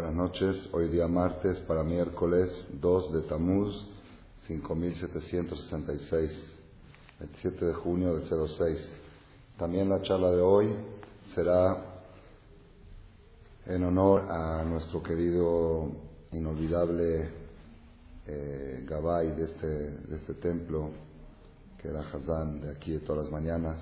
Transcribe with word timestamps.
Buenas 0.00 0.14
noches. 0.14 0.56
Hoy 0.70 0.86
día 0.90 1.08
martes 1.08 1.58
para 1.66 1.82
miércoles 1.82 2.48
2 2.80 3.14
de 3.14 3.22
Tamuz 3.22 3.74
5766, 4.46 6.30
27 7.18 7.64
de 7.64 7.74
junio 7.74 8.14
del 8.14 8.28
06. 8.28 8.78
También 9.58 9.88
la 9.88 10.00
charla 10.02 10.30
de 10.30 10.40
hoy 10.40 10.72
será 11.34 11.82
en 13.66 13.82
honor 13.82 14.30
a 14.30 14.62
nuestro 14.62 15.02
querido 15.02 15.90
inolvidable 16.30 17.30
eh, 18.28 18.84
Gabay 18.88 19.32
de 19.32 19.46
este, 19.46 19.66
de 19.66 20.16
este 20.16 20.34
templo, 20.34 20.90
que 21.82 21.88
era 21.88 22.02
Hazán 22.02 22.60
de 22.60 22.70
aquí 22.70 22.92
de 22.92 23.00
todas 23.00 23.24
las 23.24 23.32
mañanas, 23.32 23.80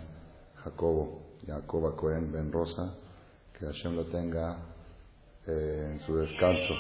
Jacobo, 0.65 1.21
Jacoba 1.47 1.95
Cohen 1.95 2.33
Ben 2.33 2.51
Rosa, 2.51 2.95
que 3.53 3.67
Hashem 3.67 3.95
lo 3.95 4.07
tenga 4.07 4.76
eh, 5.47 5.91
en 5.93 6.01
su 6.01 6.17
descanso. 6.17 6.75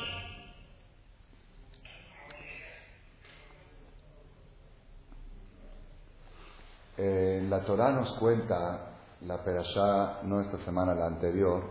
Eh, 6.99 7.47
la 7.49 7.63
Torah 7.63 7.93
nos 7.93 8.19
cuenta, 8.19 8.97
la 9.23 9.45
Perashá, 9.45 10.23
no 10.23 10.41
esta 10.41 10.59
semana, 10.65 10.95
la 10.95 11.07
anterior, 11.07 11.63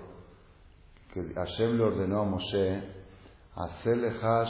que 1.11 1.33
Hashem 1.33 1.77
le 1.77 1.83
ordenó 1.83 2.21
a 2.21 2.25
Moshe, 2.25 2.95
Haceleja 3.55 4.41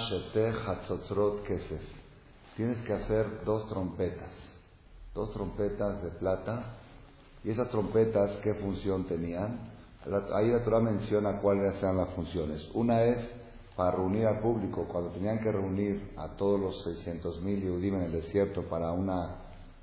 hatzotzrot 0.66 1.43
kesef. 1.43 1.82
Tienes 2.55 2.82
que 2.82 2.93
hacer 2.93 3.43
dos 3.46 3.68
trompetas, 3.70 4.32
dos 5.13 5.32
trompetas 5.32 6.02
de 6.04 6.09
plata. 6.09 6.77
¿Y 7.43 7.52
esas 7.52 7.70
trompetas 7.70 8.37
qué 8.41 8.55
función 8.55 9.05
tenían? 9.05 9.74
Ahí 10.34 10.51
la 10.51 10.63
Torah 10.63 10.79
menciona 10.79 11.39
cuáles 11.41 11.81
eran 11.81 11.98
las 11.98 12.09
funciones. 12.09 12.70
Una 12.73 13.03
es 13.03 13.17
para 13.75 13.91
reunir 13.91 14.25
al 14.25 14.39
público, 14.39 14.85
cuando 14.89 15.09
tenían 15.09 15.39
que 15.39 15.51
reunir 15.51 16.13
a 16.17 16.29
todos 16.37 16.59
los 16.59 16.87
600.000 16.87 17.41
mil 17.41 17.93
en 17.93 18.01
el 18.03 18.12
desierto 18.12 18.63
para 18.63 18.91
una 18.91 19.35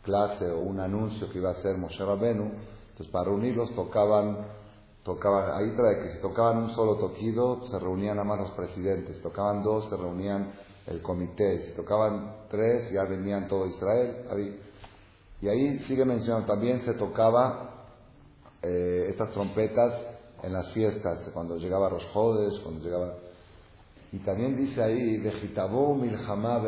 clase 0.02 0.50
o 0.50 0.60
un 0.60 0.80
anuncio 0.80 1.30
que 1.30 1.38
iba 1.38 1.50
a 1.50 1.52
hacer 1.52 1.76
Moshe 1.76 2.04
Rabenu, 2.04 2.44
entonces 2.90 3.08
para 3.12 3.26
reunirlos 3.26 3.74
tocaban, 3.74 4.38
tocaban, 5.02 5.50
ahí 5.56 5.76
trae 5.76 6.02
que 6.02 6.14
si 6.14 6.18
tocaban 6.20 6.58
un 6.58 6.70
solo 6.70 6.96
toquido, 6.96 7.66
se 7.66 7.78
reunían 7.78 8.16
nada 8.16 8.28
más 8.28 8.40
los 8.40 8.50
presidentes, 8.52 9.16
si 9.16 9.22
tocaban 9.22 9.62
dos, 9.62 9.88
se 9.90 9.96
reunían 9.96 10.52
el 10.86 11.02
comité, 11.02 11.64
si 11.64 11.72
tocaban 11.72 12.46
tres, 12.48 12.90
ya 12.92 13.04
venían 13.04 13.46
todo 13.46 13.66
Israel. 13.66 14.24
Y 15.40 15.48
ahí 15.48 15.78
sigue 15.80 16.04
mencionando, 16.04 16.46
también 16.46 16.82
se 16.84 16.94
tocaba 16.94 17.86
eh, 18.62 19.06
estas 19.10 19.32
trompetas 19.32 20.11
en 20.42 20.52
las 20.52 20.70
fiestas, 20.72 21.30
cuando 21.32 21.56
llegaba 21.56 21.90
los 21.90 22.04
jodes, 22.06 22.58
cuando 22.60 22.82
llegaba... 22.82 23.14
Y 24.10 24.18
también 24.18 24.56
dice 24.56 24.82
ahí, 24.82 25.18
Vejitabú 25.18 25.94
milhamá 25.94 26.60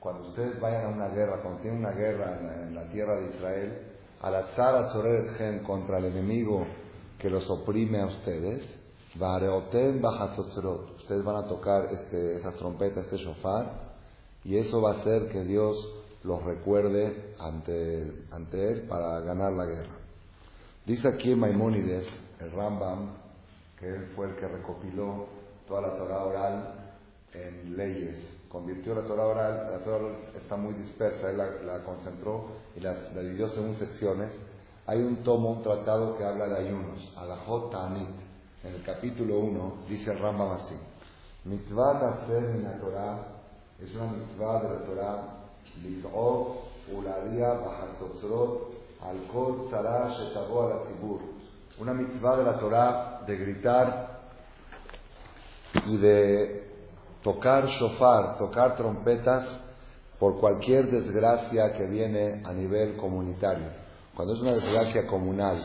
cuando 0.00 0.28
ustedes 0.28 0.58
vayan 0.58 0.86
a 0.86 0.88
una 0.88 1.08
guerra, 1.08 1.42
cuando 1.42 1.60
tienen 1.60 1.80
una 1.80 1.92
guerra 1.92 2.38
en 2.66 2.74
la, 2.74 2.84
tierra 2.90 3.16
de 3.16 3.28
Israel, 3.28 3.78
al 4.22 4.34
azar 4.34 4.88
gen 5.36 5.62
contra 5.62 5.98
el 5.98 6.06
enemigo 6.06 6.66
que 7.18 7.28
los 7.28 7.48
oprime 7.50 8.00
a 8.00 8.06
ustedes, 8.06 8.64
ustedes 10.96 11.24
van 11.24 11.36
a 11.36 11.46
tocar 11.46 11.86
este, 11.92 12.38
esa 12.38 12.52
trompeta, 12.52 13.00
este 13.00 13.18
shofar, 13.18 13.90
y 14.42 14.56
eso 14.56 14.80
va 14.80 14.92
a 14.92 15.00
hacer 15.00 15.28
que 15.28 15.44
Dios 15.44 15.76
los 16.22 16.42
recuerde 16.44 17.34
ante, 17.38 18.24
ante 18.30 18.72
Él 18.72 18.82
para 18.88 19.20
ganar 19.20 19.52
la 19.52 19.66
guerra. 19.66 19.99
Dice 20.86 21.08
aquí 21.08 21.34
Maimónides, 21.34 22.06
el 22.40 22.50
Rambam, 22.52 23.10
que 23.78 23.88
él 23.88 24.12
fue 24.16 24.28
el 24.28 24.36
que 24.36 24.48
recopiló 24.48 25.26
toda 25.68 25.82
la 25.82 25.94
Torah 25.96 26.24
oral 26.24 26.74
en 27.32 27.76
leyes, 27.76 28.16
convirtió 28.48 28.94
la 28.94 29.02
Torah 29.02 29.26
oral, 29.26 29.68
la 29.70 29.78
Torah 29.78 29.96
oral 29.96 30.16
está 30.36 30.56
muy 30.56 30.74
dispersa, 30.74 31.30
él 31.30 31.38
la, 31.38 31.84
concentró 31.84 32.46
y 32.76 32.80
la, 32.80 32.94
dividió 33.14 33.48
según 33.50 33.76
secciones. 33.76 34.32
Hay 34.86 34.98
un 35.00 35.22
tomo, 35.22 35.50
un 35.50 35.62
tratado 35.62 36.16
que 36.16 36.24
habla 36.24 36.48
de 36.48 36.66
ayunos, 36.66 37.12
Alajot 37.16 37.70
Ta'anit. 37.70 38.08
En 38.64 38.74
el 38.74 38.82
capítulo 38.82 39.38
1 39.38 39.74
dice 39.88 40.10
el 40.10 40.18
Rambam 40.18 40.52
así: 40.52 40.74
Mitzvah 41.44 42.08
hacer 42.08 42.42
min 42.42 42.66
Torah 42.80 43.40
es 43.82 43.94
una 43.94 44.12
mitzvah 44.12 44.62
de 44.62 44.68
la 44.68 44.84
Torah, 44.84 45.22
Lid'ov, 45.82 46.56
Ularia, 46.92 47.54
Bajatzotzrot, 47.54 48.69
Alkol 49.02 49.68
Tzara 49.68 50.10
Shetabo 50.10 50.68
la 50.68 50.76
Una 51.78 51.94
mitzvah 51.94 52.36
de 52.36 52.44
la 52.44 52.58
Torah 52.58 53.22
de 53.26 53.36
gritar 53.36 54.20
y 55.86 55.96
de 55.96 56.70
tocar 57.22 57.66
shofar, 57.66 58.36
tocar 58.38 58.76
trompetas 58.76 59.46
por 60.18 60.38
cualquier 60.38 60.90
desgracia 60.90 61.72
que 61.72 61.86
viene 61.86 62.42
a 62.44 62.52
nivel 62.52 62.96
comunitario. 62.96 63.68
Cuando 64.14 64.34
es 64.34 64.40
una 64.40 64.52
desgracia 64.52 65.06
comunal, 65.06 65.58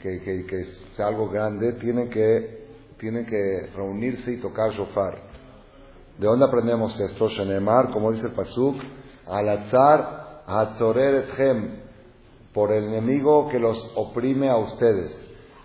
que, 0.00 0.22
que, 0.22 0.64
sea 0.94 1.08
algo 1.08 1.28
grande, 1.28 1.74
tiene 1.74 2.08
que, 2.08 2.66
tiene 2.98 3.26
que 3.26 3.70
reunirse 3.74 4.32
y 4.32 4.40
tocar 4.40 4.70
shofar. 4.72 5.18
¿De 6.18 6.26
dónde 6.26 6.46
aprendemos 6.46 6.98
esto? 6.98 7.28
Shenemar, 7.28 7.92
como 7.92 8.12
dice 8.12 8.28
el 8.28 8.32
Pasuk, 8.32 8.76
al 9.26 9.48
azar, 9.48 10.42
etchem, 10.48 11.85
por 12.56 12.72
el 12.72 12.84
enemigo 12.84 13.48
que 13.48 13.60
los 13.60 13.92
oprime 13.96 14.48
a 14.48 14.56
ustedes. 14.56 15.14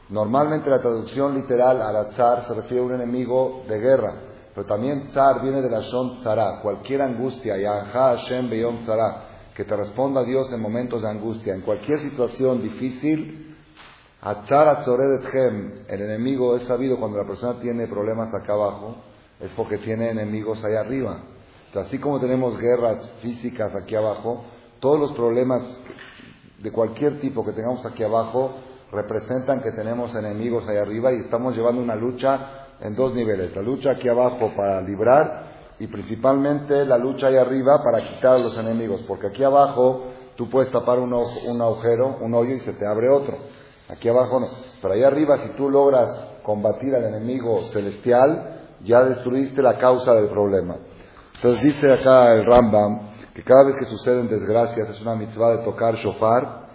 Normalmente 0.09 0.69
la 0.69 0.81
traducción 0.81 1.35
literal 1.35 1.81
al 1.81 2.12
zar 2.16 2.46
se 2.46 2.53
refiere 2.53 2.84
a 2.84 2.85
un 2.85 2.96
enemigo 2.96 3.63
de 3.66 3.79
guerra, 3.79 4.13
pero 4.53 4.68
también 4.68 5.07
zar 5.13 5.41
viene 5.41 5.62
de 5.62 5.69
la 5.69 5.80
shon 5.80 6.22
zara, 6.22 6.59
cualquier 6.62 7.01
angustia, 7.01 7.56
yanja 7.56 8.18
Hashem 8.18 8.50
beyom 8.50 8.85
zara, 8.85 9.24
que 9.56 9.63
te 9.63 9.74
responda 9.74 10.22
Dios 10.25 10.51
en 10.51 10.59
momentos 10.59 11.01
de 11.01 11.07
angustia, 11.07 11.56
en 11.56 11.62
cualquier 11.62 11.97
situación 12.00 12.62
difícil, 12.62 13.56
Atzar 14.19 14.68
Atzoredetchem, 14.68 15.85
el 15.88 16.01
enemigo 16.01 16.57
es 16.57 16.63
sabido 16.63 17.00
cuando 17.00 17.19
la 17.19 17.25
persona 17.25 17.57
tiene 17.62 17.88
problemas 17.88 18.34
acá 18.34 18.51
abajo, 18.51 18.97
es 19.40 19.50
porque 19.56 19.78
tiene 19.78 20.09
enemigos 20.09 20.62
allá 20.66 20.81
arriba. 20.81 21.24
Así 21.74 22.00
como 22.00 22.19
tenemos 22.19 22.59
guerras 22.59 23.09
físicas 23.22 23.74
aquí 23.75 23.96
abajo, 23.96 24.44
todos 24.81 25.00
los 25.00 25.13
problemas 25.13 25.62
de 26.62 26.72
cualquier 26.72 27.20
tipo 27.20 27.44
que 27.44 27.54
tengamos 27.54 27.86
aquí 27.86 28.04
abajo 28.04 28.56
representan 28.92 29.62
que 29.62 29.72
tenemos 29.72 30.14
enemigos 30.16 30.68
ahí 30.68 30.78
arriba 30.78 31.12
y 31.14 31.22
estamos 31.22 31.56
llevando 31.56 31.82
una 31.82 31.96
lucha 31.96 32.68
en 32.80 32.96
dos 32.96 33.14
niveles. 33.14 33.56
La 33.56 33.62
lucha 33.62 33.92
aquí 33.92 34.08
abajo 34.10 34.52
para 34.56 34.82
librar 34.82 35.76
y 35.80 35.88
principalmente 35.88 36.86
la 36.86 36.98
lucha 36.98 37.28
ahí 37.28 37.38
arriba 37.38 37.82
para 37.84 38.04
quitar 38.04 38.36
a 38.36 38.40
los 38.40 38.58
enemigos. 38.58 39.02
Porque 39.08 39.28
aquí 39.28 39.44
abajo 39.44 40.04
tú 40.36 40.50
puedes 40.50 40.72
tapar 40.72 41.00
un, 41.00 41.14
un 41.14 41.62
agujero, 41.62 42.18
un 42.22 42.34
hoyo 42.34 42.56
y 42.56 42.60
se 42.60 42.74
te 42.74 42.86
abre 42.86 43.10
otro. 43.10 43.38
Aquí 43.90 44.10
abajo 44.10 44.40
no. 44.40 44.48
Pero 44.82 44.94
ahí 44.94 45.04
arriba 45.04 45.38
si 45.40 45.50
tú 45.50 45.70
logras 45.70 46.10
combatir 46.44 46.94
al 46.96 47.06
enemigo 47.06 47.64
celestial, 47.72 48.60
ya 48.84 49.04
destruiste 49.04 49.62
la 49.62 49.78
causa 49.78 50.14
del 50.16 50.28
problema. 50.28 50.76
Entonces 51.36 51.64
dice 51.64 51.92
acá 51.92 52.34
el 52.34 52.46
Rambam, 52.46 53.11
que 53.34 53.44
cada 53.44 53.64
vez 53.64 53.75
que 53.78 53.86
suceden 53.86 54.28
desgracias 54.28 54.90
es 54.90 55.02
una 55.02 55.16
mitzvah 55.16 55.58
de 55.58 55.64
tocar 55.64 55.96
shofar. 55.96 56.69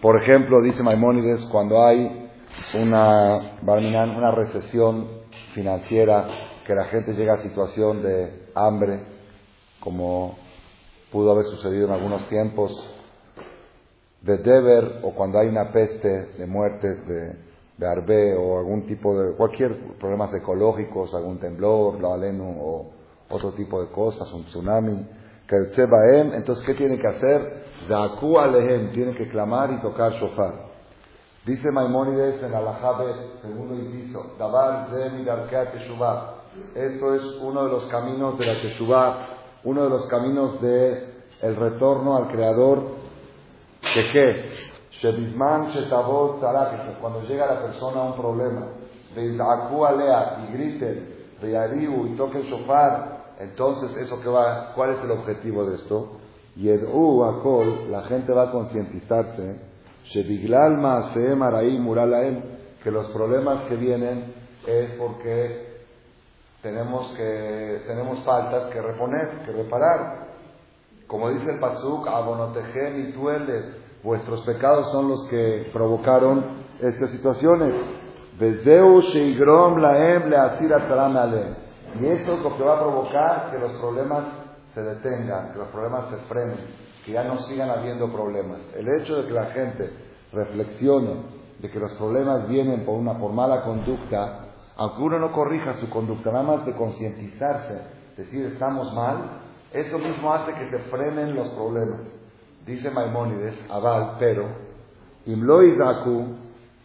Por 0.00 0.20
ejemplo, 0.20 0.60
dice 0.60 0.82
Maimónides, 0.82 1.46
cuando 1.46 1.84
hay 1.84 2.30
una, 2.74 3.58
una 3.62 4.30
recesión 4.32 5.08
financiera, 5.54 6.26
que 6.66 6.74
la 6.74 6.84
gente 6.86 7.12
llega 7.12 7.34
a 7.34 7.38
situación 7.38 8.02
de 8.02 8.48
hambre, 8.54 9.04
como 9.78 10.36
pudo 11.12 11.30
haber 11.30 11.44
sucedido 11.44 11.86
en 11.86 11.92
algunos 11.92 12.28
tiempos, 12.28 12.72
de 14.20 14.38
Deber, 14.38 15.00
o 15.02 15.12
cuando 15.12 15.38
hay 15.38 15.46
una 15.46 15.70
peste 15.70 16.08
de 16.08 16.46
muertes 16.46 17.06
de, 17.06 17.36
de 17.76 17.86
Arbe, 17.86 18.34
o 18.34 18.58
algún 18.58 18.84
tipo 18.86 19.16
de, 19.16 19.36
cualquier 19.36 19.96
problemas 19.98 20.34
ecológicos, 20.34 21.14
algún 21.14 21.38
temblor, 21.38 22.00
la 22.00 22.08
o 22.08 22.95
otro 23.28 23.52
tipo 23.52 23.80
de 23.82 23.90
cosas, 23.90 24.30
un 24.32 24.44
tsunami, 24.44 25.06
que 25.46 25.56
entonces 26.34 26.64
¿qué 26.64 26.74
tiene 26.74 26.98
que 26.98 27.06
hacer? 27.06 27.66
Zaku 27.88 28.38
alehem, 28.38 28.92
tiene 28.92 29.14
que 29.14 29.28
clamar 29.28 29.72
y 29.72 29.80
tocar 29.80 30.12
shofar. 30.12 30.66
Dice 31.44 31.70
Maimónides 31.70 32.42
en 32.42 32.52
Alajabe, 32.52 33.14
segundo 33.40 33.74
inciso, 33.74 34.34
Dabar 34.36 34.90
Teshuvah. 34.90 36.34
Esto 36.74 37.14
es 37.14 37.22
uno 37.40 37.64
de 37.64 37.70
los 37.70 37.84
caminos 37.86 38.36
de 38.38 38.46
la 38.46 38.54
Teshuvah, 38.54 39.16
uno 39.62 39.84
de 39.84 39.90
los 39.90 40.06
caminos 40.06 40.60
de 40.60 41.14
el 41.42 41.54
retorno 41.54 42.16
al 42.16 42.28
Creador. 42.28 42.96
¿De 43.94 44.10
qué? 44.10 44.48
Shebizman 44.90 45.68
Shetabot 45.68 46.40
cuando 47.00 47.22
llega 47.22 47.46
la 47.46 47.62
persona 47.62 48.00
a 48.00 48.04
un 48.04 48.16
problema, 48.16 48.66
de 49.14 49.38
Alea 49.86 50.48
y 50.48 50.52
griten, 50.52 51.16
de 51.40 52.06
y 52.08 52.16
toquen 52.16 52.42
shofar, 52.42 53.15
entonces, 53.38 53.94
¿eso 53.96 54.20
que 54.20 54.28
va? 54.28 54.72
¿Cuál 54.74 54.90
es 54.90 55.04
el 55.04 55.10
objetivo 55.10 55.64
de 55.66 55.76
esto? 55.76 56.18
Yedu 56.56 57.24
Akol, 57.24 57.90
la 57.90 58.04
gente 58.04 58.32
va 58.32 58.44
a 58.44 58.50
concientizarse, 58.50 59.60
Maraí 61.36 61.78
Muralaem, 61.78 62.42
que 62.82 62.90
los 62.90 63.08
problemas 63.08 63.64
que 63.68 63.76
vienen 63.76 64.32
es 64.66 64.92
porque 64.92 65.66
tenemos, 66.62 67.10
que, 67.16 67.82
tenemos 67.86 68.24
faltas 68.24 68.70
que 68.72 68.80
reponer, 68.80 69.28
que 69.44 69.52
reparar. 69.52 70.26
Como 71.06 71.30
dice 71.30 71.50
el 71.50 71.60
Pasuk, 71.60 72.08
abonotejem 72.08 73.08
y 73.08 73.12
tuele, 73.12 73.74
vuestros 74.02 74.40
pecados 74.46 74.90
son 74.92 75.08
los 75.08 75.28
que 75.28 75.68
provocaron 75.72 76.44
estas 76.80 77.10
situaciones. 77.10 77.74
Y 82.00 82.06
eso 82.06 82.34
es 82.34 82.42
lo 82.42 82.56
que 82.56 82.62
va 82.62 82.76
a 82.76 82.80
provocar 82.80 83.50
que 83.50 83.58
los 83.58 83.72
problemas 83.80 84.24
se 84.74 84.82
detengan, 84.82 85.52
que 85.52 85.58
los 85.58 85.68
problemas 85.68 86.10
se 86.10 86.16
frenen, 86.28 86.58
que 87.04 87.12
ya 87.12 87.24
no 87.24 87.38
sigan 87.40 87.70
habiendo 87.70 88.12
problemas. 88.12 88.58
El 88.74 88.88
hecho 88.88 89.16
de 89.16 89.28
que 89.28 89.32
la 89.32 89.46
gente 89.46 89.90
reflexione 90.32 91.36
de 91.58 91.70
que 91.70 91.78
los 91.78 91.92
problemas 91.94 92.46
vienen 92.48 92.84
por 92.84 92.98
una 92.98 93.18
por 93.18 93.32
mala 93.32 93.62
conducta, 93.62 94.46
aunque 94.76 95.02
uno 95.02 95.18
no 95.18 95.32
corrija 95.32 95.74
su 95.74 95.88
conducta, 95.88 96.30
nada 96.30 96.44
más 96.44 96.66
de 96.66 96.74
concientizarse, 96.74 97.80
decir 98.16 98.46
estamos 98.46 98.92
mal, 98.92 99.40
eso 99.72 99.98
mismo 99.98 100.32
hace 100.32 100.52
que 100.52 100.68
se 100.70 100.78
frenen 100.90 101.34
los 101.34 101.48
problemas. 101.50 102.00
Dice 102.66 102.90
Maimónides, 102.90 103.54
Abal, 103.70 104.16
pero, 104.18 104.66
Imlo 105.24 105.60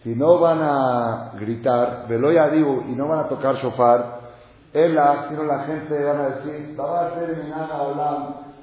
si 0.04 0.16
no 0.16 0.40
van 0.40 0.60
a 0.62 1.34
gritar, 1.40 2.08
Veloy 2.08 2.38
Adibu, 2.38 2.86
y 2.90 2.96
no 2.96 3.08
van 3.08 3.20
a 3.20 3.28
tocar 3.28 3.56
shofar, 3.56 4.21
Ela, 4.74 5.26
sino 5.30 5.44
la 5.44 5.60
gente 5.66 6.04
van 6.04 6.18
a 6.18 6.30
decir, 6.30 6.76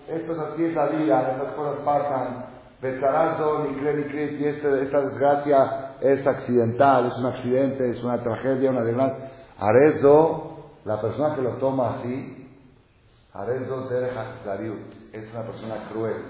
esto 0.09 0.33
es 0.33 0.39
así, 0.39 0.65
es 0.65 0.75
la 0.75 0.87
vida, 0.87 1.33
estas 1.33 1.53
cosas 1.55 1.81
pasan, 1.85 2.47
Betarazo, 2.81 3.65
ni 3.65 3.77
cree 3.77 3.95
ni 3.95 4.05
cree, 4.05 4.33
y 4.35 4.45
este, 4.45 4.83
esta 4.85 5.01
desgracia 5.01 5.97
es 6.01 6.27
accidental, 6.27 7.07
es 7.09 7.19
un 7.19 7.27
accidente, 7.27 7.91
es 7.91 8.03
una 8.03 8.23
tragedia, 8.23 8.71
una 8.71 8.85
desgracia. 8.85 9.31
Arezo, 9.59 10.71
la 10.85 11.01
persona 11.01 11.35
que 11.35 11.43
lo 11.43 11.51
toma 11.55 11.97
así, 11.97 12.49
Arezo 13.35 13.91
es 13.93 15.33
una 15.33 15.43
persona 15.43 15.89
cruel. 15.93 16.23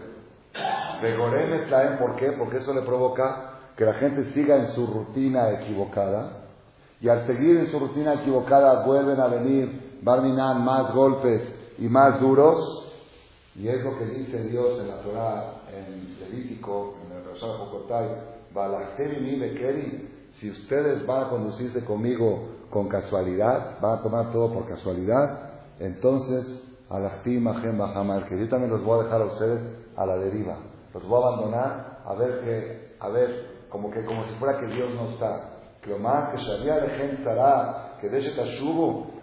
me 1.03 1.59
traen, 1.69 1.99
¿por 1.99 2.17
qué? 2.17 2.33
Porque 2.33 2.59
eso 2.59 2.75
le 2.75 2.83
provoca 2.83 3.59
que 3.77 3.85
la 3.85 3.95
gente 3.95 4.33
siga 4.33 4.57
en 4.57 4.69
su 4.69 4.87
rutina 4.87 5.51
equivocada. 5.51 6.48
Y 7.01 7.09
al 7.09 7.27
seguir 7.27 7.59
en 7.59 7.67
su 7.71 7.79
rutina 7.79 8.15
equivocada 8.15 8.85
vuelven 8.85 9.21
a 9.21 9.29
venir 9.29 9.89
Barminan 10.03 10.65
más 10.65 10.95
golpes 10.95 11.43
y 11.79 11.89
más 11.89 12.21
duros. 12.21 12.85
Y 13.57 13.69
es 13.69 13.83
lo 13.83 13.99
que 13.99 14.07
dice 14.07 14.45
Dios 14.45 14.81
en 14.81 14.89
la 14.89 15.03
Torah, 15.03 15.63
en 15.75 16.17
Levítico, 16.21 16.95
en 17.05 17.17
el 17.17 17.25
Rosario 17.25 17.57
Jocotay, 17.59 18.09
si 20.41 20.51
ustedes 20.51 21.05
van 21.07 21.25
a 21.25 21.29
conducirse 21.29 21.85
conmigo 21.85 22.51
con 22.71 22.89
casualidad, 22.89 23.81
van 23.81 23.99
a 23.99 24.03
tomar 24.03 24.31
todo 24.31 24.53
por 24.53 24.69
casualidad, 24.69 25.51
entonces, 25.81 26.63
Bajamal, 26.89 28.27
que 28.27 28.39
yo 28.39 28.49
también 28.49 28.71
los 28.71 28.85
voy 28.85 29.01
a 29.01 29.05
dejar 29.05 29.23
a 29.23 29.25
ustedes 29.27 29.61
a 29.97 30.07
la 30.07 30.17
deriva. 30.17 30.57
Los 30.95 31.07
voy 31.07 31.23
a 31.23 31.27
abandonar 31.27 31.99
a 32.07 32.15
ver 32.15 32.41
que, 32.41 32.95
a 33.01 33.09
ver, 33.09 33.59
como 33.69 33.91
que 33.91 34.05
como 34.05 34.25
si 34.29 34.35
fuera 34.37 34.61
que 34.61 34.67
Dios 34.67 34.95
no 34.95 35.11
está. 35.11 35.58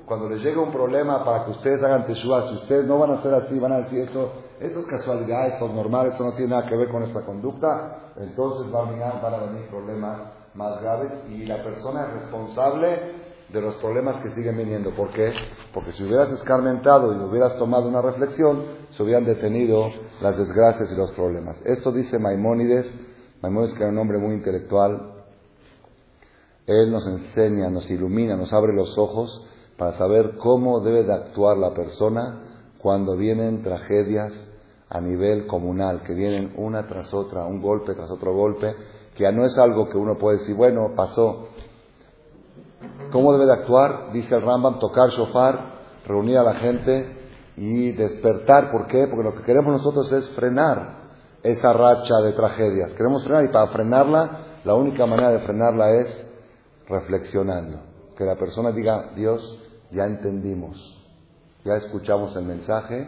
Cuando 0.06 0.30
les 0.30 0.44
llega 0.44 0.62
un 0.62 0.72
problema 0.72 1.26
para 1.26 1.46
que 1.46 1.52
ustedes 1.52 1.82
hagan 1.82 2.06
teshuva, 2.06 2.48
si 2.50 2.56
ustedes 2.56 2.86
no 2.86 3.00
van 3.00 3.12
a 3.12 3.14
hacer 3.16 3.34
así, 3.34 3.58
van 3.58 3.72
a 3.72 3.78
decir 3.80 4.00
esto, 4.00 4.34
esto 4.60 4.80
es 4.80 4.86
casualidad, 4.86 5.48
esto 5.48 5.66
es 5.66 5.74
normal, 5.74 6.08
esto 6.08 6.24
no 6.24 6.34
tiene 6.34 6.52
nada 6.52 6.68
que 6.68 6.78
ver 6.78 6.90
con 6.90 7.00
nuestra 7.00 7.22
conducta, 7.22 8.12
entonces 8.18 8.72
van 8.72 9.02
a, 9.02 9.20
van 9.22 9.34
a 9.34 9.38
venir 9.46 9.68
problemas 9.68 10.20
más 10.54 10.82
graves 10.82 11.12
y 11.30 11.46
la 11.46 11.64
persona 11.64 12.06
es 12.06 12.22
responsable 12.22 13.26
de 13.50 13.62
los 13.62 13.76
problemas 13.76 14.22
que 14.22 14.30
siguen 14.32 14.58
viniendo. 14.58 14.92
¿Por 14.92 15.10
qué? 15.10 15.34
Porque 15.74 15.92
si 15.92 16.04
hubieras 16.04 16.30
escarmentado 16.32 17.14
y 17.14 17.18
hubieras 17.18 17.58
tomado 17.58 17.88
una 17.88 18.02
reflexión, 18.02 18.64
se 18.92 19.04
hubieran 19.04 19.26
detenido 19.26 19.90
las 20.22 20.38
desgracias 20.38 20.92
y 20.92 20.96
los 20.96 21.12
problemas. 21.12 21.60
Esto 21.66 21.92
dice 21.92 22.20
Maimónides, 22.20 22.94
Maimónides 23.42 23.74
que 23.76 23.84
era 23.84 23.92
un 23.92 23.98
hombre 23.98 24.18
muy 24.18 24.36
intelectual, 24.36 25.15
él 26.68 26.92
nos 26.92 27.06
enseña, 27.08 27.70
nos 27.70 27.90
ilumina, 27.90 28.36
nos 28.36 28.52
abre 28.54 28.74
los 28.74 28.98
ojos 28.98 29.46
para 29.78 29.98
saber 29.98 30.38
cómo 30.38 30.80
debe 30.80 31.04
de 31.04 31.14
actuar 31.14 31.58
la 31.58 31.74
persona 31.74 32.42
cuando 32.80 33.16
vienen 33.16 33.62
tragedias 33.62 34.32
a 34.90 35.02
nivel 35.02 35.48
comunal, 35.48 36.04
que 36.04 36.14
vienen 36.14 36.54
una 36.58 36.88
tras 36.88 37.14
otra, 37.14 37.46
un 37.46 37.62
golpe 37.62 37.94
tras 37.94 38.10
otro 38.10 38.34
golpe, 38.34 38.76
que 39.16 39.24
ya 39.24 39.32
no 39.32 39.46
es 39.46 39.58
algo 39.58 39.90
que 39.90 39.98
uno 39.98 40.18
puede 40.18 40.40
decir, 40.40 40.56
bueno, 40.56 40.92
pasó. 40.96 41.50
¿Cómo 43.12 43.34
debe 43.34 43.46
de 43.46 43.54
actuar? 43.54 44.12
Dice 44.14 44.36
el 44.36 44.42
Rambam, 44.42 44.80
tocar 44.80 45.10
shofar, 45.10 45.76
reunir 46.06 46.38
a 46.38 46.44
la 46.44 46.56
gente 46.56 47.18
y 47.58 47.92
despertar. 47.94 48.72
¿Por 48.72 48.88
qué? 48.88 49.08
Porque 49.08 49.24
lo 49.24 49.36
que 49.36 49.44
queremos 49.44 49.72
nosotros 49.72 50.12
es 50.12 50.30
frenar 50.32 51.06
esa 51.44 51.74
racha 51.74 52.16
de 52.24 52.34
tragedias. 52.34 52.92
Queremos 52.94 53.24
frenar 53.24 53.46
y 53.46 53.50
para 53.50 53.68
frenarla, 53.68 54.40
la 54.64 54.76
única 54.76 55.06
manera 55.06 55.32
de 55.32 55.40
frenarla 55.40 55.92
es 55.92 56.25
reflexionando. 56.88 57.80
Que 58.18 58.24
la 58.24 58.36
persona 58.36 58.72
diga, 58.72 59.12
Dios, 59.16 59.60
ya 59.92 60.06
entendimos, 60.06 60.98
ya 61.64 61.76
escuchamos 61.76 62.36
el 62.36 62.46
mensaje, 62.46 63.08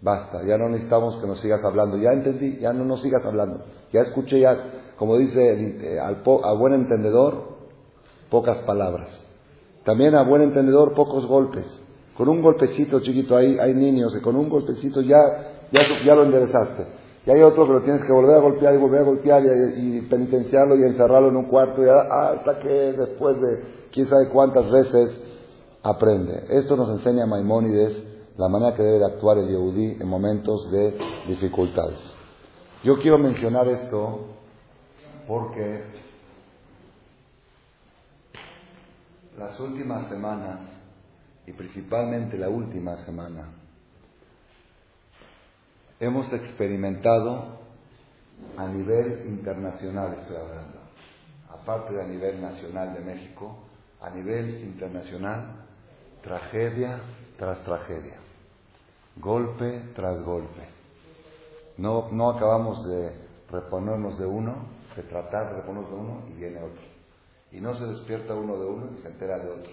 basta, 0.00 0.42
ya 0.44 0.56
no 0.56 0.68
necesitamos 0.68 1.16
que 1.16 1.26
nos 1.26 1.40
sigas 1.40 1.64
hablando, 1.64 1.96
ya 1.96 2.12
entendí, 2.12 2.58
ya 2.58 2.72
no 2.72 2.84
nos 2.84 3.02
sigas 3.02 3.24
hablando, 3.24 3.64
ya 3.92 4.00
escuché, 4.02 4.40
ya, 4.40 4.56
como 4.96 5.16
dice 5.16 5.94
eh, 5.94 6.00
al, 6.00 6.22
a 6.44 6.52
buen 6.52 6.74
entendedor, 6.74 7.58
pocas 8.30 8.58
palabras. 8.58 9.08
También 9.84 10.14
a 10.14 10.22
buen 10.22 10.42
entendedor, 10.42 10.94
pocos 10.94 11.26
golpes. 11.26 11.64
Con 12.16 12.28
un 12.28 12.42
golpecito 12.42 13.00
chiquito, 13.00 13.36
hay, 13.36 13.58
hay 13.58 13.74
niños 13.74 14.12
que 14.12 14.20
con 14.20 14.36
un 14.36 14.48
golpecito 14.48 15.00
ya, 15.00 15.66
ya, 15.70 15.82
ya 16.04 16.14
lo 16.14 16.24
enderezaste. 16.24 16.86
Y 17.28 17.30
hay 17.30 17.42
otro 17.42 17.66
que 17.66 17.72
lo 17.74 17.82
tienes 17.82 18.06
que 18.06 18.12
volver 18.12 18.36
a 18.36 18.40
golpear 18.40 18.72
y 18.72 18.78
volver 18.78 19.02
a 19.02 19.04
golpear 19.04 19.42
y, 19.44 20.00
penitenciarlo 20.08 20.76
y 20.76 20.82
encerrarlo 20.84 21.28
en 21.28 21.36
un 21.36 21.44
cuarto 21.44 21.84
y 21.84 21.86
hasta 21.86 22.58
que 22.58 22.94
después 22.94 23.38
de 23.38 23.64
quién 23.92 24.06
sabe 24.06 24.30
cuántas 24.30 24.72
veces 24.72 25.14
aprende. 25.82 26.46
Esto 26.48 26.74
nos 26.74 26.88
enseña 26.88 27.26
Maimónides 27.26 28.02
la 28.38 28.48
manera 28.48 28.74
que 28.74 28.82
debe 28.82 29.00
de 29.00 29.04
actuar 29.04 29.36
el 29.36 29.48
Yehudí 29.48 29.98
en 30.00 30.08
momentos 30.08 30.70
de 30.70 30.96
dificultades. 31.26 32.00
Yo 32.82 32.96
quiero 32.96 33.18
mencionar 33.18 33.68
esto 33.68 34.20
porque 35.26 35.84
las 39.38 39.60
últimas 39.60 40.08
semanas, 40.08 40.60
y 41.46 41.52
principalmente 41.52 42.38
la 42.38 42.48
última 42.48 42.96
semana, 43.04 43.57
hemos 46.00 46.32
experimentado 46.32 47.58
a 48.56 48.66
nivel 48.68 49.24
internacional, 49.26 50.16
estoy 50.20 50.36
hablando, 50.36 50.78
aparte 51.50 51.94
de 51.94 52.02
a 52.02 52.06
nivel 52.06 52.40
nacional 52.40 52.94
de 52.94 53.00
México, 53.00 53.58
a 54.00 54.10
nivel 54.10 54.62
internacional, 54.62 55.66
tragedia 56.22 57.00
tras 57.36 57.64
tragedia, 57.64 58.16
golpe 59.16 59.82
tras 59.94 60.22
golpe. 60.22 60.68
No, 61.76 62.08
no 62.10 62.30
acabamos 62.30 62.86
de 62.88 63.12
reponernos 63.50 64.18
de 64.18 64.26
uno, 64.26 64.66
de 64.96 65.02
tratar 65.04 65.50
de 65.50 65.60
reponernos 65.60 65.90
de 65.90 65.96
uno 65.96 66.22
y 66.28 66.32
viene 66.32 66.58
otro. 66.58 66.82
Y 67.52 67.60
no 67.60 67.74
se 67.76 67.86
despierta 67.86 68.34
uno 68.34 68.58
de 68.58 68.66
uno 68.66 68.90
y 68.98 69.02
se 69.02 69.08
entera 69.08 69.38
de 69.38 69.48
otro. 69.48 69.72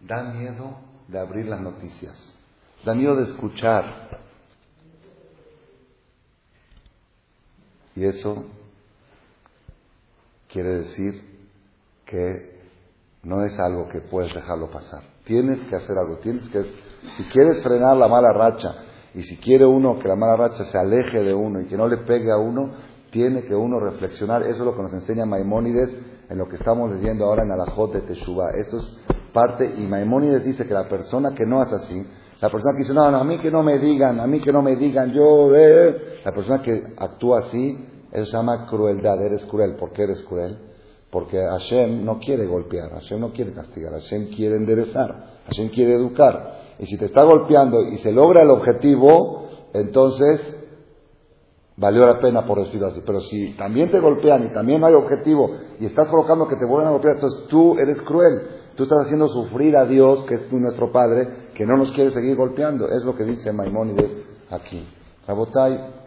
Da 0.00 0.22
miedo 0.22 0.76
de 1.08 1.18
abrir 1.18 1.46
las 1.46 1.60
noticias, 1.60 2.34
da 2.84 2.94
miedo 2.94 3.16
de 3.16 3.24
escuchar. 3.24 4.29
Y 8.00 8.06
eso 8.06 8.46
quiere 10.50 10.70
decir 10.70 11.22
que 12.06 12.58
no 13.24 13.44
es 13.44 13.58
algo 13.58 13.90
que 13.90 14.00
puedes 14.00 14.32
dejarlo 14.32 14.70
pasar. 14.70 15.02
Tienes 15.26 15.58
que 15.66 15.76
hacer 15.76 15.98
algo, 15.98 16.16
tienes 16.16 16.48
que, 16.48 16.62
si 17.18 17.24
quieres 17.24 17.62
frenar 17.62 17.98
la 17.98 18.08
mala 18.08 18.32
racha 18.32 18.74
y 19.12 19.22
si 19.24 19.36
quiere 19.36 19.66
uno 19.66 19.98
que 19.98 20.08
la 20.08 20.16
mala 20.16 20.34
racha 20.34 20.64
se 20.64 20.78
aleje 20.78 21.18
de 21.18 21.34
uno 21.34 21.60
y 21.60 21.66
que 21.66 21.76
no 21.76 21.86
le 21.86 21.98
pegue 21.98 22.32
a 22.32 22.38
uno, 22.38 22.72
tiene 23.12 23.42
que 23.42 23.54
uno 23.54 23.78
reflexionar. 23.78 24.44
Eso 24.44 24.60
es 24.60 24.64
lo 24.64 24.74
que 24.74 24.82
nos 24.82 24.94
enseña 24.94 25.26
Maimónides 25.26 25.90
en 26.30 26.38
lo 26.38 26.48
que 26.48 26.56
estamos 26.56 26.90
leyendo 26.90 27.26
ahora 27.26 27.42
en 27.42 27.52
Alajot 27.52 27.92
de 27.92 28.00
Teshuvah. 28.00 28.52
Eso 28.56 28.78
es 28.78 28.96
parte, 29.34 29.74
y 29.76 29.86
Maimónides 29.86 30.42
dice 30.42 30.66
que 30.66 30.72
la 30.72 30.88
persona 30.88 31.34
que 31.34 31.44
no 31.44 31.60
hace 31.60 31.74
así, 31.74 32.06
la 32.40 32.48
persona 32.48 32.72
que 32.72 32.84
dice, 32.84 32.94
no, 32.94 33.10
no, 33.10 33.18
a 33.18 33.24
mí 33.24 33.38
que 33.38 33.50
no 33.50 33.62
me 33.62 33.78
digan, 33.78 34.18
a 34.18 34.26
mí 34.26 34.40
que 34.40 34.50
no 34.50 34.62
me 34.62 34.74
digan, 34.74 35.12
yo, 35.12 35.54
eh", 35.54 36.20
la 36.24 36.32
persona 36.32 36.62
que 36.62 36.82
actúa 36.96 37.40
así, 37.40 37.78
eso 38.12 38.26
se 38.26 38.36
llama 38.36 38.66
crueldad, 38.66 39.22
eres 39.22 39.44
cruel. 39.46 39.76
¿Por 39.76 39.92
qué 39.92 40.02
eres 40.02 40.22
cruel? 40.22 40.58
Porque 41.10 41.38
Hashem 41.38 42.04
no 42.04 42.18
quiere 42.18 42.46
golpear, 42.46 42.90
Hashem 42.90 43.20
no 43.20 43.32
quiere 43.32 43.52
castigar, 43.52 43.92
Hashem 43.92 44.28
quiere 44.34 44.56
enderezar, 44.56 45.40
Hashem 45.46 45.70
quiere 45.70 45.94
educar. 45.94 46.60
Y 46.78 46.86
si 46.86 46.96
te 46.96 47.06
está 47.06 47.24
golpeando 47.24 47.82
y 47.82 47.98
se 47.98 48.12
logra 48.12 48.42
el 48.42 48.50
objetivo, 48.50 49.48
entonces 49.72 50.40
valió 51.76 52.06
la 52.06 52.20
pena 52.20 52.46
por 52.46 52.64
decirlo 52.64 52.88
así. 52.88 53.00
Pero 53.04 53.20
si 53.22 53.54
también 53.54 53.90
te 53.90 54.00
golpean 54.00 54.46
y 54.46 54.52
también 54.52 54.80
no 54.80 54.86
hay 54.86 54.94
objetivo 54.94 55.50
y 55.80 55.86
estás 55.86 56.08
provocando 56.08 56.46
que 56.46 56.56
te 56.56 56.66
vuelvan 56.66 56.88
a 56.88 56.92
golpear, 56.92 57.16
entonces 57.16 57.48
tú 57.48 57.76
eres 57.78 58.00
cruel. 58.02 58.60
Tú 58.76 58.84
estás 58.84 59.00
haciendo 59.04 59.28
sufrir 59.28 59.76
a 59.76 59.84
Dios, 59.84 60.24
que 60.26 60.36
es 60.36 60.52
nuestro 60.52 60.90
Padre, 60.90 61.50
que 61.54 61.66
no 61.66 61.76
nos 61.76 61.90
quiere 61.92 62.12
seguir 62.12 62.36
golpeando. 62.36 62.86
Es 62.88 63.04
lo 63.04 63.14
que 63.14 63.24
dice 63.24 63.52
Maimónides 63.52 64.10
aquí. 64.48 64.86
Rabotai, 65.26 65.99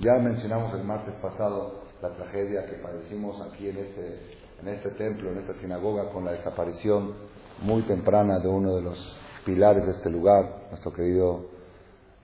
ya 0.00 0.14
mencionamos 0.14 0.74
el 0.74 0.84
martes 0.84 1.14
pasado 1.22 1.86
la 2.02 2.10
tragedia 2.10 2.66
que 2.66 2.74
padecimos 2.76 3.40
aquí 3.40 3.68
en 3.68 3.78
este, 3.78 4.20
en 4.60 4.68
este 4.68 4.90
templo, 4.90 5.30
en 5.30 5.38
esta 5.38 5.54
sinagoga, 5.54 6.10
con 6.10 6.24
la 6.24 6.32
desaparición 6.32 7.14
muy 7.62 7.82
temprana 7.82 8.38
de 8.38 8.48
uno 8.48 8.74
de 8.74 8.82
los 8.82 9.16
pilares 9.44 9.86
de 9.86 9.92
este 9.92 10.10
lugar, 10.10 10.66
nuestro 10.70 10.92
querido 10.92 11.46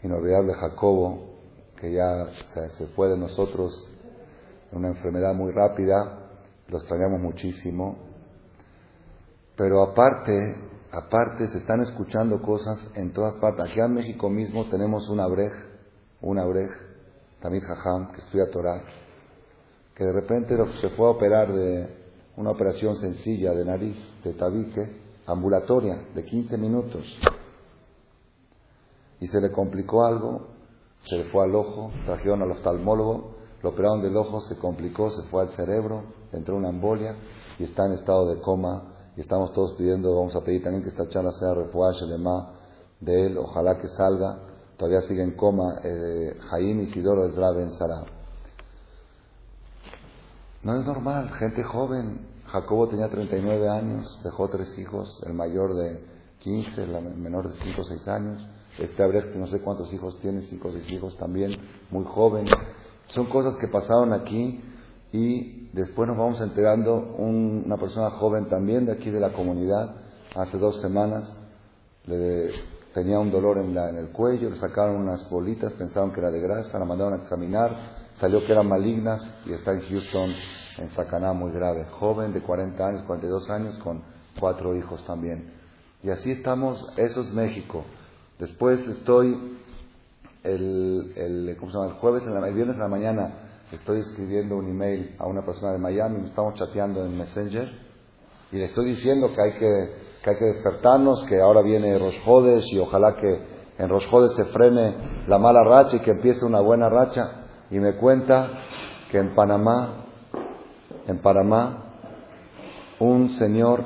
inolvidable 0.02 0.54
Jacobo, 0.54 1.32
que 1.80 1.92
ya 1.92 2.26
se, 2.76 2.86
fue 2.88 3.08
de 3.08 3.16
nosotros 3.16 3.88
en 4.70 4.78
una 4.78 4.88
enfermedad 4.88 5.34
muy 5.34 5.52
rápida, 5.52 6.18
lo 6.68 6.78
extrañamos 6.78 7.20
muchísimo, 7.20 7.96
pero 9.56 9.82
aparte, 9.82 10.56
aparte 10.90 11.46
se 11.48 11.58
están 11.58 11.80
escuchando 11.80 12.42
cosas 12.42 12.90
en 12.96 13.12
todas 13.12 13.36
partes. 13.36 13.66
Aquí 13.66 13.80
en 13.80 13.94
México 13.94 14.28
mismo 14.28 14.64
tenemos 14.66 15.08
una 15.08 15.26
brej, 15.26 15.52
una 16.20 16.44
brej, 16.44 16.70
Tamid 17.42 17.62
Jajam, 17.62 18.12
que 18.12 18.20
estudia 18.20 18.50
Torah, 18.50 18.82
que 19.94 20.04
de 20.04 20.12
repente 20.12 20.56
se 20.80 20.90
fue 20.90 21.08
a 21.08 21.10
operar 21.10 21.52
de 21.52 22.02
una 22.36 22.50
operación 22.50 22.96
sencilla 22.96 23.52
de 23.52 23.64
nariz, 23.64 23.96
de 24.24 24.32
tabique, 24.34 25.02
ambulatoria, 25.26 26.06
de 26.14 26.24
15 26.24 26.56
minutos. 26.56 27.04
Y 29.20 29.26
se 29.26 29.40
le 29.40 29.50
complicó 29.50 30.04
algo, 30.04 30.48
se 31.02 31.16
le 31.16 31.24
fue 31.30 31.44
al 31.44 31.54
ojo, 31.54 31.90
trajeron 32.06 32.42
al 32.42 32.52
oftalmólogo, 32.52 33.34
lo 33.62 33.70
operaron 33.70 34.02
del 34.02 34.16
ojo, 34.16 34.40
se 34.42 34.56
complicó, 34.56 35.10
se 35.10 35.22
fue 35.24 35.42
al 35.42 35.50
cerebro, 35.50 36.04
entró 36.32 36.56
una 36.56 36.70
embolia 36.70 37.16
y 37.58 37.64
está 37.64 37.86
en 37.86 37.92
estado 37.92 38.28
de 38.34 38.40
coma. 38.40 38.88
Y 39.16 39.20
estamos 39.20 39.52
todos 39.52 39.74
pidiendo, 39.74 40.16
vamos 40.16 40.34
a 40.34 40.40
pedir 40.40 40.62
también 40.62 40.82
que 40.82 40.90
esta 40.90 41.08
charla 41.08 41.32
sea 41.32 41.54
refuaje 41.54 42.06
de 43.00 43.26
él, 43.26 43.36
ojalá 43.36 43.78
que 43.78 43.88
salga. 43.88 44.51
Todavía 44.82 45.02
sigue 45.02 45.22
en 45.22 45.36
coma 45.36 45.78
eh, 45.84 46.36
Jaim 46.50 46.80
Isidoro 46.80 47.26
Esra 47.26 47.52
Ben 47.52 47.70
Sara. 47.70 48.02
No 50.64 50.74
es 50.76 50.84
normal, 50.84 51.30
gente 51.34 51.62
joven. 51.62 52.26
Jacobo 52.46 52.88
tenía 52.88 53.08
39 53.08 53.68
años, 53.68 54.20
dejó 54.24 54.48
tres 54.48 54.76
hijos, 54.80 55.22
el 55.24 55.34
mayor 55.34 55.76
de 55.76 56.04
15, 56.40 56.82
el 56.82 57.00
menor 57.14 57.48
de 57.48 57.62
5 57.62 57.80
o 57.80 57.84
6 57.84 58.08
años. 58.08 58.44
Este 58.76 59.04
Abrecht, 59.04 59.32
no 59.36 59.46
sé 59.46 59.60
cuántos 59.60 59.92
hijos 59.92 60.18
tiene, 60.18 60.40
5 60.40 60.66
o 60.68 60.72
6 60.72 60.90
hijos 60.90 61.16
también, 61.16 61.52
muy 61.92 62.04
joven. 62.04 62.46
Son 63.06 63.26
cosas 63.26 63.54
que 63.60 63.68
pasaron 63.68 64.12
aquí 64.12 64.60
y 65.12 65.68
después 65.74 66.08
nos 66.08 66.18
vamos 66.18 66.40
enterando 66.40 67.14
una 67.18 67.76
persona 67.76 68.10
joven 68.10 68.48
también 68.48 68.86
de 68.86 68.94
aquí 68.94 69.10
de 69.10 69.20
la 69.20 69.32
comunidad, 69.32 69.94
hace 70.34 70.58
dos 70.58 70.80
semanas, 70.80 71.36
le, 72.06 72.71
tenía 72.94 73.18
un 73.18 73.30
dolor 73.30 73.58
en, 73.58 73.74
la, 73.74 73.90
en 73.90 73.96
el 73.96 74.08
cuello, 74.08 74.50
le 74.50 74.56
sacaron 74.56 74.96
unas 74.96 75.28
bolitas, 75.30 75.72
pensaron 75.74 76.12
que 76.12 76.20
era 76.20 76.30
de 76.30 76.40
grasa, 76.40 76.78
la 76.78 76.84
mandaron 76.84 77.14
a 77.14 77.22
examinar, 77.22 78.02
Salió 78.22 78.44
que 78.46 78.52
eran 78.52 78.68
malignas 78.68 79.20
y 79.46 79.52
está 79.52 79.72
en 79.72 79.80
Houston, 79.80 80.30
en 80.78 80.90
Sacaná, 80.90 81.32
muy 81.32 81.50
grave. 81.50 81.86
Joven 81.98 82.32
de 82.32 82.40
40 82.40 82.86
años, 82.86 83.02
42 83.04 83.50
años, 83.50 83.78
con 83.82 84.00
cuatro 84.38 84.76
hijos 84.76 85.04
también. 85.04 85.52
Y 86.04 86.10
así 86.10 86.30
estamos, 86.30 86.86
eso 86.96 87.22
es 87.22 87.32
México. 87.32 87.84
Después 88.38 88.86
estoy 88.86 89.58
el, 90.44 91.12
el, 91.16 91.56
¿cómo 91.58 91.72
se 91.72 91.78
llama? 91.78 91.90
el 91.90 91.98
jueves, 91.98 92.22
en 92.22 92.34
la, 92.34 92.46
el 92.46 92.54
viernes 92.54 92.76
en 92.76 92.82
la 92.82 92.88
mañana, 92.88 93.34
estoy 93.72 93.98
escribiendo 93.98 94.56
un 94.56 94.68
email 94.68 95.16
a 95.18 95.26
una 95.26 95.44
persona 95.44 95.72
de 95.72 95.78
Miami, 95.78 96.24
estamos 96.24 96.54
chateando 96.54 97.04
en 97.04 97.18
Messenger, 97.18 97.72
y 98.52 98.56
le 98.56 98.66
estoy 98.66 98.90
diciendo 98.90 99.30
que 99.34 99.42
hay 99.42 99.52
que, 99.58 100.11
que, 100.22 100.30
hay 100.30 100.36
que 100.36 100.44
despertarnos, 100.44 101.24
que 101.24 101.40
ahora 101.40 101.62
viene 101.62 101.98
Rosjodes 101.98 102.66
y 102.72 102.78
ojalá 102.78 103.16
que 103.16 103.52
en 103.78 103.88
Rosjodes 103.88 104.32
se 104.32 104.44
frene 104.46 105.24
la 105.26 105.38
mala 105.38 105.64
racha 105.64 105.96
y 105.96 106.00
que 106.00 106.12
empiece 106.12 106.44
una 106.44 106.60
buena 106.60 106.88
racha 106.88 107.46
y 107.70 107.78
me 107.78 107.96
cuenta 107.96 108.48
que 109.10 109.18
en 109.18 109.34
Panamá, 109.34 110.06
en 111.06 111.18
Panamá, 111.18 111.84
un 113.00 113.30
señor 113.30 113.84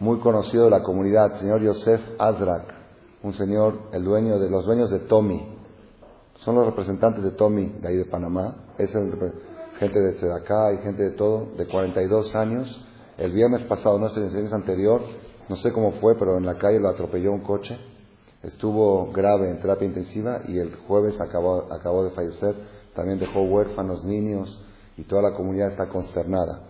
muy 0.00 0.18
conocido 0.20 0.64
de 0.64 0.70
la 0.70 0.82
comunidad, 0.82 1.34
el 1.34 1.40
señor 1.40 1.62
Yosef 1.62 2.00
Azrak, 2.18 2.74
un 3.22 3.34
señor, 3.34 3.90
el 3.92 4.04
dueño 4.04 4.38
de 4.38 4.50
los 4.50 4.66
dueños 4.66 4.90
de 4.90 5.00
Tommy, 5.00 5.54
son 6.44 6.56
los 6.56 6.66
representantes 6.66 7.22
de 7.22 7.30
Tommy 7.30 7.68
de 7.80 7.88
ahí 7.88 7.96
de 7.96 8.04
Panamá, 8.04 8.54
es 8.76 8.90
gente 8.90 10.00
de 10.00 10.14
Sedacá 10.18 10.72
y 10.72 10.78
gente 10.78 11.02
de 11.02 11.10
todo, 11.12 11.48
de 11.56 11.66
42 11.66 12.34
años. 12.34 12.86
El 13.18 13.32
viernes 13.32 13.62
pasado, 13.62 13.98
no 13.98 14.08
sé, 14.10 14.20
el 14.20 14.30
viernes 14.30 14.52
anterior, 14.52 15.02
no 15.48 15.56
sé 15.56 15.72
cómo 15.72 15.92
fue, 16.00 16.16
pero 16.18 16.38
en 16.38 16.46
la 16.46 16.56
calle 16.58 16.80
lo 16.80 16.88
atropelló 16.88 17.32
un 17.32 17.42
coche 17.42 17.78
estuvo 18.44 19.10
grave 19.10 19.50
en 19.50 19.60
terapia 19.60 19.86
intensiva 19.86 20.42
y 20.46 20.58
el 20.58 20.74
jueves 20.86 21.18
acabó, 21.20 21.72
acabó 21.72 22.04
de 22.04 22.10
fallecer. 22.10 22.54
También 22.94 23.18
dejó 23.18 23.42
huérfanos, 23.42 24.04
niños 24.04 24.62
y 24.96 25.02
toda 25.02 25.22
la 25.22 25.36
comunidad 25.36 25.70
está 25.70 25.88
consternada. 25.88 26.68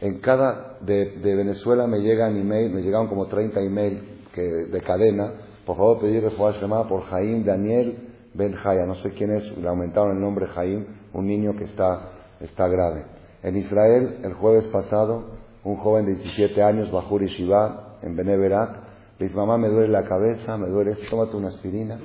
En 0.00 0.20
cada 0.20 0.78
de, 0.80 1.14
Venezuela 1.22 1.86
me 1.86 2.00
llegan 2.00 2.36
email, 2.36 2.72
me 2.72 2.82
llegaron 2.82 3.08
como 3.08 3.26
30 3.26 3.60
emails 3.60 4.02
que, 4.34 4.42
de 4.42 4.80
cadena. 4.82 5.32
Por 5.64 5.76
favor, 5.76 6.00
pedir 6.00 6.22
refuerzo 6.22 6.60
llamada 6.60 6.86
por 6.88 7.04
Jaim 7.04 7.44
Daniel 7.44 8.10
Ben 8.34 8.54
Jaya. 8.54 8.84
No 8.84 8.96
sé 8.96 9.10
quién 9.10 9.30
es, 9.30 9.56
le 9.56 9.68
aumentaron 9.68 10.16
el 10.16 10.20
nombre 10.20 10.46
Jaim, 10.48 10.84
un 11.14 11.26
niño 11.26 11.56
que 11.56 11.64
está, 11.64 12.10
está 12.40 12.68
grave. 12.68 13.06
En 13.42 13.56
Israel, 13.56 14.18
el 14.24 14.34
jueves 14.34 14.66
pasado, 14.66 15.43
un 15.64 15.76
joven 15.76 16.04
de 16.04 16.14
17 16.14 16.62
años, 16.62 16.90
Bajur 16.90 17.24
Shiva, 17.24 17.96
en 18.02 18.14
Beneverat, 18.16 18.76
le 19.18 19.26
dice, 19.26 19.36
mamá, 19.36 19.56
me 19.56 19.68
duele 19.68 19.88
la 19.88 20.04
cabeza, 20.04 20.58
me 20.58 20.68
duele 20.68 20.92
esto, 20.92 21.04
tómate 21.10 21.36
una 21.36 21.48
aspirina. 21.48 21.98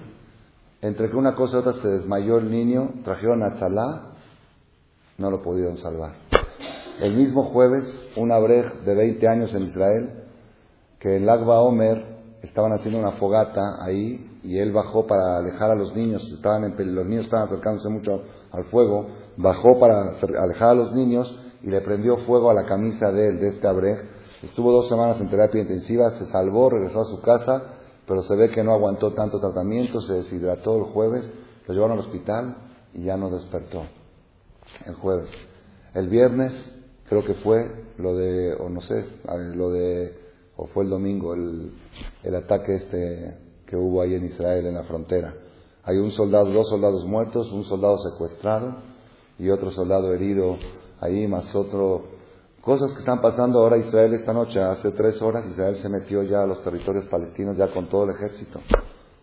Entre 0.82 1.10
que 1.10 1.16
una 1.16 1.36
cosa 1.36 1.58
y 1.58 1.60
otra 1.60 1.74
se 1.74 1.88
desmayó 1.88 2.38
el 2.38 2.50
niño, 2.50 3.02
trajeron 3.04 3.44
a 3.44 3.56
Tzalá, 3.56 4.14
no 5.18 5.30
lo 5.30 5.42
pudieron 5.42 5.78
salvar. 5.78 6.14
El 7.02 7.18
mismo 7.18 7.52
jueves, 7.52 7.84
una 8.16 8.40
brej 8.40 8.84
de 8.86 8.96
20 8.96 9.28
años 9.28 9.54
en 9.54 9.64
Israel, 9.64 10.10
que 11.00 11.18
en 11.18 11.26
Lagba 11.26 11.62
Omer 11.62 12.20
estaban 12.42 12.72
haciendo 12.72 13.00
una 13.00 13.14
fogata 13.14 13.84
ahí 13.84 14.40
y 14.44 14.58
él 14.58 14.72
bajó 14.72 15.06
para 15.06 15.38
alejar 15.38 15.72
a 15.72 15.76
los 15.76 15.96
niños, 15.96 16.22
estaban 16.34 16.64
en, 16.64 16.96
los 16.96 17.06
niños 17.06 17.26
estaban 17.26 17.48
acercándose 17.48 17.90
mucho 17.90 18.24
al 18.52 18.66
fuego, 18.66 19.08
bajó 19.38 19.80
para 19.80 20.12
alejar 20.42 20.70
a 20.70 20.74
los 20.74 20.94
niños 20.94 21.39
y 21.62 21.70
le 21.70 21.82
prendió 21.82 22.18
fuego 22.18 22.50
a 22.50 22.54
la 22.54 22.66
camisa 22.66 23.12
de 23.12 23.30
él, 23.30 23.40
de 23.40 23.50
este 23.50 23.68
abrej, 23.68 24.00
Estuvo 24.44 24.72
dos 24.72 24.88
semanas 24.88 25.20
en 25.20 25.30
terapia 25.30 25.62
intensiva, 25.62 26.18
se 26.18 26.26
salvó, 26.28 26.70
regresó 26.70 27.02
a 27.02 27.06
su 27.06 27.22
casa, 27.22 27.62
pero 28.08 28.24
se 28.24 28.36
ve 28.38 28.50
que 28.50 28.64
no 28.64 28.72
aguantó 28.72 29.12
tanto 29.14 29.38
tratamiento, 29.40 30.00
se 30.00 30.14
deshidrató 30.14 30.78
el 30.78 30.84
jueves, 30.94 31.30
lo 31.68 31.74
llevaron 31.74 31.98
al 31.98 32.06
hospital 32.06 32.56
y 32.94 33.04
ya 33.04 33.18
no 33.18 33.30
despertó 33.30 33.84
el 34.86 34.94
jueves. 34.96 35.30
El 35.94 36.08
viernes 36.08 36.54
creo 37.10 37.26
que 37.26 37.34
fue 37.36 37.70
lo 37.98 38.16
de, 38.16 38.54
o 38.54 38.70
no 38.70 38.80
sé, 38.80 39.06
lo 39.56 39.72
de, 39.72 40.18
o 40.56 40.68
fue 40.68 40.86
el 40.86 40.90
domingo, 40.90 41.34
el, 41.34 41.74
el 42.24 42.36
ataque 42.36 42.76
este 42.76 43.38
que 43.68 43.76
hubo 43.76 44.02
ahí 44.02 44.16
en 44.16 44.26
Israel, 44.26 44.68
en 44.68 44.76
la 44.76 44.84
frontera. 44.84 45.34
Hay 45.84 45.98
un 45.98 46.12
soldado, 46.12 46.50
dos 46.52 46.70
soldados 46.70 47.06
muertos, 47.06 47.52
un 47.52 47.66
soldado 47.66 47.98
secuestrado 47.98 48.78
y 49.38 49.50
otro 49.50 49.70
soldado 49.72 50.14
herido 50.14 50.58
ahí, 51.02 51.28
más 51.28 51.54
otro 51.56 52.20
Cosas 52.62 52.92
que 52.92 53.00
están 53.00 53.22
pasando 53.22 53.60
ahora 53.60 53.78
Israel 53.78 54.14
esta 54.14 54.34
noche. 54.34 54.60
Hace 54.60 54.92
tres 54.92 55.22
horas 55.22 55.46
Israel 55.46 55.78
se 55.78 55.88
metió 55.88 56.24
ya 56.24 56.44
a 56.44 56.46
los 56.46 56.62
territorios 56.62 57.06
palestinos 57.06 57.58
ya 57.58 57.72
con 57.72 57.88
todo 57.88 58.04
el 58.04 58.12
ejército. 58.12 58.60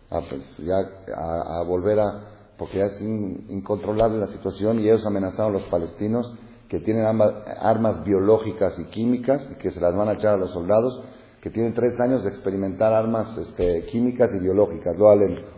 A, 0.09 0.21
ya 0.57 0.77
a, 1.15 1.63
volver 1.63 1.99
a... 1.99 2.23
porque 2.57 2.79
ya 2.79 2.85
es 2.85 2.99
incontrolable 3.01 4.17
la 4.17 4.27
situación 4.27 4.79
y 4.79 4.83
ellos 4.83 5.05
amenazaron 5.05 5.55
a 5.55 5.59
los 5.59 5.67
palestinos 5.69 6.33
que 6.67 6.79
tienen 6.79 7.05
armas, 7.05 8.03
biológicas 8.03 8.77
y 8.79 8.85
químicas 8.85 9.41
y 9.51 9.55
que 9.55 9.71
se 9.71 9.79
las 9.79 9.95
van 9.95 10.09
a 10.09 10.13
echar 10.13 10.33
a 10.33 10.37
los 10.37 10.51
soldados 10.51 11.03
que 11.39 11.51
tienen 11.51 11.75
tres 11.75 11.97
años 11.99 12.23
de 12.23 12.29
experimentar 12.29 12.91
armas 12.91 13.37
este, 13.37 13.85
químicas 13.85 14.31
y 14.35 14.39
biológicas. 14.39 14.97
Lo 14.97 15.07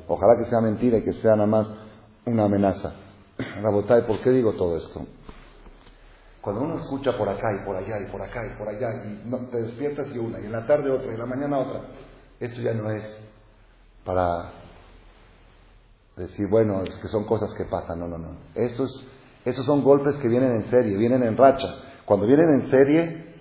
Ojalá 0.08 0.38
que 0.38 0.50
sea 0.50 0.60
mentira 0.60 0.98
y 0.98 1.04
que 1.04 1.14
sea 1.14 1.38
nada 1.38 1.48
más 1.48 1.68
una 2.26 2.44
amenaza. 2.44 2.94
Rabotay, 3.64 4.06
¿por 4.06 4.20
qué 4.20 4.32
digo 4.32 4.54
todo 4.54 4.76
esto? 4.76 5.06
Cuando 6.42 6.62
uno 6.62 6.76
escucha 6.82 7.18
por 7.18 7.28
acá 7.28 7.54
y 7.54 7.66
por 7.66 7.76
allá 7.76 8.00
y 8.00 8.12
por 8.12 8.22
acá 8.22 8.40
y 8.46 8.58
por 8.58 8.70
allá 8.70 8.88
y 9.06 9.28
no, 9.30 9.40
te 9.50 9.62
despiertas 9.62 10.08
y 10.14 10.18
una 10.18 10.40
y 10.40 10.46
en 10.46 10.52
la 10.52 10.66
tarde 10.66 10.90
otra 10.90 11.08
y 11.12 11.16
en 11.16 11.20
la 11.20 11.26
mañana 11.26 11.58
otra, 11.58 11.82
esto 12.40 12.62
ya 12.62 12.74
no 12.74 12.90
es 12.90 13.04
para 14.06 14.52
decir, 16.16 16.48
bueno, 16.48 16.84
es 16.84 16.96
que 17.00 17.08
son 17.08 17.26
cosas 17.26 17.54
que 17.54 17.66
pasan, 17.66 18.00
no, 18.00 18.08
no, 18.08 18.18
no. 18.18 18.30
Estos, 18.56 19.06
estos 19.46 19.66
son 19.66 19.84
golpes 19.84 20.16
que 20.18 20.28
vienen 20.28 20.52
en 20.54 20.70
serie, 20.70 20.98
vienen 20.98 21.24
en 21.24 21.38
racha. 21.38 21.68
Cuando 22.06 22.26
vienen 22.26 22.50
en 22.62 22.70
serie, 22.70 23.36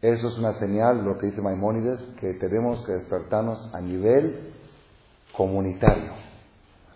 eso 0.00 0.28
es 0.28 0.38
una 0.38 0.54
señal, 0.54 1.04
lo 1.04 1.18
que 1.18 1.26
dice 1.26 1.42
Maimónides, 1.42 2.00
que 2.20 2.34
tenemos 2.34 2.84
que 2.86 2.92
despertarnos 2.92 3.72
a 3.74 3.80
nivel 3.80 4.52
comunitario. 5.36 6.12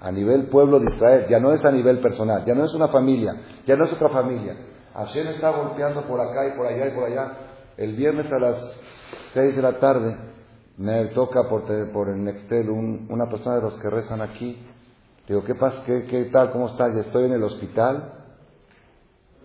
a 0.00 0.10
nivel 0.10 0.48
pueblo 0.48 0.80
de 0.80 0.92
Israel, 0.92 1.26
ya 1.28 1.38
no 1.38 1.52
es 1.52 1.64
a 1.64 1.70
nivel 1.70 2.00
personal, 2.00 2.44
ya 2.44 2.56
no 2.56 2.64
es 2.64 2.74
una 2.74 2.88
familia, 2.88 3.40
ya 3.64 3.76
no 3.76 3.84
es 3.84 3.92
otra 3.92 4.08
familia. 4.08 4.56
Hashem 4.94 5.28
está 5.28 5.50
golpeando 5.50 6.02
por 6.02 6.20
acá 6.20 6.48
y 6.48 6.56
por 6.56 6.66
allá 6.66 6.88
y 6.88 6.94
por 6.94 7.04
allá. 7.04 7.32
El 7.76 7.96
viernes 7.96 8.30
a 8.30 8.38
las 8.38 8.80
6 9.34 9.56
de 9.56 9.62
la 9.62 9.78
tarde 9.78 10.16
me 10.76 11.06
toca 11.06 11.48
por, 11.48 11.64
por 11.92 12.08
el 12.08 12.24
Nextel 12.24 12.70
una 12.70 13.26
persona 13.28 13.56
de 13.56 13.62
los 13.62 13.74
que 13.74 13.90
rezan 13.90 14.20
aquí. 14.20 14.58
Digo, 15.28 15.44
¿qué 15.44 15.54
pasa? 15.54 15.82
¿Qué, 15.86 16.04
qué 16.06 16.24
tal? 16.26 16.52
¿Cómo 16.52 16.68
estás? 16.68 16.94
Estoy 16.96 17.26
en 17.26 17.32
el 17.32 17.42
hospital. 17.42 18.12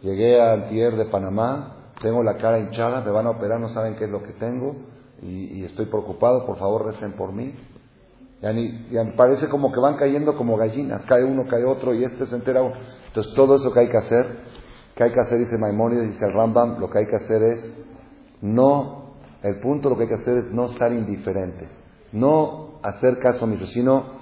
Llegué 0.02 0.42
al 0.42 0.70
Tier 0.70 0.96
de 0.96 1.06
Panamá. 1.06 1.94
Tengo 2.02 2.24
la 2.24 2.38
cara 2.38 2.60
hinchada. 2.60 3.02
Me 3.02 3.12
van 3.12 3.28
a 3.28 3.32
operar. 3.32 3.60
No 3.60 3.70
saben 3.70 3.96
qué 3.96 4.06
es 4.06 4.10
lo 4.10 4.24
que 4.24 4.34
tengo. 4.34 4.76
Y, 5.22 5.64
estoy 5.64 5.86
preocupado. 5.86 6.46
Por 6.46 6.58
favor, 6.58 6.86
recen 6.86 7.14
por 7.14 7.32
mí. 7.32 7.56
Ya, 8.42 8.54
ni, 8.54 8.88
parece 9.16 9.48
como 9.50 9.72
que 9.72 9.80
van 9.80 9.96
cayendo 9.98 10.36
como 10.36 10.58
gallinas. 10.58 11.04
Cae 11.06 11.24
uno, 11.24 11.48
cae 11.50 11.64
otro. 11.64 11.94
Y 11.94 12.04
este 12.04 12.26
se 12.26 12.36
entera. 12.36 12.62
Entonces, 13.08 13.34
todo 13.36 13.56
eso 13.58 13.72
que 13.72 13.80
hay 13.80 13.90
que 13.90 13.98
hacer, 13.98 14.40
que 14.98 15.04
hay 15.04 15.14
que 15.14 15.22
hacer, 15.22 15.38
dice 15.38 15.58
Maimonides, 15.58 16.12
dice 16.12 16.26
el 16.26 16.34
Rambam, 16.34 16.80
lo 16.80 16.90
que 16.90 16.98
hay 17.00 17.08
que 17.08 17.16
hacer 17.16 17.42
es 17.44 17.74
no 18.42 19.08
el 19.44 19.60
punto 19.60 19.90
lo 19.90 19.96
que 19.96 20.04
hay 20.04 20.10
que 20.10 20.16
hacer 20.16 20.38
es 20.40 20.52
no 20.52 20.66
estar 20.66 20.92
indiferente, 20.92 21.70
no 22.12 22.80
hacer 22.82 23.20
caso 23.20 23.46
omiso, 23.46 23.66
sino 23.68 24.18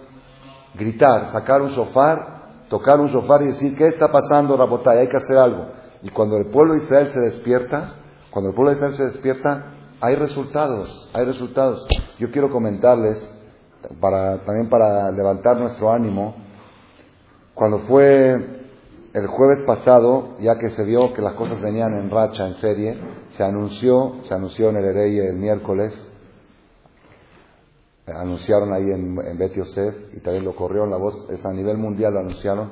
gritar, 0.75 1.32
sacar 1.32 1.62
un 1.62 1.72
sofá, 1.72 2.63
tocar 2.70 3.00
un 3.00 3.10
sofá 3.10 3.41
y 3.41 3.48
decir, 3.48 3.77
¿qué 3.77 3.88
está 3.88 4.12
pasando, 4.12 4.58
Rabotay? 4.58 5.00
Hay 5.00 5.10
que 5.10 5.17
hacer 5.17 5.38
algo. 5.38 5.67
Y 6.03 6.10
cuando 6.10 6.38
el 6.38 6.48
pueblo 6.48 6.74
de 6.74 6.84
Israel 6.84 7.12
se 7.13 7.20
despierta, 7.20 7.96
cuando 8.29 8.50
el 8.50 8.55
pueblo 8.55 8.72
de 8.72 8.77
Israel 8.77 8.96
se 8.96 9.05
despierta, 9.05 9.72
hay 10.01 10.15
resultados, 10.15 11.10
hay 11.13 11.25
resultados. 11.25 11.88
Yo 12.20 12.29
quiero 12.32 12.51
comentarles, 12.51 13.27
para, 14.01 14.39
también 14.39 14.67
para 14.67 15.12
levantar 15.12 15.58
nuestro 15.58 15.91
ánimo, 15.91 16.36
cuando 17.53 17.79
fue 17.88 18.64
el 19.15 19.27
jueves 19.27 19.63
pasado, 19.65 20.36
ya 20.41 20.60
que 20.60 20.69
se 20.72 20.84
vio 20.84 21.13
que 21.13 21.22
las 21.22 21.36
cosas 21.36 21.62
venían 21.62 21.93
en 21.93 22.10
racha, 22.10 22.48
en 22.48 22.55
serie, 22.55 22.98
se 23.38 23.43
anunció, 23.43 24.17
se 24.24 24.34
anunció 24.34 24.69
en 24.72 24.75
el 24.75 24.84
Erey 24.84 25.19
el 25.19 25.38
miércoles, 25.38 25.93
anunciaron 28.05 28.74
ahí 28.74 28.91
en, 28.91 29.17
en 29.17 29.38
Bet 29.38 29.53
Yosef 29.53 30.13
y 30.13 30.19
también 30.19 30.43
lo 30.43 30.53
corrió 30.53 30.84
en 30.84 30.91
la 30.91 30.98
voz, 30.98 31.29
es 31.29 31.45
a 31.45 31.53
nivel 31.53 31.77
mundial 31.77 32.13
lo 32.13 32.19
anunciaron, 32.19 32.72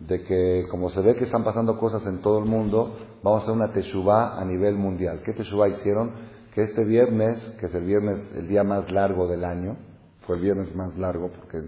de 0.00 0.22
que 0.24 0.64
como 0.70 0.88
se 0.88 1.02
ve 1.02 1.14
que 1.14 1.24
están 1.24 1.44
pasando 1.44 1.78
cosas 1.78 2.06
en 2.06 2.22
todo 2.22 2.38
el 2.38 2.46
mundo, 2.46 2.96
vamos 3.22 3.40
a 3.40 3.44
hacer 3.44 3.54
una 3.54 3.72
teshuvá 3.74 4.40
a 4.40 4.44
nivel 4.46 4.76
mundial. 4.76 5.20
¿Qué 5.22 5.34
teshuvá 5.34 5.68
hicieron? 5.68 6.12
Que 6.54 6.62
este 6.62 6.84
viernes, 6.84 7.38
que 7.60 7.66
es 7.66 7.74
el 7.74 7.84
viernes, 7.84 8.18
el 8.34 8.48
día 8.48 8.64
más 8.64 8.90
largo 8.90 9.28
del 9.28 9.44
año, 9.44 9.76
fue 10.26 10.36
el 10.36 10.42
viernes 10.42 10.74
más 10.74 10.96
largo 10.96 11.30
porque 11.30 11.62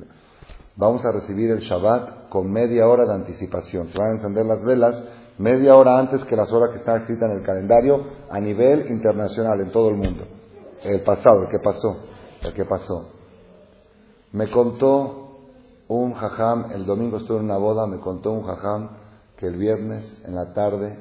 vamos 0.77 1.05
a 1.05 1.13
recibir 1.13 1.51
el 1.51 1.61
Shabbat 1.61 2.29
con 2.29 2.51
media 2.51 2.87
hora 2.89 3.05
de 3.05 3.15
anticipación. 3.15 3.89
Se 3.89 3.99
van 3.99 4.11
a 4.11 4.15
encender 4.15 4.45
las 4.47 4.63
velas 4.63 5.03
media 5.39 5.77
hora 5.77 5.99
antes 5.99 6.25
que 6.25 6.37
las 6.37 6.51
horas 6.53 6.71
que 6.71 6.79
están 6.79 7.03
escritas 7.03 7.31
en 7.31 7.39
el 7.39 7.45
calendario 7.45 8.05
a 8.31 8.41
nivel 8.41 8.91
internacional, 8.91 9.61
en 9.61 9.71
todo 9.71 9.89
el 9.89 9.97
mundo. 9.97 10.25
El 10.83 11.03
pasado, 11.03 11.43
el 11.45 11.49
que 11.49 11.59
pasó, 11.59 11.97
el 12.43 12.53
que 12.53 12.65
pasó. 12.65 13.11
Me 14.33 14.51
contó 14.51 15.39
un 15.89 16.15
jajam, 16.15 16.73
el 16.73 16.87
domingo 16.87 17.19
estuve 17.19 17.39
en 17.39 17.45
una 17.45 17.57
boda, 17.57 17.87
me 17.87 18.01
contó 18.01 18.33
un 18.33 18.45
jajam 18.45 18.91
que 19.37 19.47
el 19.47 19.57
viernes 19.57 20.23
en 20.25 20.35
la 20.35 20.53
tarde, 20.53 20.99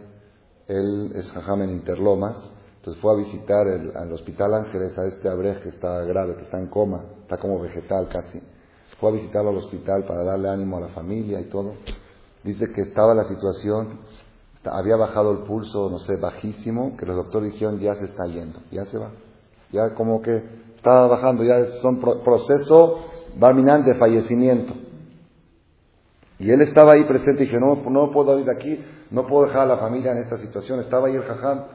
él 0.68 1.12
es 1.16 1.30
jajam 1.32 1.64
en 1.64 1.72
Interlomas, 1.72 2.36
entonces 2.78 3.02
fue 3.02 3.14
a 3.14 3.16
visitar 3.16 3.68
el, 3.68 3.96
al 3.96 4.12
Hospital 4.12 4.54
Ángeles 4.54 4.98
a 4.98 5.06
este 5.06 5.30
abrej 5.30 5.62
que 5.62 5.70
está 5.70 6.02
grave, 6.02 6.36
que 6.36 6.44
está 6.44 6.60
en 6.60 6.68
coma, 6.68 7.04
está 7.22 7.38
como 7.38 7.60
vegetal 7.60 8.08
casi 8.10 8.42
fue 9.04 9.10
a 9.10 9.16
visitarlo 9.16 9.50
al 9.50 9.58
hospital 9.58 10.06
para 10.06 10.24
darle 10.24 10.48
ánimo 10.48 10.78
a 10.78 10.80
la 10.80 10.88
familia 10.88 11.42
y 11.42 11.50
todo. 11.50 11.74
Dice 12.42 12.72
que 12.72 12.84
estaba 12.84 13.14
la 13.14 13.26
situación, 13.26 14.00
había 14.64 14.96
bajado 14.96 15.34
el 15.34 15.40
pulso, 15.40 15.90
no 15.90 16.00
sé, 16.00 16.16
bajísimo, 16.16 16.96
que 16.96 17.06
los 17.06 17.18
doctores 17.18 17.52
dijeron 17.52 17.82
ya 17.82 17.96
se 17.96 18.06
está 18.06 18.26
yendo, 18.28 18.60
ya 18.72 18.86
se 18.86 18.98
va. 18.98 19.10
Ya 19.74 19.94
como 19.94 20.22
que 20.22 20.42
estaba 20.78 21.08
bajando, 21.08 21.44
ya 21.44 21.82
son 21.82 22.00
proceso 22.00 23.00
barminante 23.38 23.92
de 23.92 24.00
fallecimiento. 24.00 24.74
Y 26.40 26.50
él 26.50 26.62
estaba 26.62 26.94
ahí 26.94 27.04
presente 27.04 27.44
y 27.44 27.48
dije, 27.48 27.60
no, 27.60 27.76
no 27.76 28.10
puedo 28.10 28.40
ir 28.40 28.50
aquí, 28.50 28.82
no 29.12 29.28
puedo 29.28 29.48
dejar 29.48 29.64
a 29.64 29.76
la 29.76 29.78
familia 29.80 30.14
en 30.14 30.20
esta 30.20 30.38
situación. 30.38 30.80
Estaba 30.80 31.10
ahí 31.10 31.16
el 31.16 31.24
jajam. 31.24 31.66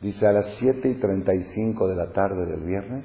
Dice, 0.00 0.26
a 0.26 0.32
las 0.32 0.56
7 0.58 0.88
y 0.88 0.94
35 0.94 1.86
de 1.86 1.94
la 1.94 2.10
tarde 2.10 2.46
del 2.46 2.64
viernes, 2.64 3.04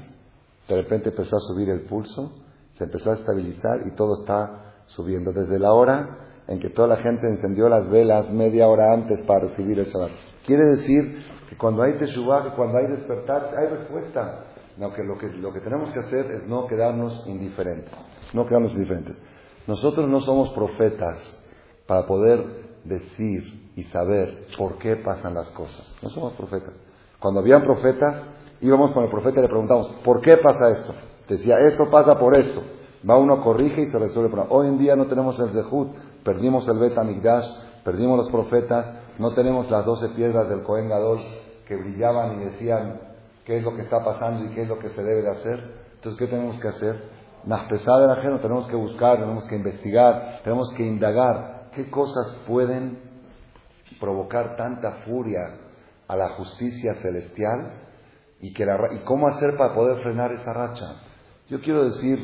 de 0.67 0.75
repente 0.75 1.09
empezó 1.09 1.37
a 1.37 1.41
subir 1.41 1.69
el 1.69 1.81
pulso 1.81 2.46
se 2.77 2.83
empezó 2.83 3.11
a 3.11 3.15
estabilizar 3.15 3.87
y 3.87 3.91
todo 3.91 4.21
está 4.21 4.73
subiendo. 4.87 5.33
Desde 5.33 5.59
la 5.59 5.73
hora 5.73 6.43
en 6.47 6.59
que 6.59 6.69
toda 6.69 6.87
la 6.87 6.97
gente 6.97 7.27
encendió 7.27 7.67
las 7.69 7.89
velas 7.89 8.29
media 8.31 8.67
hora 8.67 8.93
antes 8.93 9.19
para 9.21 9.47
recibir 9.47 9.79
el 9.79 9.85
Shabbat. 9.85 10.11
Quiere 10.45 10.63
decir 10.63 11.23
que 11.49 11.57
cuando 11.57 11.83
hay 11.83 11.93
Teshuvah, 11.93 12.43
que 12.43 12.55
cuando 12.55 12.77
hay 12.77 12.87
despertar, 12.87 13.51
hay 13.57 13.67
respuesta. 13.67 14.43
No, 14.77 14.93
que 14.93 15.03
lo, 15.03 15.17
que 15.17 15.27
lo 15.29 15.51
que 15.51 15.59
tenemos 15.59 15.91
que 15.91 15.99
hacer 15.99 16.31
es 16.31 16.47
no 16.47 16.67
quedarnos 16.67 17.25
indiferentes. 17.27 17.91
No 18.33 18.45
quedarnos 18.45 18.73
indiferentes. 18.73 19.17
Nosotros 19.65 20.07
no 20.07 20.21
somos 20.21 20.53
profetas 20.53 21.37
para 21.87 22.05
poder 22.05 22.45
decir 22.83 23.71
y 23.75 23.83
saber 23.85 24.47
por 24.57 24.77
qué 24.77 24.97
pasan 24.97 25.33
las 25.33 25.49
cosas. 25.51 25.95
No 26.01 26.09
somos 26.09 26.33
profetas. 26.33 26.73
Cuando 27.19 27.39
habían 27.39 27.63
profetas, 27.63 28.23
íbamos 28.61 28.91
con 28.91 29.03
el 29.03 29.09
profeta 29.09 29.39
y 29.39 29.43
le 29.43 29.49
preguntamos, 29.49 29.91
¿por 30.03 30.21
qué 30.21 30.37
pasa 30.37 30.69
esto? 30.69 30.93
Decía, 31.27 31.59
esto 31.59 31.89
pasa 31.89 32.17
por 32.17 32.37
esto. 32.37 32.63
Va 33.07 33.17
uno, 33.17 33.41
corrige 33.43 33.81
y 33.81 33.91
se 33.91 33.99
resuelve 33.99 34.27
el 34.27 34.33
problema. 34.33 34.53
Hoy 34.53 34.67
en 34.67 34.77
día 34.77 34.95
no 34.95 35.05
tenemos 35.05 35.39
el 35.39 35.51
Zehut, 35.51 35.95
perdimos 36.23 36.67
el 36.67 36.79
Bet 36.79 36.97
Amigdash, 36.97 37.45
perdimos 37.83 38.17
los 38.17 38.29
profetas, 38.29 38.85
no 39.19 39.33
tenemos 39.33 39.69
las 39.69 39.85
doce 39.85 40.09
piedras 40.09 40.49
del 40.49 40.63
Cohen 40.63 40.89
Gadol 40.89 41.19
que 41.67 41.75
brillaban 41.75 42.41
y 42.41 42.45
decían 42.45 42.99
qué 43.45 43.57
es 43.57 43.63
lo 43.63 43.75
que 43.75 43.81
está 43.81 44.03
pasando 44.03 44.45
y 44.45 44.53
qué 44.53 44.63
es 44.63 44.67
lo 44.67 44.79
que 44.79 44.89
se 44.89 45.03
debe 45.03 45.21
de 45.21 45.31
hacer. 45.31 45.87
Entonces, 45.95 46.19
¿qué 46.19 46.27
tenemos 46.27 46.59
que 46.59 46.67
hacer? 46.67 47.17
Más 47.45 47.67
pesada 47.69 48.01
de 48.01 48.07
la 48.07 48.15
gente, 48.17 48.39
tenemos 48.39 48.67
que 48.67 48.75
buscar, 48.75 49.17
tenemos 49.17 49.45
que 49.45 49.55
investigar, 49.55 50.41
tenemos 50.43 50.73
que 50.73 50.85
indagar 50.85 51.69
qué 51.73 51.89
cosas 51.89 52.35
pueden 52.47 52.99
provocar 53.99 54.55
tanta 54.55 54.91
furia 55.05 55.39
a 56.07 56.15
la 56.15 56.29
justicia 56.29 56.95
celestial 56.95 57.73
y, 58.39 58.53
que 58.53 58.65
la, 58.65 58.77
y 58.93 59.03
cómo 59.03 59.27
hacer 59.27 59.55
para 59.57 59.73
poder 59.73 60.01
frenar 60.03 60.31
esa 60.31 60.53
racha. 60.53 61.06
Yo 61.49 61.61
quiero 61.61 61.85
decir 61.85 62.19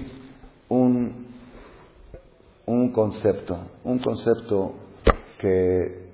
un, 0.67 1.27
un 2.65 2.91
concepto, 2.91 3.57
un 3.85 3.99
concepto 3.99 4.73
que 5.39 6.11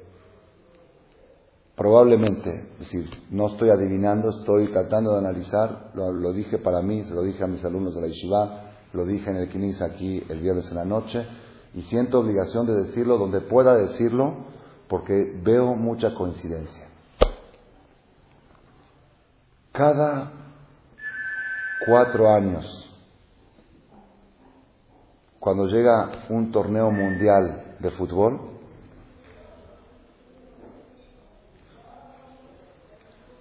probablemente, 1.76 2.68
es 2.74 2.80
decir, 2.80 3.10
no 3.32 3.48
estoy 3.48 3.72
adivinando, 3.72 4.30
estoy 4.30 4.68
tratando 4.68 5.14
de 5.14 5.20
analizar, 5.20 5.92
lo, 5.96 6.32
dije 6.34 6.60
para 6.60 6.84
mí, 6.84 7.04
se 7.04 7.16
lo 7.16 7.24
dije 7.24 7.44
a 7.44 7.48
mis 7.48 7.66
alumnos 7.66 7.96
de 7.96 8.02
la 8.02 8.08
Yeshiva, 8.10 8.64
lo 8.94 9.06
dije 9.06 9.28
en 9.32 9.38
el 9.38 9.50
Kinis 9.50 9.82
aquí 9.82 10.24
el 10.30 10.40
viernes 10.42 10.70
en 10.70 10.76
la 10.76 10.86
noche, 10.86 11.26
y 11.74 11.82
siento 11.84 12.20
obligación 12.20 12.68
de 12.68 12.84
decirlo 12.84 13.18
donde 13.18 13.42
pueda 13.42 13.76
decirlo, 13.76 14.36
porque 14.88 15.34
veo 15.44 15.74
mucha 15.74 16.14
coincidencia. 16.14 16.86
Cada 19.72 20.32
cuatro 21.88 22.30
años 22.30 22.89
cuando 25.40 25.68
llega 25.68 26.10
un 26.30 26.52
torneo 26.52 26.92
mundial 26.92 27.76
de 27.80 27.92
fútbol, 27.92 28.40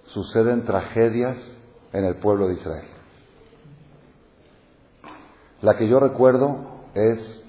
suceden 0.05 0.65
tragedias 0.65 1.37
en 1.91 2.05
el 2.05 2.15
pueblo 2.15 2.47
de 2.47 2.53
Israel. 2.53 2.87
La 5.61 5.77
que 5.77 5.89
yo 5.89 5.99
recuerdo 5.99 6.57
es 6.93 7.43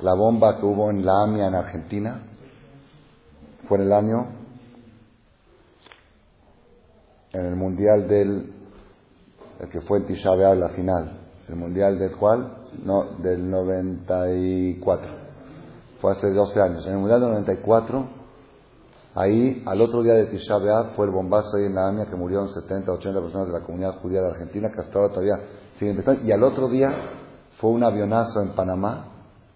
la 0.00 0.14
bomba 0.14 0.58
que 0.58 0.66
hubo 0.66 0.90
en 0.90 1.06
la 1.06 1.22
AMIA 1.22 1.46
en 1.46 1.54
Argentina, 1.54 2.22
fue 3.68 3.78
en 3.78 3.84
el 3.84 3.92
año, 3.92 4.26
en 7.32 7.46
el 7.46 7.54
mundial 7.54 8.08
del, 8.08 8.52
el 9.60 9.68
que 9.68 9.80
fue 9.82 9.98
en 9.98 10.06
Tisha 10.06 10.34
la 10.34 10.70
final, 10.70 11.20
el 11.48 11.56
mundial 11.56 11.98
del 11.98 12.16
cual 12.16 12.65
no, 12.84 13.18
del 13.18 13.48
94. 13.50 15.08
Fue 16.00 16.12
hace 16.12 16.30
12 16.30 16.60
años. 16.60 16.86
En 16.86 16.92
el 16.92 16.98
Mundial 16.98 17.20
del 17.20 17.30
94, 17.30 18.06
ahí, 19.14 19.62
al 19.66 19.80
otro 19.80 20.02
día 20.02 20.14
de 20.14 20.26
Tisha 20.26 20.58
B'Av, 20.58 20.94
fue 20.94 21.06
el 21.06 21.12
bombazo 21.12 21.56
ahí 21.56 21.64
en 21.66 21.74
la 21.74 21.88
AMIA 21.88 22.06
que 22.06 22.16
murieron 22.16 22.48
70, 22.48 22.92
80 22.92 23.20
personas 23.20 23.46
de 23.48 23.52
la 23.54 23.64
comunidad 23.64 23.98
judía 24.00 24.20
de 24.20 24.28
Argentina, 24.28 24.70
que 24.72 24.80
hasta 24.80 24.98
ahora 24.98 25.12
todavía 25.12 25.40
siguen 25.74 26.02
Y 26.24 26.32
al 26.32 26.42
otro 26.42 26.68
día 26.68 26.92
fue 27.58 27.70
un 27.70 27.82
avionazo 27.82 28.42
en 28.42 28.50
Panamá, 28.50 29.12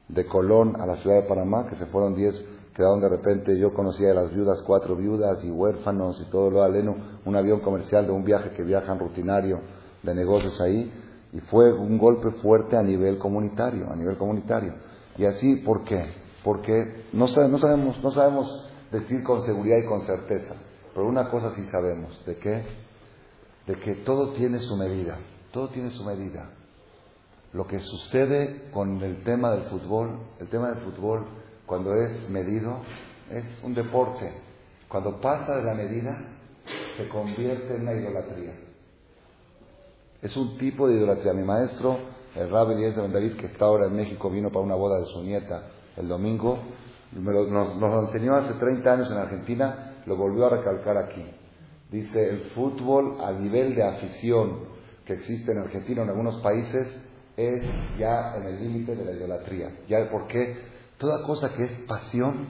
de 0.08 0.26
Colón 0.26 0.80
a 0.80 0.86
la 0.86 0.96
ciudad 0.96 1.22
de 1.22 1.28
Panamá, 1.28 1.66
que 1.68 1.76
se 1.76 1.86
fueron 1.86 2.14
10, 2.14 2.34
quedaron 2.74 3.00
de 3.00 3.08
repente, 3.08 3.56
yo 3.58 3.72
conocía 3.72 4.08
de 4.08 4.14
las 4.14 4.34
viudas, 4.34 4.62
cuatro 4.66 4.96
viudas 4.96 5.44
y 5.44 5.50
huérfanos 5.50 6.20
y 6.20 6.30
todo 6.30 6.50
lo 6.50 6.62
aleno, 6.62 6.96
un 7.24 7.36
avión 7.36 7.60
comercial 7.60 8.06
de 8.06 8.12
un 8.12 8.24
viaje 8.24 8.50
que 8.50 8.62
viajan 8.62 8.98
rutinario 8.98 9.60
de 10.02 10.14
negocios 10.14 10.60
ahí 10.60 10.90
y 11.32 11.40
fue 11.40 11.72
un 11.72 11.98
golpe 11.98 12.30
fuerte 12.42 12.76
a 12.76 12.82
nivel 12.82 13.18
comunitario, 13.18 13.90
a 13.90 13.96
nivel 13.96 14.16
comunitario. 14.16 14.74
Y 15.16 15.24
así, 15.24 15.56
¿por 15.56 15.84
qué? 15.84 16.12
Porque 16.42 17.04
no, 17.12 17.28
sabemos, 17.28 18.02
no 18.02 18.10
sabemos 18.12 18.70
decir 18.90 19.22
con 19.22 19.42
seguridad 19.42 19.78
y 19.78 19.86
con 19.86 20.02
certeza, 20.02 20.54
pero 20.94 21.06
una 21.06 21.30
cosa 21.30 21.54
sí 21.54 21.66
sabemos, 21.66 22.24
¿de 22.26 22.36
qué? 22.36 22.64
De 23.66 23.74
que 23.76 23.96
todo 23.96 24.32
tiene 24.32 24.58
su 24.58 24.76
medida, 24.76 25.18
todo 25.52 25.68
tiene 25.68 25.90
su 25.90 26.02
medida. 26.04 26.50
Lo 27.52 27.66
que 27.66 27.80
sucede 27.80 28.70
con 28.72 29.02
el 29.02 29.22
tema 29.24 29.50
del 29.50 29.64
fútbol, 29.64 30.20
el 30.38 30.48
tema 30.48 30.70
del 30.70 30.84
fútbol 30.84 31.26
cuando 31.66 31.94
es 31.94 32.28
medido 32.28 32.78
es 33.30 33.44
un 33.62 33.74
deporte. 33.74 34.32
Cuando 34.88 35.20
pasa 35.20 35.56
de 35.56 35.62
la 35.62 35.74
medida 35.74 36.18
se 36.96 37.08
convierte 37.08 37.74
en 37.76 37.82
una 37.82 37.94
idolatría. 37.94 38.54
Es 40.22 40.36
un 40.36 40.58
tipo 40.58 40.88
de 40.88 40.96
idolatría. 40.96 41.32
Mi 41.32 41.44
maestro, 41.44 41.98
el 42.34 42.50
Rabbi 42.50 42.74
Eliezer 42.74 43.02
Ben 43.02 43.12
David, 43.12 43.36
que 43.36 43.46
está 43.46 43.64
ahora 43.64 43.86
en 43.86 43.96
México, 43.96 44.30
vino 44.30 44.48
para 44.50 44.60
una 44.60 44.74
boda 44.74 45.00
de 45.00 45.06
su 45.06 45.22
nieta 45.22 45.70
el 45.96 46.08
domingo, 46.08 46.58
nos, 47.12 47.76
lo 47.76 48.00
enseñó 48.06 48.36
hace 48.36 48.54
30 48.54 48.92
años 48.92 49.10
en 49.10 49.16
Argentina, 49.16 50.02
lo 50.06 50.16
volvió 50.16 50.46
a 50.46 50.50
recalcar 50.50 50.96
aquí. 50.96 51.24
Dice, 51.90 52.28
el 52.28 52.40
fútbol 52.54 53.16
a 53.20 53.32
nivel 53.32 53.74
de 53.74 53.82
afición 53.82 54.70
que 55.04 55.14
existe 55.14 55.52
en 55.52 55.58
Argentina, 55.58 56.02
en 56.02 56.10
algunos 56.10 56.40
países, 56.40 56.96
es 57.36 57.62
ya 57.98 58.36
en 58.36 58.44
el 58.44 58.60
límite 58.60 58.94
de 58.94 59.04
la 59.04 59.12
idolatría. 59.12 59.78
¿Ya 59.88 60.08
por 60.10 60.26
qué? 60.26 60.56
Toda 60.98 61.26
cosa 61.26 61.52
que 61.54 61.64
es 61.64 61.72
pasión 61.88 62.48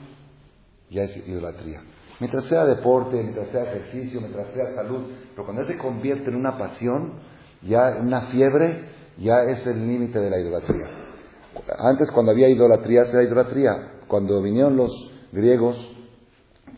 ya 0.91 1.03
es 1.05 1.17
idolatría. 1.29 1.83
Mientras 2.19 2.45
sea 2.45 2.67
deporte, 2.67 3.17
mientras 3.17 3.49
sea 3.49 3.63
ejercicio, 3.63 4.21
mientras 4.21 4.49
sea 4.49 4.75
salud, 4.75 5.07
pero 5.31 5.45
cuando 5.45 5.65
se 5.65 5.79
convierte 5.79 6.29
en 6.29 6.37
una 6.37 6.59
pasión, 6.59 7.15
ya 7.63 7.97
una 8.01 8.23
fiebre, 8.23 8.89
ya 9.19 9.43
es 9.45 9.67
el 9.67 9.87
límite 9.87 10.19
de 10.19 10.31
la 10.31 10.39
idolatría. 10.39 10.87
Antes 11.79 12.11
cuando 12.11 12.33
había 12.33 12.49
idolatría, 12.49 13.03
era 13.03 13.23
idolatría. 13.23 13.93
Cuando 14.09 14.41
vinieron 14.43 14.77
los 14.77 14.91
griegos, 15.33 15.77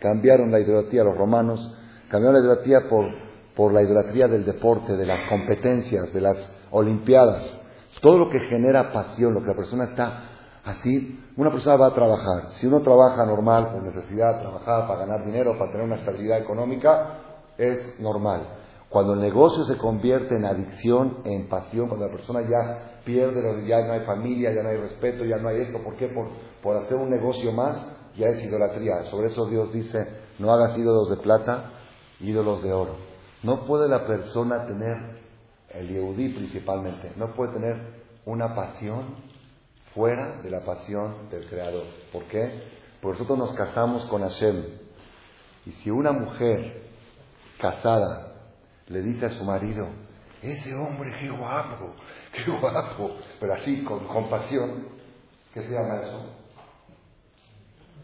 cambiaron 0.01 0.51
la 0.51 0.61
idolatría, 0.61 1.05
los 1.05 1.17
romanos, 1.17 1.75
cambiaron 2.09 2.35
la 2.35 2.45
idolatría 2.47 2.89
por, 2.89 3.07
por 3.55 3.73
la 3.73 3.83
idolatría 3.83 4.29
del 4.29 4.45
deporte, 4.45 4.97
de 4.97 5.07
las 5.07 5.29
competencias, 5.29 6.13
de 6.13 6.21
las 6.21 6.37
olimpiadas. 6.71 7.59
Todo 8.01 8.19
lo 8.19 8.31
que 8.31 8.41
genera 8.41 8.93
pasión, 8.93 9.35
lo 9.35 9.41
que 9.41 9.49
la 9.49 9.57
persona 9.57 9.85
está 9.85 10.25
así, 10.65 11.21
una 11.37 11.51
persona 11.51 11.77
va 11.77 11.87
a 11.89 11.95
trabajar. 11.95 12.49
Si 12.55 12.67
uno 12.67 12.81
trabaja 12.81 13.25
normal, 13.25 13.71
por 13.73 13.83
necesidad, 13.83 14.41
trabajar 14.41 14.87
para 14.87 15.07
ganar 15.07 15.25
dinero, 15.25 15.57
para 15.59 15.71
tener 15.71 15.87
una 15.87 15.97
estabilidad 15.97 16.39
económica, 16.39 17.19
es 17.57 17.99
normal. 18.01 18.62
Cuando 18.93 19.15
el 19.15 19.21
negocio 19.21 19.65
se 19.65 19.79
convierte 19.79 20.37
en 20.37 20.45
adicción, 20.45 21.23
en 21.25 21.49
pasión, 21.49 21.89
cuando 21.89 22.07
la 22.07 22.13
persona 22.13 22.43
ya 22.43 23.01
pierde, 23.07 23.67
ya 23.67 23.87
no 23.87 23.95
hay 23.95 24.01
familia, 24.01 24.53
ya 24.53 24.63
no 24.63 24.69
hay 24.69 24.77
respeto, 24.77 25.25
ya 25.25 25.39
no 25.39 25.49
hay 25.49 25.63
esto, 25.63 25.83
¿por 25.83 25.97
qué? 25.97 26.09
Por, 26.09 26.29
por 26.63 26.77
hacer 26.77 26.99
un 26.99 27.09
negocio 27.09 27.53
más, 27.53 27.87
ya 28.19 28.27
es 28.27 28.45
idolatría. 28.45 29.05
Sobre 29.05 29.29
eso 29.29 29.47
Dios 29.47 29.73
dice, 29.73 29.99
no 30.39 30.53
hagas 30.53 30.77
ídolos 30.77 31.09
de 31.09 31.17
plata, 31.17 31.71
ídolos 32.21 32.63
de 32.63 32.71
oro. 32.75 32.97
No 33.43 33.65
puede 33.65 33.89
la 33.89 34.05
persona 34.07 34.67
tener 34.67 35.23
el 35.71 35.89
Yehudí 35.89 36.29
principalmente, 36.29 37.13
no 37.17 37.33
puede 37.33 37.55
tener 37.55 38.03
una 38.27 38.55
pasión 38.55 39.17
fuera 39.95 40.43
de 40.43 40.51
la 40.51 40.67
pasión 40.67 41.31
del 41.31 41.49
Creador. 41.49 41.85
¿Por 42.13 42.25
qué? 42.25 42.63
Porque 43.01 43.21
nosotros 43.21 43.39
nos 43.39 43.57
casamos 43.57 44.05
con 44.05 44.21
Hashem. 44.21 44.65
Y 45.65 45.71
si 45.73 45.91
una 45.91 46.13
mujer 46.13 46.91
casada 47.59 48.32
le 48.93 49.01
dice 49.03 49.27
a 49.27 49.31
su 49.31 49.45
marido, 49.45 49.89
ese 50.43 50.75
hombre, 50.75 51.13
qué 51.19 51.31
guapo, 51.31 51.95
qué 52.33 52.51
guapo, 52.51 53.17
pero 53.41 53.55
así, 53.55 53.83
con 53.85 54.07
compasión, 54.07 54.87
¿qué 55.55 55.63
se 55.63 55.73
llama 55.73 56.03
eso? 56.03 56.27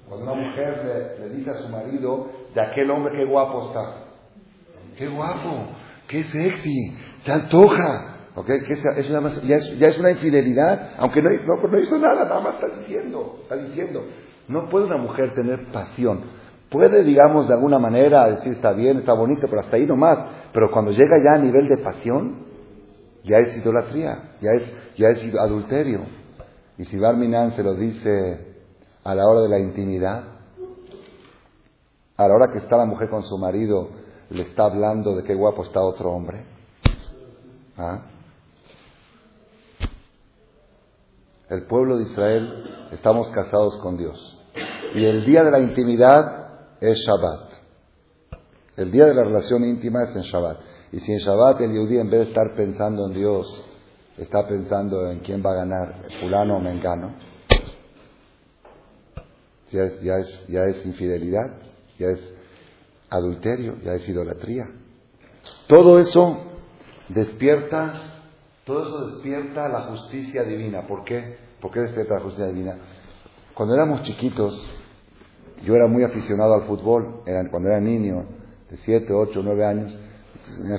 Cuando 0.08 0.32
una 0.32 0.42
mujer 0.42 1.18
le, 1.20 1.28
dice 1.30 1.50
a 1.50 1.54
su 1.54 1.68
marido, 1.68 2.28
de 2.54 2.60
aquel 2.60 2.90
hombre, 2.90 3.18
qué 3.18 3.24
guapo 3.26 3.68
está, 3.68 4.04
qué 4.96 5.08
guapo, 5.08 5.68
qué 6.08 6.24
sexy, 6.24 6.96
se 7.24 7.32
antoja. 7.32 8.14
Ya, 8.46 9.56
es, 9.56 9.78
ya, 9.78 9.88
es, 9.88 9.98
una 9.98 10.12
infidelidad, 10.12 10.92
aunque 10.98 11.20
no, 11.20 11.28
no, 11.28 11.80
hizo 11.80 11.98
nada, 11.98 12.24
nada 12.24 12.40
más 12.40 12.54
está 12.54 12.68
diciendo, 12.78 13.40
está 13.42 13.56
diciendo. 13.56 14.04
No 14.46 14.68
puede 14.68 14.86
una 14.86 14.96
mujer 14.96 15.34
tener 15.34 15.64
pasión. 15.72 16.22
Puede, 16.70 17.02
digamos, 17.02 17.48
de 17.48 17.54
alguna 17.54 17.80
manera 17.80 18.28
decir 18.28 18.52
está 18.52 18.70
bien, 18.72 18.98
está 18.98 19.12
bonito, 19.14 19.48
pero 19.48 19.62
hasta 19.62 19.76
ahí 19.76 19.86
nomás. 19.86 20.18
Pero 20.52 20.70
cuando 20.70 20.90
llega 20.92 21.22
ya 21.22 21.34
a 21.34 21.38
nivel 21.38 21.68
de 21.68 21.78
pasión, 21.78 22.46
ya 23.24 23.38
es 23.38 23.56
idolatría, 23.56 24.36
ya 24.40 24.50
es, 24.52 24.72
ya 24.96 25.08
es 25.08 25.34
adulterio. 25.34 26.00
Y 26.78 26.84
si 26.84 26.98
Barminan 26.98 27.52
se 27.52 27.62
lo 27.62 27.74
dice 27.74 28.56
a 29.04 29.14
la 29.14 29.26
hora 29.26 29.40
de 29.40 29.48
la 29.48 29.58
intimidad, 29.58 30.24
a 32.16 32.28
la 32.28 32.34
hora 32.34 32.52
que 32.52 32.58
está 32.58 32.76
la 32.76 32.84
mujer 32.84 33.08
con 33.10 33.22
su 33.24 33.36
marido, 33.38 33.90
le 34.30 34.42
está 34.42 34.64
hablando 34.64 35.16
de 35.16 35.24
qué 35.24 35.34
guapo 35.34 35.64
está 35.64 35.80
otro 35.80 36.10
hombre. 36.10 36.44
¿Ah? 37.76 38.02
El 41.48 41.62
pueblo 41.62 41.96
de 41.96 42.04
Israel 42.04 42.88
estamos 42.92 43.28
casados 43.30 43.76
con 43.78 43.96
Dios. 43.96 44.38
Y 44.94 45.04
el 45.04 45.24
día 45.24 45.42
de 45.44 45.50
la 45.50 45.60
intimidad 45.60 46.76
es 46.80 46.98
Shabbat. 46.98 47.47
El 48.78 48.92
día 48.92 49.06
de 49.06 49.14
la 49.14 49.24
relación 49.24 49.64
íntima 49.64 50.04
es 50.04 50.14
en 50.14 50.22
Shabbat. 50.22 50.60
Y 50.92 51.00
si 51.00 51.10
en 51.10 51.18
Shabbat 51.18 51.60
el 51.62 51.72
Yehudi 51.72 51.98
en 51.98 52.08
vez 52.08 52.20
de 52.20 52.26
estar 52.26 52.54
pensando 52.54 53.08
en 53.08 53.12
Dios, 53.12 53.64
está 54.16 54.46
pensando 54.46 55.10
en 55.10 55.18
quién 55.18 55.42
va 55.44 55.50
a 55.50 55.56
ganar, 55.56 55.96
fulano 56.20 56.58
o 56.58 56.60
mengano, 56.60 57.12
ya 59.72 59.82
es, 59.82 60.00
ya 60.00 60.14
es, 60.18 60.46
ya 60.46 60.64
es 60.66 60.86
infidelidad, 60.86 61.54
ya 61.98 62.06
es 62.06 62.20
adulterio, 63.10 63.78
ya 63.82 63.94
es 63.94 64.08
idolatría. 64.08 64.68
Todo 65.66 65.98
eso 65.98 66.38
despierta, 67.08 67.94
todo 68.64 68.82
eso 68.82 69.06
despierta 69.08 69.68
la 69.68 69.80
justicia 69.90 70.44
divina. 70.44 70.82
¿Por 70.86 71.02
qué? 71.02 71.36
¿Por 71.60 71.72
qué 71.72 71.80
despierta 71.80 72.14
la 72.14 72.20
justicia 72.20 72.46
divina? 72.46 72.76
Cuando 73.54 73.74
éramos 73.74 74.02
chiquitos, 74.04 74.54
yo 75.64 75.74
era 75.74 75.88
muy 75.88 76.04
aficionado 76.04 76.54
al 76.54 76.62
fútbol, 76.62 77.24
cuando 77.50 77.70
era 77.70 77.80
niño, 77.80 78.37
de 78.70 78.76
7, 78.76 79.12
8, 79.12 79.40
9 79.42 79.64
años. 79.64 79.94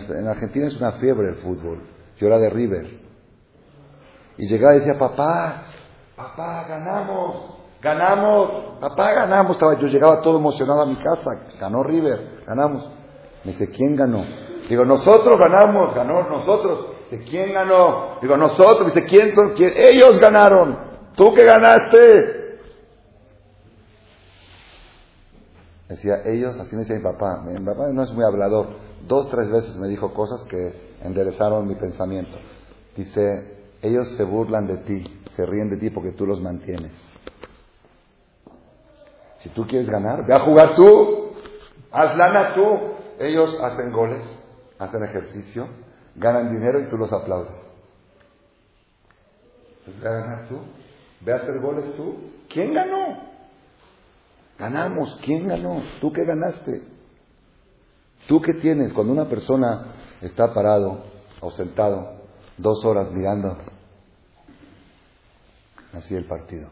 En 0.09 0.27
Argentina 0.27 0.67
es 0.67 0.75
una 0.77 0.93
fiebre 0.93 1.29
el 1.29 1.35
fútbol. 1.35 1.81
Yo 2.17 2.27
era 2.27 2.37
de 2.37 2.49
River. 2.49 2.99
Y 4.37 4.47
llegaba 4.47 4.75
y 4.75 4.79
decía, 4.79 4.97
papá, 4.97 5.63
papá, 6.15 6.65
ganamos, 6.67 7.57
ganamos, 7.81 8.79
papá, 8.79 9.13
ganamos. 9.13 9.53
Estaba, 9.53 9.77
yo 9.77 9.87
llegaba 9.87 10.21
todo 10.21 10.37
emocionado 10.37 10.81
a 10.81 10.85
mi 10.85 10.95
casa, 10.95 11.29
ganó 11.59 11.83
River, 11.83 12.43
ganamos. 12.47 12.89
Me 13.43 13.51
dice, 13.51 13.69
¿quién 13.69 13.95
ganó? 13.95 14.23
Digo, 14.69 14.85
nosotros 14.85 15.37
ganamos, 15.39 15.93
ganó 15.95 16.23
nosotros. 16.29 16.85
¿De 17.09 17.23
quién 17.23 17.53
ganó? 17.53 18.19
Digo, 18.21 18.37
nosotros. 18.37 18.93
Dice, 18.93 19.07
¿quién 19.07 19.33
son? 19.33 19.53
¿Quién? 19.55 19.73
Ellos 19.75 20.19
ganaron. 20.19 20.77
¿Tú 21.15 21.33
qué 21.33 21.43
ganaste? 21.43 22.38
Decía, 25.89 26.21
ellos, 26.25 26.57
así 26.59 26.75
me 26.75 26.83
decía 26.83 26.95
mi 26.95 27.03
papá. 27.03 27.43
Mi 27.45 27.59
papá 27.65 27.87
no 27.91 28.03
es 28.03 28.13
muy 28.13 28.23
hablador. 28.23 28.67
Dos, 29.07 29.29
tres 29.29 29.51
veces 29.51 29.75
me 29.75 29.87
dijo 29.87 30.13
cosas 30.13 30.43
que 30.43 30.95
enderezaron 31.01 31.67
mi 31.67 31.75
pensamiento. 31.75 32.37
Dice, 32.95 33.57
ellos 33.81 34.07
se 34.15 34.23
burlan 34.23 34.67
de 34.67 34.77
ti, 34.77 35.21
se 35.35 35.45
ríen 35.45 35.69
de 35.69 35.77
ti 35.77 35.89
porque 35.89 36.11
tú 36.11 36.25
los 36.25 36.41
mantienes. 36.41 36.93
Si 39.39 39.49
tú 39.49 39.65
quieres 39.67 39.89
ganar, 39.89 40.25
ve 40.25 40.33
a 40.33 40.45
jugar 40.45 40.75
tú. 40.75 41.31
Haz 41.91 42.15
lana 42.15 42.53
tú. 42.53 42.77
Ellos 43.19 43.57
hacen 43.61 43.91
goles 43.91 44.21
hacen 44.79 45.03
ejercicio, 45.03 45.67
ganan 46.15 46.55
dinero 46.55 46.79
y 46.79 46.85
tú 46.85 46.97
los 46.97 47.11
aplaudes. 47.11 47.51
Pues 49.85 50.01
ganas 50.01 50.47
tú, 50.47 50.57
ve 51.21 51.33
a 51.33 51.35
hacer 51.35 51.59
goles 51.59 51.95
tú. 51.95 52.15
¿Quién 52.47 52.73
ganó? 52.73 53.29
Ganamos, 54.59 55.17
¿quién 55.23 55.47
ganó? 55.47 55.81
¿Tú 56.01 56.11
qué 56.11 56.25
ganaste? 56.25 56.83
¿Tú 58.27 58.41
qué 58.41 58.53
tienes? 58.55 58.91
Cuando 58.93 59.13
una 59.13 59.29
persona 59.29 59.85
está 60.21 60.53
parado 60.53 61.05
o 61.39 61.49
sentado 61.51 62.19
dos 62.57 62.83
horas 62.83 63.09
mirando 63.11 63.57
así 65.93 66.13
el 66.13 66.27
partido. 66.27 66.69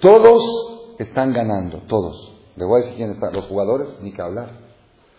Todos 0.00 0.96
están 0.98 1.32
ganando, 1.32 1.78
todos. 1.82 2.34
Le 2.56 2.64
voy 2.64 2.80
a 2.80 2.84
decir 2.84 2.96
quién 2.96 3.10
está. 3.12 3.30
Los 3.30 3.46
jugadores, 3.46 3.88
ni 4.02 4.12
que 4.12 4.20
hablar. 4.20 4.50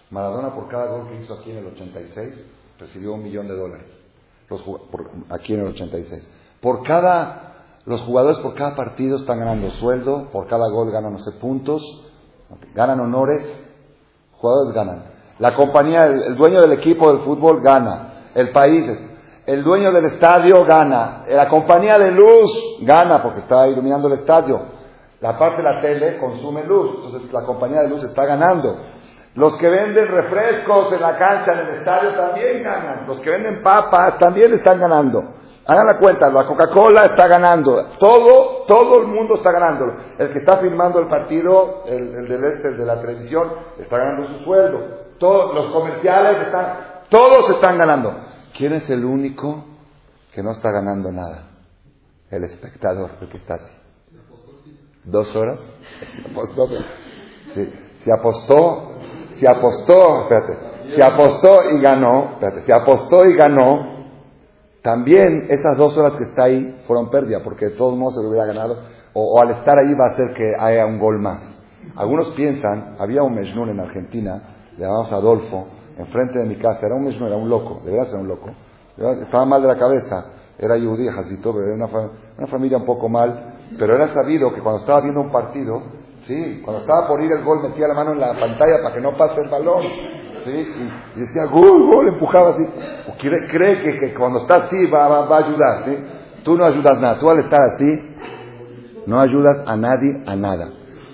Maradona 0.10 0.54
por 0.54 0.68
cada 0.68 0.92
gol 0.92 1.10
que 1.10 1.24
hizo 1.24 1.34
aquí 1.34 1.52
en 1.52 1.58
el 1.58 1.68
86 1.68 2.46
recibió 2.80 3.14
un 3.14 3.24
millón 3.24 3.48
de 3.48 3.56
dólares. 3.56 3.88
Los, 4.50 4.62
aquí 5.30 5.54
en 5.54 5.62
el 5.62 5.68
86. 5.68 6.28
Por 6.62 6.84
cada, 6.84 7.47
los 7.88 8.02
jugadores 8.02 8.38
por 8.40 8.54
cada 8.54 8.76
partido 8.76 9.20
están 9.20 9.40
ganando 9.40 9.72
sueldo, 9.72 10.28
por 10.34 10.46
cada 10.48 10.68
gol 10.70 10.92
ganan, 10.92 11.14
no 11.14 11.20
sé, 11.20 11.32
puntos, 11.40 11.82
ganan 12.76 13.00
honores, 13.00 13.42
jugadores 14.34 14.76
ganan. 14.76 15.04
La 15.40 15.56
compañía, 15.56 16.06
el, 16.06 16.36
dueño 16.36 16.60
del 16.60 16.74
equipo 16.74 17.08
del 17.14 17.24
fútbol 17.24 17.62
gana. 17.62 18.32
El 18.36 18.52
país, 18.52 18.86
El 19.46 19.64
dueño 19.64 19.94
del 19.94 20.04
estadio 20.04 20.66
gana. 20.66 21.24
La 21.30 21.48
compañía 21.48 21.98
de 21.98 22.12
luz 22.12 22.52
gana 22.82 23.24
porque 23.24 23.40
está 23.40 23.66
iluminando 23.70 24.10
el 24.10 24.20
estadio. 24.20 24.60
La 25.22 25.40
parte 25.40 25.64
de 25.64 25.72
la 25.72 25.80
tele 25.80 26.18
consume 26.18 26.66
luz. 26.66 26.92
Entonces 27.06 27.32
la 27.32 27.44
compañía 27.44 27.84
de 27.84 27.90
luz 27.90 28.04
está 28.04 28.26
ganando. 28.26 28.82
Los 29.36 29.56
que 29.58 29.70
venden 29.70 30.10
refrescos 30.10 30.92
en 30.92 31.02
la 31.02 31.18
cancha, 31.18 31.54
en 31.54 31.60
el 31.60 31.76
estadio, 31.76 32.16
también 32.16 32.64
ganan. 32.64 33.08
Los 33.08 33.22
que 33.22 33.30
venden 33.30 33.64
papas 33.64 34.18
también 34.20 34.54
están 34.54 34.78
ganando. 34.78 35.37
Hagan 35.70 35.86
la 35.86 35.98
cuenta, 35.98 36.30
la 36.30 36.46
Coca-Cola 36.46 37.08
está 37.08 37.28
ganando. 37.28 37.88
Todo, 38.00 38.64
todo 38.66 39.02
el 39.02 39.08
mundo 39.08 39.36
está 39.36 39.52
ganando. 39.52 39.86
El 40.18 40.32
que 40.32 40.40
está 40.40 40.58
firmando 40.60 41.00
el 41.00 41.08
partido, 41.08 41.84
el, 41.88 42.16
el 42.16 42.28
del 42.28 42.44
este, 42.46 42.70
el 42.70 42.78
de 42.78 42.86
la 42.86 43.02
televisión, 43.02 43.52
está 43.78 43.98
ganando 43.98 44.30
su 44.30 44.46
sueldo. 44.46 44.80
Todos 45.20 45.54
los 45.54 45.66
comerciales 45.74 46.42
están, 46.44 46.78
todos 47.10 47.50
están 47.50 47.78
ganando. 47.78 48.14
¿Quién 48.58 48.74
es 48.74 48.90
el 48.90 49.04
único 49.04 49.66
que 50.34 50.42
no 50.42 50.52
está 50.52 50.72
ganando 50.72 51.12
nada? 51.12 51.50
El 52.32 52.46
espectador, 52.46 53.12
el 53.20 53.28
que 53.28 53.38
está 53.38 53.56
así. 53.56 53.74
¿Dos 55.04 55.36
horas? 55.36 55.60
Se 56.16 56.32
apostó, 56.32 56.68
sí. 57.54 57.74
se 58.04 58.14
apostó, 58.14 58.92
se 59.36 59.48
apostó, 59.48 60.22
espérate, 60.24 60.96
se 60.96 61.04
apostó 61.04 61.64
y 61.72 61.82
ganó, 61.82 62.32
espérate, 62.34 62.66
se 62.66 62.74
apostó 62.74 63.26
y 63.26 63.36
ganó. 63.36 63.97
También 64.88 65.48
esas 65.50 65.76
dos 65.76 65.98
horas 65.98 66.14
que 66.14 66.24
está 66.24 66.46
ahí 66.46 66.82
fueron 66.88 67.10
pérdida, 67.10 67.42
porque 67.44 67.66
de 67.66 67.72
todos 67.72 67.98
modos 67.98 68.16
se 68.16 68.24
lo 68.24 68.30
hubiera 68.30 68.46
ganado, 68.46 68.78
o, 69.12 69.42
al 69.42 69.52
estar 69.52 69.78
ahí 69.78 69.94
va 69.94 70.06
a 70.06 70.10
hacer 70.14 70.34
que 70.34 70.54
haya 70.58 70.86
un 70.86 70.98
gol 70.98 71.20
más. 71.20 71.44
Algunos 71.98 72.30
piensan, 72.38 72.96
había 72.98 73.22
un 73.22 73.36
Mejnun 73.36 73.68
en 73.68 73.82
Argentina, 73.82 74.42
le 74.78 74.86
llamamos 74.86 75.12
Adolfo, 75.12 75.68
enfrente 75.98 76.40
de 76.40 76.46
mi 76.46 76.56
casa, 76.56 76.86
era 76.86 76.96
un 76.96 77.04
Mejnun, 77.04 77.28
era 77.28 77.36
un 77.36 77.50
loco, 77.50 77.82
de 77.84 77.92
verdad 77.92 78.08
era 78.12 78.20
un 78.20 78.30
loco. 78.30 78.50
Estaba 79.24 79.44
mal 79.44 79.62
de 79.62 79.68
la 79.68 79.76
cabeza, 79.76 80.26
era 80.58 80.76
judío, 80.76 81.12
pero 81.44 81.66
era 81.66 81.76
una, 81.76 81.90
una 82.38 82.48
familia 82.48 82.78
un 82.78 82.86
poco 82.86 83.10
mal, 83.10 83.56
pero 83.78 83.94
era 83.94 84.14
sabido 84.14 84.54
que 84.54 84.62
cuando 84.62 84.80
estaba 84.80 85.02
viendo 85.02 85.20
un 85.20 85.34
partido, 85.34 85.84
sí, 86.26 86.62
cuando 86.64 86.84
estaba 86.84 87.10
por 87.10 87.22
ir 87.22 87.34
el 87.34 87.44
gol 87.44 87.62
metía 87.62 87.90
la 87.90 87.94
mano 87.94 88.14
en 88.14 88.22
la 88.22 88.40
pantalla 88.40 88.78
para 88.82 88.96
que 88.96 89.02
no 89.02 89.18
pase 89.18 89.42
el 89.42 89.50
balón, 89.50 89.84
y, 90.56 91.20
decía 91.20 91.46
gol, 91.46 91.92
gol, 91.92 92.08
empujaba 92.10 92.52
así. 92.52 92.64
O 93.08 93.18
cree, 93.18 93.48
cree 93.48 93.82
que, 93.82 94.00
que, 94.00 94.14
cuando 94.14 94.40
está 94.40 94.66
así 94.66 94.86
va, 94.88 95.08
va, 95.08 95.26
va, 95.26 95.38
a 95.38 95.46
ayudar. 95.46 95.86
Tú 96.44 96.56
no 96.58 96.66
ayudas 96.66 97.00
nada, 97.00 97.20
tú 97.20 97.30
al 97.30 97.40
estar 97.40 97.62
así 97.62 98.16
no 99.06 99.20
ayudas 99.20 99.64
a 99.66 99.76
nadie 99.76 100.22
a 100.26 100.36
nada. 100.36 100.70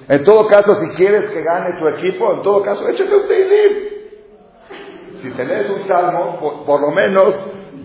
En 0.10 0.24
todo 0.24 0.48
caso, 0.48 0.76
si 0.76 0.90
quieres 0.96 1.30
que 1.30 1.44
gane 1.44 1.80
tu 1.80 1.88
equipo, 1.88 2.34
en 2.34 2.42
todo 2.42 2.62
caso, 2.62 2.88
échate 2.90 3.16
un 3.16 3.28
teilim. 3.28 3.84
Si 5.22 5.32
tenés 5.32 5.70
un 5.70 5.88
salmo, 5.88 6.40
por, 6.40 6.66
por, 6.66 6.82
lo 6.82 6.92
menos 6.92 7.36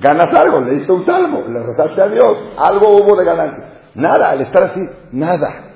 ganas 0.01 0.35
algo. 0.35 0.61
Le 0.61 0.77
diste 0.77 0.91
un 0.91 1.07
salmo, 1.07 1.43
le 1.49 1.63
rezaste 1.63 2.01
a 2.03 2.09
Dios, 2.09 2.39
algo 2.57 2.97
hubo 2.97 3.17
de 3.17 3.25
ganancia. 3.25 3.65
Nada, 3.95 4.31
al 4.31 4.41
estar 4.41 4.65
así, 4.65 4.81
nada. 5.13 5.69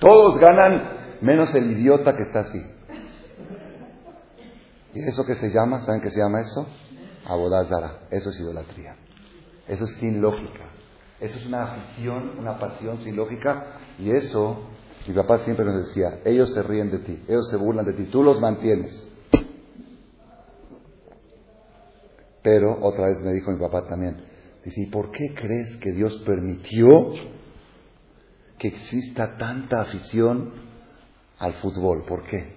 Todos 0.00 0.38
ganan 0.38 0.82
menos 1.20 1.54
el 1.54 1.70
idiota 1.70 2.16
que 2.16 2.22
está 2.22 2.40
así. 2.40 2.75
¿Y 4.96 5.08
eso 5.08 5.24
que 5.26 5.34
se 5.34 5.50
llama? 5.50 5.80
¿Saben 5.80 6.00
qué 6.00 6.10
se 6.10 6.20
llama 6.20 6.40
eso? 6.40 6.66
Abodazara. 7.26 8.08
Eso 8.10 8.30
es 8.30 8.40
idolatría. 8.40 8.96
Eso 9.68 9.84
es 9.84 9.90
sin 9.96 10.22
lógica. 10.22 10.70
Eso 11.20 11.38
es 11.38 11.46
una 11.46 11.64
afición, 11.64 12.38
una 12.38 12.58
pasión 12.58 13.02
sin 13.02 13.14
lógica. 13.14 13.78
Y 13.98 14.10
eso, 14.10 14.68
mi 15.06 15.14
papá 15.14 15.38
siempre 15.40 15.66
nos 15.66 15.86
decía, 15.86 16.20
ellos 16.24 16.50
se 16.52 16.62
ríen 16.62 16.90
de 16.90 16.98
ti, 17.00 17.24
ellos 17.28 17.48
se 17.50 17.56
burlan 17.56 17.84
de 17.84 17.92
ti, 17.92 18.04
tú 18.04 18.22
los 18.22 18.40
mantienes. 18.40 19.06
Pero 22.42 22.78
otra 22.80 23.06
vez 23.06 23.20
me 23.22 23.32
dijo 23.32 23.50
mi 23.50 23.58
papá 23.58 23.86
también, 23.86 24.24
Dice, 24.66 24.80
¿y 24.80 24.86
por 24.86 25.12
qué 25.12 25.32
crees 25.32 25.76
que 25.76 25.92
Dios 25.92 26.16
permitió 26.26 27.12
que 28.58 28.66
exista 28.66 29.36
tanta 29.36 29.82
afición 29.82 30.54
al 31.38 31.54
fútbol? 31.60 32.04
¿Por 32.04 32.24
qué? 32.24 32.56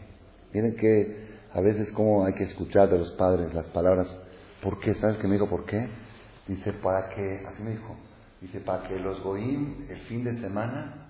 Miren 0.51 0.75
que 0.75 1.28
a 1.53 1.61
veces 1.61 1.91
como 1.91 2.25
hay 2.25 2.33
que 2.33 2.43
escuchar 2.43 2.89
de 2.89 2.99
los 2.99 3.11
padres 3.11 3.53
las 3.53 3.67
palabras, 3.67 4.07
¿por 4.61 4.79
qué? 4.79 4.93
¿Sabes 4.95 5.17
qué 5.17 5.27
me 5.27 5.33
dijo 5.33 5.49
por 5.49 5.65
qué? 5.65 5.89
Dice, 6.47 6.73
para 6.73 7.09
que, 7.09 7.43
así 7.47 7.63
me 7.63 7.71
dijo, 7.71 7.95
dice, 8.41 8.59
para 8.59 8.87
que 8.87 8.99
los 8.99 9.21
goín 9.21 9.85
el 9.89 9.99
fin 10.01 10.23
de 10.23 10.35
semana 10.39 11.09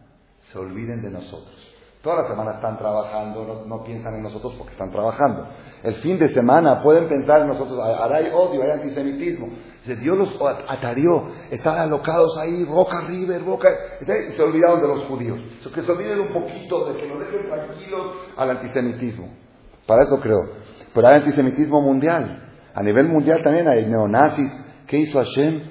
se 0.52 0.58
olviden 0.58 1.02
de 1.02 1.10
nosotros. 1.10 1.76
Toda 2.02 2.22
la 2.22 2.30
semana 2.30 2.52
están 2.52 2.78
trabajando, 2.78 3.66
no, 3.68 3.84
piensan 3.84 4.16
en 4.16 4.24
nosotros 4.24 4.54
porque 4.58 4.72
están 4.72 4.90
trabajando. 4.90 5.50
El 5.84 5.96
fin 5.96 6.18
de 6.18 6.34
semana 6.34 6.82
pueden 6.82 7.10
pensar 7.10 7.42
en 7.42 7.48
nosotros, 7.50 7.78
ahora 7.78 8.18
hay 8.18 8.32
odio, 8.34 8.64
hay 8.64 8.72
antisemitismo. 8.72 9.50
Dios 9.86 10.18
los 10.18 10.34
atarió, 10.68 11.30
estaban 11.50 11.80
alocados 11.80 12.38
ahí, 12.38 12.64
boca 12.64 13.00
arriba, 13.00 13.38
boca, 13.40 13.70
y 14.02 14.32
se 14.32 14.42
olvidaron 14.42 14.82
de 14.82 14.88
los 14.88 15.04
judíos. 15.06 15.40
Que 15.74 15.82
se 15.82 15.92
olviden 15.92 16.22
un 16.22 16.28
poquito, 16.30 16.86
de 16.86 17.02
que 17.02 17.08
nos 17.08 17.20
dejen 17.20 17.50
tranquilos 17.50 18.08
al 18.38 18.50
antisemitismo. 18.52 19.49
Para 19.90 20.04
eso 20.04 20.20
creo. 20.20 20.52
Pero 20.94 21.08
hay 21.08 21.16
antisemitismo 21.16 21.82
mundial. 21.82 22.44
A 22.76 22.84
nivel 22.84 23.08
mundial 23.08 23.42
también 23.44 23.68
hay 23.68 23.88
neonazis. 23.88 24.56
¿Qué 24.86 25.00
hizo 25.00 25.18
Hashem? 25.18 25.64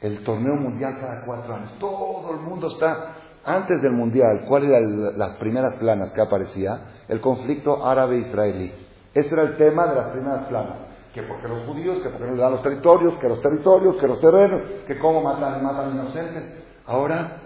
El 0.00 0.22
torneo 0.22 0.54
mundial 0.54 0.96
cada 1.00 1.24
cuatro 1.26 1.56
años. 1.56 1.72
Todo 1.80 2.30
el 2.34 2.40
mundo 2.40 2.68
está 2.68 3.16
antes 3.44 3.82
del 3.82 3.92
Mundial, 3.92 4.44
¿cuáles 4.46 4.68
eran 4.68 5.18
las 5.18 5.36
primeras 5.38 5.74
planas 5.76 6.12
que 6.12 6.20
aparecía? 6.20 6.82
El 7.08 7.20
conflicto 7.20 7.84
árabe-israelí. 7.84 8.72
Ese 9.14 9.34
era 9.34 9.42
el 9.42 9.56
tema 9.56 9.86
de 9.86 9.96
las 9.96 10.10
primeras 10.10 10.46
planas. 10.48 10.76
Que 11.14 11.22
porque 11.22 11.48
los 11.48 11.66
judíos, 11.66 11.98
que 11.98 12.10
porque 12.10 12.26
no 12.26 12.34
le 12.34 12.42
dan 12.42 12.52
los 12.52 12.62
territorios, 12.62 13.14
que 13.14 13.28
los 13.28 13.40
territorios, 13.40 13.96
que 13.96 14.06
los 14.06 14.20
terrenos, 14.20 14.60
que 14.86 14.98
cómo 14.98 15.22
matan, 15.22 15.64
matan 15.64 15.94
inocentes. 15.94 16.62
Ahora 16.86 17.38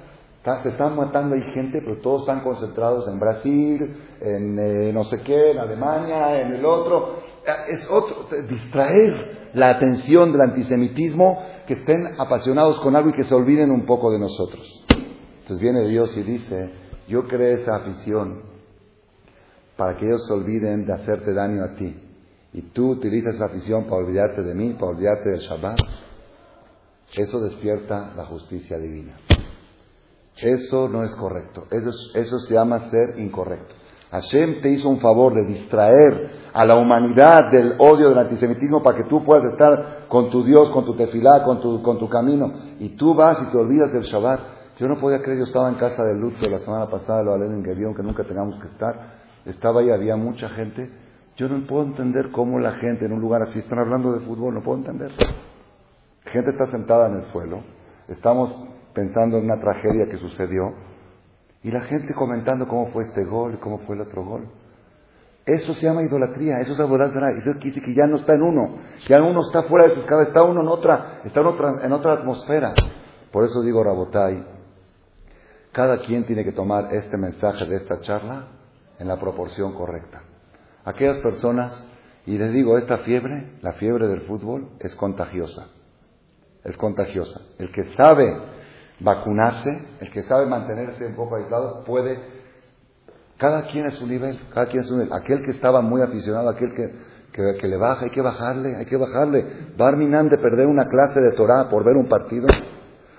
se 0.62 0.70
están 0.70 0.96
matando 0.96 1.37
ahí 1.37 1.42
gente, 1.53 1.81
pero 1.81 2.01
todos 2.01 2.22
están 2.22 2.40
concentrados 2.40 3.07
en 3.09 3.20
Brasil, 3.20 3.96
en 4.22 4.58
eh, 4.58 4.92
no 4.92 5.04
sé 5.04 5.20
qué, 5.20 5.50
en 5.50 5.58
Alemania, 5.58 6.40
en 6.40 6.54
el 6.54 6.64
otro. 6.64 7.22
Eh, 7.44 7.72
es 7.72 7.88
otro, 7.90 8.28
distraer 8.48 9.50
la 9.54 9.70
atención 9.70 10.32
del 10.32 10.40
antisemitismo, 10.40 11.42
que 11.66 11.74
estén 11.74 12.08
apasionados 12.18 12.80
con 12.80 12.96
algo 12.96 13.11
y 13.11 13.14
que 13.14 13.24
se 13.24 13.35
olviden 13.35 13.70
un 13.70 13.85
poco 13.85 14.11
de 14.11 14.18
nosotros. 14.18 14.85
Entonces 14.88 15.61
viene 15.61 15.87
Dios 15.88 16.16
y 16.16 16.22
dice, 16.22 16.70
yo 17.08 17.24
creé 17.24 17.62
esa 17.62 17.76
afición 17.76 18.42
para 19.76 19.96
que 19.96 20.06
ellos 20.06 20.26
se 20.26 20.32
olviden 20.32 20.87
de 20.87 20.92
hacerte 20.92 21.32
daño 21.32 21.64
a 21.64 21.74
ti. 21.74 21.94
Y 22.52 22.62
tú 22.72 22.90
utilizas 22.90 23.35
esa 23.35 23.46
afición 23.46 23.85
para 23.85 23.96
olvidarte 23.96 24.42
de 24.42 24.54
mí, 24.54 24.74
para 24.74 24.88
olvidarte 24.88 25.30
del 25.30 25.40
Shabbat. 25.40 25.78
Eso 27.14 27.40
despierta 27.40 28.12
la 28.14 28.24
justicia 28.26 28.78
divina. 28.78 29.16
Eso 30.37 30.88
no 30.88 31.02
es 31.02 31.14
correcto. 31.14 31.66
Eso, 31.70 31.90
eso 32.14 32.38
se 32.40 32.54
llama 32.54 32.90
ser 32.90 33.18
incorrecto. 33.18 33.74
Hashem 34.12 34.61
te 34.61 34.68
hizo 34.68 34.90
un 34.90 35.01
favor 35.01 35.35
de 35.35 35.44
distraer 35.46 36.42
a 36.53 36.66
la 36.66 36.77
humanidad 36.77 37.51
del 37.51 37.77
odio 37.79 38.11
del 38.11 38.18
antisemitismo 38.18 38.83
para 38.83 38.98
que 38.98 39.05
tú 39.05 39.25
puedas 39.25 39.51
estar 39.53 40.07
con 40.07 40.29
tu 40.29 40.44
Dios, 40.44 40.70
con 40.70 40.85
tu 40.85 40.94
tefilá, 40.94 41.42
con 41.44 41.61
tu, 41.61 41.83
con 41.83 41.98
tu 41.98 42.11
camino. 42.11 42.53
Y 42.79 42.90
tú 42.90 43.14
vas 43.14 43.40
y 43.40 43.51
te 43.51 43.57
olvidas 43.57 43.90
del 43.90 44.03
Shabbat. 44.03 44.40
Yo 44.79 44.87
no 44.87 44.98
podía 44.98 45.22
creer, 45.22 45.38
yo 45.38 45.44
estaba 45.44 45.70
en 45.70 45.77
casa 45.77 46.05
de 46.05 46.14
luto 46.14 46.46
la 46.51 46.59
semana 46.59 46.90
pasada, 46.90 47.22
lo 47.22 47.33
hablé 47.33 47.46
en 47.46 47.64
Gedeón, 47.64 47.94
que 47.94 48.03
nunca 48.03 48.22
tengamos 48.25 48.59
que 48.59 48.66
estar. 48.66 49.22
Estaba 49.46 49.81
ahí, 49.81 49.90
había 49.90 50.16
mucha 50.16 50.51
gente. 50.51 50.90
Yo 51.37 51.48
no 51.48 51.66
puedo 51.66 51.85
entender 51.85 52.31
cómo 52.33 52.59
la 52.59 52.72
gente 52.72 53.07
en 53.07 53.12
un 53.12 53.20
lugar 53.20 53.42
así, 53.42 53.61
están 53.61 53.79
hablando 53.79 54.12
de 54.12 54.20
fútbol, 54.20 54.53
no 54.53 54.62
puedo 54.62 54.79
entender. 54.79 55.11
La 56.27 56.31
gente 56.33 56.51
está 56.51 56.66
sentada 56.66 57.09
en 57.09 57.14
el 57.14 57.25
suelo, 57.27 57.62
estamos 58.09 58.55
pensando 58.92 59.38
en 59.38 59.44
una 59.44 59.59
tragedia 59.59 60.07
que 60.11 60.18
sucedió, 60.18 60.75
y 61.62 61.70
la 61.70 61.83
gente 61.83 62.14
comentando 62.14 62.66
cómo 62.66 62.87
fue 62.88 63.05
este 63.05 63.25
gol, 63.25 63.59
cómo 63.61 63.79
fue 63.79 63.94
el 63.94 64.03
otro 64.03 64.25
gol. 64.25 64.48
Eso 65.44 65.75
se 65.75 65.87
llama 65.87 66.03
idolatría, 66.03 66.57
eso 66.61 66.72
es 66.72 66.81
abodazara, 66.81 67.33
eso 67.33 67.53
quiere 67.55 67.66
decir 67.66 67.83
que 67.83 67.94
ya 67.94 68.07
no 68.07 68.16
está 68.16 68.35
en 68.35 68.42
uno, 68.42 68.79
ya 69.09 69.20
uno 69.22 69.40
está 69.40 69.64
fuera 69.64 69.88
de 69.88 69.94
su 69.94 70.05
cabeza, 70.07 70.29
está 70.29 70.44
uno 70.44 70.61
en 70.61 70.68
otra, 70.68 71.20
está 71.25 71.40
en 71.40 71.46
otra, 71.46 71.75
en 71.85 71.92
otra 71.92 72.12
atmósfera. 72.12 72.75
Por 73.33 73.44
eso 73.44 73.61
digo, 73.62 73.83
Rabotai, 73.83 74.46
cada 75.72 75.98
quien 76.01 76.27
tiene 76.27 76.44
que 76.44 76.53
tomar 76.53 76.94
este 76.94 77.16
mensaje 77.16 77.64
de 77.64 77.77
esta 77.77 78.01
charla 78.03 78.48
en 78.98 79.09
la 79.09 79.18
proporción 79.18 79.75
correcta. 79.75 80.22
Aquellas 80.85 81.18
personas, 81.18 81.88
y 82.27 82.38
les 82.38 82.53
digo, 82.53 82.79
esta 82.79 82.98
fiebre, 82.98 83.57
la 83.62 83.72
fiebre 83.72 84.07
del 84.07 84.22
fútbol, 84.22 84.68
es 84.79 84.94
contagiosa. 84.94 85.68
Es 86.62 86.77
contagiosa. 86.77 87.40
El 87.59 87.72
que 87.72 87.85
sabe 87.96 88.37
vacunarse, 89.02 89.86
el 90.00 90.10
que 90.10 90.22
sabe 90.24 90.46
mantenerse 90.46 91.06
un 91.06 91.14
poco 91.14 91.36
aislado, 91.36 91.84
puede. 91.84 92.18
Cada 93.38 93.66
quien 93.66 93.86
es 93.86 93.94
su 93.94 94.06
nivel, 94.06 94.38
cada 94.54 94.66
quien 94.66 94.82
es 94.82 94.88
su 94.88 94.94
nivel. 94.94 95.12
Aquel 95.12 95.42
que 95.42 95.50
estaba 95.50 95.80
muy 95.80 96.00
aficionado, 96.00 96.48
aquel 96.48 96.72
que, 96.74 96.92
que, 97.32 97.66
le 97.66 97.76
baja, 97.76 98.04
hay 98.04 98.10
que 98.10 98.20
bajarle, 98.20 98.76
hay 98.76 98.84
que 98.84 98.96
bajarle. 98.96 99.72
Barminan 99.76 100.28
de 100.28 100.38
perder 100.38 100.66
una 100.66 100.86
clase 100.86 101.20
de 101.20 101.32
Torah 101.32 101.68
por 101.68 101.84
ver 101.84 101.96
un 101.96 102.08
partido. 102.08 102.46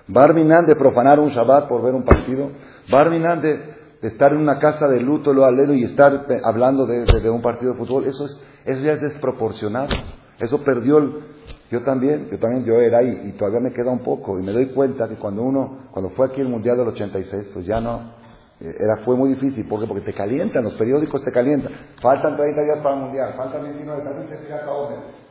Barminan 0.08 0.66
de 0.66 0.76
profanar 0.76 1.20
un 1.20 1.30
Shabbat 1.30 1.68
por 1.68 1.82
ver 1.82 1.94
un 1.94 2.06
partido. 2.06 2.52
Barminan 2.90 3.42
de, 3.42 3.74
estar 4.02 4.32
en 4.32 4.40
una 4.40 4.60
casa 4.60 4.88
de 4.88 5.02
luto, 5.02 5.34
lo 5.34 5.50
y 5.74 5.84
estar 5.84 6.26
hablando 6.44 6.86
de, 6.86 7.30
un 7.30 7.42
partido 7.42 7.74
de 7.74 7.78
fútbol. 7.78 8.06
Eso, 8.06 8.26
es, 8.26 8.42
eso 8.66 8.82
ya 8.82 8.94
es 8.94 9.02
desproporcionado. 9.02 9.96
Eso 10.40 10.64
perdió 10.64 11.00
el... 11.00 11.34
Yo 11.74 11.82
también, 11.82 12.30
yo 12.30 12.38
también, 12.38 12.66
yo 12.66 12.80
era 12.80 13.00
ahí 13.00 13.24
y 13.26 13.32
todavía 13.32 13.60
me 13.60 13.74
queda 13.74 13.90
un 13.90 14.04
poco. 14.04 14.40
Y 14.40 14.44
me 14.44 14.52
doy 14.52 14.68
cuenta 14.68 15.10
que 15.10 15.16
cuando 15.16 15.42
uno, 15.42 15.88
cuando 15.90 16.12
fue 16.12 16.28
aquí 16.28 16.40
el 16.40 16.48
Mundial 16.48 16.78
del 16.78 16.90
86, 16.90 17.50
pues 17.52 17.66
ya 17.66 17.82
no, 17.82 18.14
eh, 18.62 18.76
era, 18.80 19.04
fue 19.04 19.16
muy 19.16 19.30
difícil. 19.30 19.68
¿Por 19.68 19.80
qué? 19.80 19.88
Porque 19.88 20.04
te 20.04 20.14
calientan, 20.14 20.64
los 20.64 20.76
periódicos 20.76 21.24
te 21.24 21.32
calientan. 21.32 21.72
Faltan 22.00 22.38
30 22.38 22.62
días 22.62 22.78
para 22.84 22.96
el 22.96 23.02
Mundial, 23.02 23.34
faltan 23.36 23.64
29, 23.64 24.04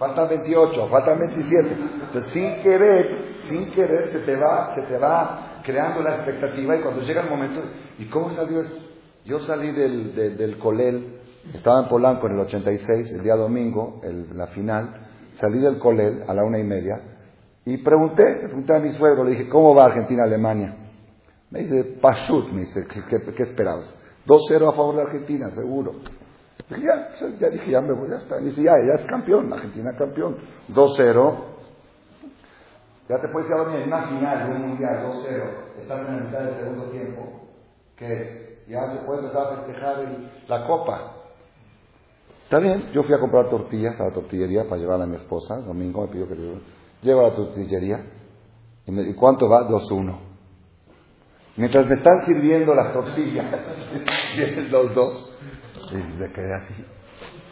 faltan 0.01 0.29
28, 0.31 0.89
faltan 0.91 1.19
27. 1.21 1.77
Entonces, 2.07 2.33
sin 2.33 2.57
querer, 2.61 3.25
sin 3.49 3.71
querer, 3.71 4.11
se 4.11 4.19
te 4.19 4.35
va, 4.35 4.75
se 4.75 4.83
te 4.83 4.99
va 4.99 5.61
creando 5.63 6.03
la 6.03 6.17
expectativa 6.17 6.77
y 6.77 6.81
cuando 6.81 7.03
llega 7.03 7.23
el 7.23 7.31
momento, 7.31 7.61
¿y 8.01 8.07
cómo 8.07 8.33
salió 8.33 8.63
esto? 8.63 8.79
Yo 9.25 9.39
salí 9.39 9.71
del, 9.71 10.37
del, 10.37 10.59
Colel, 10.59 11.21
estaba 11.55 11.85
en 11.85 11.89
Polanco 11.89 12.27
en 12.27 12.33
el 12.33 12.41
86, 12.41 13.13
el 13.13 13.23
día 13.23 13.37
domingo, 13.37 14.01
el, 14.03 14.37
la 14.37 14.49
final, 14.49 15.03
salí 15.43 15.59
del 15.59 15.81
Colel 15.81 16.23
a 16.29 16.35
la 16.35 16.45
una 16.45 16.57
y 16.57 16.63
media 16.63 17.01
y 17.65 17.79
pregunté, 17.79 18.23
pregunté 18.45 18.77
a 18.77 18.79
mi 18.79 18.93
suegro, 18.93 19.25
le 19.25 19.33
dije, 19.33 19.49
¿cómo 19.49 19.75
va 19.75 19.87
Argentina-Alemania? 19.87 20.77
Me 21.51 21.65
dice, 21.65 21.99
Pashut, 22.01 22.53
me 22.53 22.61
dice, 22.61 22.87
¿qué, 22.87 23.21
qué, 23.35 23.43
esperabas? 23.43 23.93
2-0 24.25 24.69
a 24.69 24.73
favor 24.73 24.95
de 24.95 25.03
Argentina, 25.03 25.51
seguro. 25.51 25.95
Dije, 26.69 26.83
ya, 26.83 27.11
ya 27.41 27.49
dije, 27.49 27.71
ya 27.73 27.81
me 27.81 27.93
voy, 27.93 28.09
ya 28.09 28.19
está. 28.19 28.37
Me 28.37 28.51
dice, 28.51 28.63
ya, 28.63 28.73
ya 28.87 28.95
es 28.95 29.07
campeón, 29.07 29.53
Argentina 29.53 29.97
campeón. 29.99 30.37
2-0. 30.69 31.35
Ya 33.09 33.17
te 33.21 33.29
puedes 33.29 33.49
ir 33.49 33.55
a 33.55 33.59
dormir 33.59 33.81
en 33.81 33.89
una 33.89 34.09
final 34.09 34.47
de 34.47 34.55
un 34.55 34.69
mundial, 34.69 35.05
2-0. 35.05 35.45
Estás 35.81 36.09
en 36.09 36.17
la 36.17 36.23
mitad 36.23 36.41
del 36.41 36.55
segundo 36.55 36.85
tiempo. 36.85 37.49
¿Qué 37.97 38.13
es? 38.13 38.69
Ya 38.69 38.93
se 38.93 39.05
puede 39.05 39.21
empezar 39.21 39.43
a 39.43 39.57
festejar 39.57 39.97
la 40.47 40.67
copa. 40.67 41.12
Está 42.53 42.61
bien, 42.63 42.91
yo 42.93 43.03
fui 43.03 43.15
a 43.15 43.19
comprar 43.19 43.49
tortillas 43.49 43.99
a 43.99 44.09
la 44.09 44.11
tortillería 44.13 44.65
para 44.65 44.77
llevarla 44.77 45.05
a 45.05 45.09
mi 45.09 45.17
esposa. 45.17 45.57
domingo 45.63 46.03
me 46.03 46.09
pidió 46.09 46.29
que 46.29 46.35
le 46.35 46.61
llevo 47.01 47.23
a 47.23 47.31
la 47.31 47.35
tortillería. 47.35 48.05
Y 48.85 48.93
me 48.93 49.17
¿cuánto 49.17 49.49
va? 49.49 49.67
2-1. 49.71 50.15
Mientras 51.57 51.87
me 51.87 51.95
están 51.95 52.27
sirviendo 52.27 52.75
las 52.75 52.93
tortillas, 52.93 53.47
vienen 54.37 54.71
los 54.71 54.95
dos. 54.95 55.31
Y 55.93 55.95
me 55.95 56.31
quedé 56.31 56.55
así. 56.55 56.75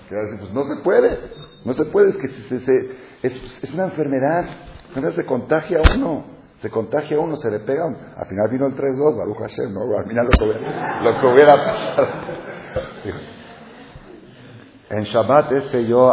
Quedé 0.06 0.20
así. 0.20 0.36
Pues 0.38 0.52
no 0.52 0.64
se 0.64 0.82
puede. 0.82 1.18
No 1.64 1.72
se 1.72 1.86
puede. 1.86 2.10
Es 2.10 2.16
que 2.18 2.58
se, 2.58 2.90
es, 3.22 3.72
una 3.72 3.84
enfermedad. 3.84 4.50
Entonces 4.88 5.14
se 5.14 5.24
contagia 5.24 5.80
uno. 5.96 6.26
Se 6.60 6.68
contagia 6.68 7.18
uno, 7.18 7.36
se 7.36 7.50
le 7.50 7.60
pega. 7.60 7.86
Al 7.86 8.26
final 8.28 8.50
vino 8.50 8.66
el 8.66 8.74
3-2, 8.74 9.16
Baruch 9.16 9.38
Hashem, 9.38 9.72
¿no? 9.72 9.96
Al 9.96 10.06
final 10.06 10.26
lo 10.26 10.30
que 10.30 10.44
hubiera, 10.44 11.02
lo 11.02 11.20
que 11.22 11.26
hubiera 11.26 11.56
pasado. 11.56 12.08
En 14.90 15.04
Shabbat 15.04 15.52
este 15.52 15.86
yo 15.86 16.12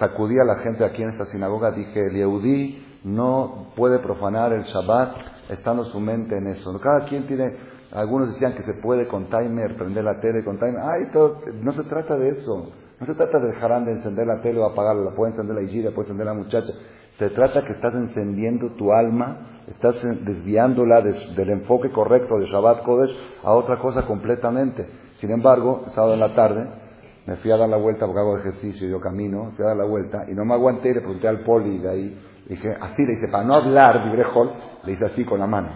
sacudí 0.00 0.36
a 0.40 0.44
la 0.44 0.56
gente 0.56 0.84
aquí 0.84 1.04
en 1.04 1.10
esta 1.10 1.26
sinagoga, 1.26 1.70
dije, 1.70 2.08
el 2.08 2.16
Yehudí 2.16 3.00
no 3.04 3.68
puede 3.76 4.00
profanar 4.00 4.52
el 4.52 4.64
Shabbat 4.64 5.14
estando 5.48 5.84
su 5.84 6.00
mente 6.00 6.36
en 6.36 6.48
eso. 6.48 6.76
Cada 6.80 7.04
quien 7.04 7.24
tiene, 7.28 7.56
algunos 7.92 8.30
decían 8.30 8.54
que 8.54 8.62
se 8.62 8.74
puede 8.74 9.06
con 9.06 9.30
timer, 9.30 9.76
prender 9.76 10.02
la 10.02 10.18
tele 10.18 10.42
con 10.42 10.58
timer. 10.58 10.80
Ay, 10.80 11.10
todo, 11.12 11.40
no 11.62 11.72
se 11.72 11.84
trata 11.84 12.18
de 12.18 12.30
eso. 12.30 12.72
No 12.98 13.06
se 13.06 13.14
trata 13.14 13.38
de 13.38 13.46
dejar 13.46 13.84
de 13.84 13.92
encender 13.92 14.26
la 14.26 14.40
tele 14.40 14.58
o 14.58 14.64
apagarla, 14.64 15.12
puede 15.14 15.30
encender 15.30 15.54
la 15.54 15.62
higira, 15.62 15.92
puede 15.92 16.08
encender 16.08 16.26
la 16.26 16.34
muchacha. 16.34 16.72
Se 17.20 17.30
trata 17.30 17.64
que 17.64 17.74
estás 17.74 17.94
encendiendo 17.94 18.70
tu 18.70 18.92
alma, 18.92 19.62
estás 19.68 20.02
desviándola 20.02 21.00
del 21.00 21.50
enfoque 21.50 21.92
correcto 21.92 22.40
de 22.40 22.46
Shabbat 22.46 22.82
Kodesh 22.82 23.16
a 23.44 23.52
otra 23.52 23.78
cosa 23.78 24.04
completamente. 24.04 24.84
Sin 25.18 25.30
embargo, 25.30 25.84
sábado 25.94 26.14
en 26.14 26.20
la 26.20 26.34
tarde, 26.34 26.82
me 27.26 27.36
fui 27.36 27.50
a 27.50 27.56
dar 27.56 27.68
la 27.68 27.76
vuelta 27.76 28.06
porque 28.06 28.20
hago 28.20 28.38
ejercicio, 28.38 28.88
yo 28.88 29.00
camino, 29.00 29.52
fui 29.56 29.64
a 29.64 29.68
dar 29.68 29.76
la 29.76 29.84
vuelta 29.84 30.24
y 30.28 30.34
no 30.34 30.44
me 30.44 30.54
aguanté 30.54 30.90
y 30.90 30.94
le 30.94 31.00
pregunté 31.00 31.28
al 31.28 31.40
poli 31.40 31.78
de 31.78 31.90
ahí, 31.90 32.18
dije, 32.46 32.76
así, 32.80 33.06
le 33.06 33.14
dije, 33.14 33.28
para 33.30 33.44
no 33.44 33.54
hablar, 33.54 34.04
librejol, 34.06 34.52
le 34.84 34.92
hice 34.92 35.06
así 35.06 35.24
con 35.24 35.40
la 35.40 35.46
mano, 35.46 35.68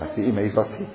así, 0.00 0.22
y 0.22 0.32
me 0.32 0.44
hizo 0.44 0.60
así, 0.60 0.86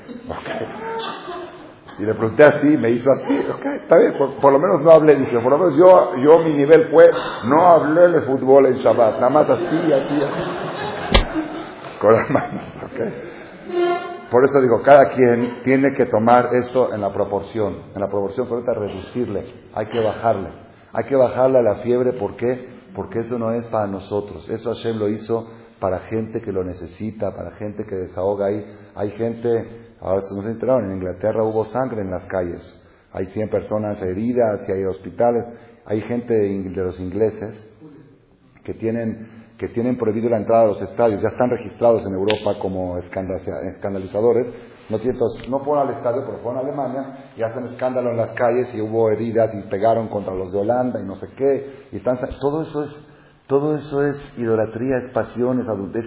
Y 1.98 2.04
le 2.04 2.14
pregunté 2.14 2.44
así, 2.44 2.74
y 2.74 2.78
me 2.78 2.92
hizo 2.92 3.12
así, 3.12 3.34
ok, 3.50 3.66
está 3.66 3.98
bien, 3.98 4.14
por, 4.40 4.54
lo 4.54 4.60
menos 4.60 4.82
no 4.82 4.92
hablé, 4.92 5.16
dije, 5.16 5.40
por 5.40 5.52
lo 5.52 5.58
menos 5.58 5.76
yo, 5.76 6.16
yo 6.18 6.40
mi 6.44 6.54
nivel 6.54 6.90
fue, 6.90 7.10
no 7.48 7.66
hablé 7.66 8.10
de 8.10 8.22
fútbol 8.22 8.68
en 8.68 8.78
Shabbat, 8.78 9.16
nada 9.16 9.30
más 9.30 9.50
así, 9.50 9.92
así, 9.92 10.22
así, 10.24 11.28
con 12.00 12.14
las 12.14 12.30
manos, 12.30 12.64
ok. 12.84 14.05
Por 14.32 14.44
eso 14.44 14.60
digo, 14.60 14.82
cada 14.82 15.10
quien 15.10 15.62
tiene 15.64 15.94
que 15.94 16.06
tomar 16.08 16.50
esto 16.54 16.94
en 16.94 17.02
la 17.02 17.14
proporción, 17.14 17.92
en 17.94 18.02
la 18.02 18.08
proporción 18.08 18.48
correcta, 18.48 18.74
reducirle, 18.74 19.46
hay 19.74 19.86
que 19.88 20.00
bajarle, 20.00 20.50
hay 20.92 21.04
que 21.06 21.16
bajarle 21.16 21.60
a 21.60 21.62
la 21.62 21.76
fiebre, 21.76 22.14
¿por 22.14 22.36
qué? 22.36 22.68
Porque 22.96 23.20
eso 23.20 23.38
no 23.38 23.52
es 23.52 23.66
para 23.68 23.86
nosotros, 23.88 24.50
eso 24.50 24.74
Hashem 24.74 24.98
lo 24.98 25.10
hizo 25.10 25.48
para 25.80 26.00
gente 26.00 26.42
que 26.42 26.52
lo 26.52 26.64
necesita, 26.64 27.36
para 27.36 27.52
gente 27.52 27.86
que 27.86 27.96
desahoga 27.96 28.48
ahí. 28.48 28.66
Hay 28.96 29.12
gente, 29.12 29.94
ahora 30.02 30.22
se 30.22 30.36
nos 30.36 30.46
enteraron, 30.46 30.90
en 30.90 30.98
Inglaterra 30.98 31.44
hubo 31.44 31.66
sangre 31.66 32.02
en 32.02 32.10
las 32.10 32.26
calles, 32.26 32.82
hay 33.12 33.28
100 33.28 33.50
personas 33.50 34.02
heridas 34.02 34.68
y 34.68 34.72
hay 34.72 34.86
hospitales, 34.86 35.46
hay 35.86 36.02
gente 36.02 36.34
de 36.34 36.84
los 36.84 37.00
ingleses 37.00 37.54
que 38.64 38.74
tienen 38.74 39.45
que 39.58 39.70
tienen 39.70 39.98
prohibido 39.98 40.30
la 40.30 40.38
entrada 40.38 40.64
a 40.64 40.68
los 40.68 40.82
estadios, 40.82 41.22
ya 41.22 41.30
están 41.30 41.50
registrados 41.50 42.06
en 42.06 42.14
Europa 42.14 42.60
como 42.62 42.98
escandalizadores, 42.98 44.48
no, 44.90 45.00
no 45.50 45.60
fueron 45.60 45.88
al 45.88 45.96
estadio, 45.96 46.24
pero 46.26 46.40
fueron 46.40 46.58
a 46.58 46.68
Alemania 46.68 47.32
y 47.36 47.42
hacen 47.42 47.66
escándalo 47.66 48.12
en 48.12 48.18
las 48.18 48.32
calles 48.34 48.74
y 48.76 48.82
hubo 48.82 49.10
heridas 49.10 49.52
y 49.56 49.62
pegaron 49.70 50.10
contra 50.10 50.36
los 50.36 50.52
de 50.52 50.60
Holanda 50.60 51.02
y 51.02 51.08
no 51.08 51.16
sé 51.16 51.30
qué. 51.36 51.88
Y 51.92 51.98
están, 51.98 52.20
todo 52.40 52.62
eso 52.62 52.84
es, 52.84 53.08
todo 53.48 53.76
eso 53.76 54.06
es 54.06 54.38
idolatría, 54.38 54.98
es 54.98 55.10
pasión, 55.12 55.60
es 55.60 55.68
adultez, 55.68 56.06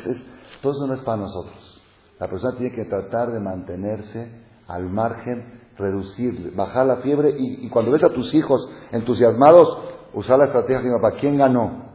todo 0.62 0.72
eso 0.72 0.86
no 0.86 0.94
es 0.94 1.00
para 1.00 1.16
nosotros. 1.16 1.82
La 2.20 2.28
persona 2.28 2.56
tiene 2.56 2.74
que 2.74 2.84
tratar 2.84 3.32
de 3.32 3.40
mantenerse 3.40 4.30
al 4.68 4.88
margen, 4.90 5.60
reducir, 5.76 6.52
bajar 6.54 6.86
la 6.86 6.96
fiebre 6.96 7.30
y, 7.36 7.66
y 7.66 7.70
cuando 7.70 7.90
ves 7.90 8.04
a 8.04 8.10
tus 8.10 8.32
hijos 8.34 8.68
entusiasmados, 8.92 9.78
usar 10.14 10.38
la 10.38 10.46
estrategia 10.46 10.90
¿para 11.00 11.16
quién 11.16 11.36
ganó? 11.36 11.87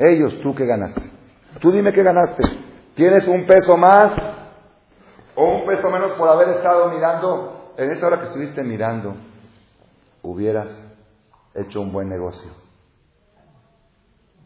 Ellos, 0.00 0.40
tú 0.40 0.54
que 0.54 0.64
ganaste. 0.64 1.10
Tú 1.60 1.70
dime 1.70 1.92
qué 1.92 2.02
ganaste. 2.02 2.42
¿Tienes 2.94 3.28
un 3.28 3.46
peso 3.46 3.76
más 3.76 4.12
o 5.34 5.44
un 5.44 5.66
peso 5.66 5.90
menos 5.90 6.12
por 6.12 6.26
haber 6.26 6.48
estado 6.56 6.90
mirando? 6.90 7.74
En 7.76 7.90
esa 7.90 8.06
hora 8.06 8.18
que 8.18 8.26
estuviste 8.28 8.62
mirando, 8.62 9.14
hubieras 10.22 10.68
hecho 11.54 11.82
un 11.82 11.92
buen 11.92 12.08
negocio. 12.08 12.50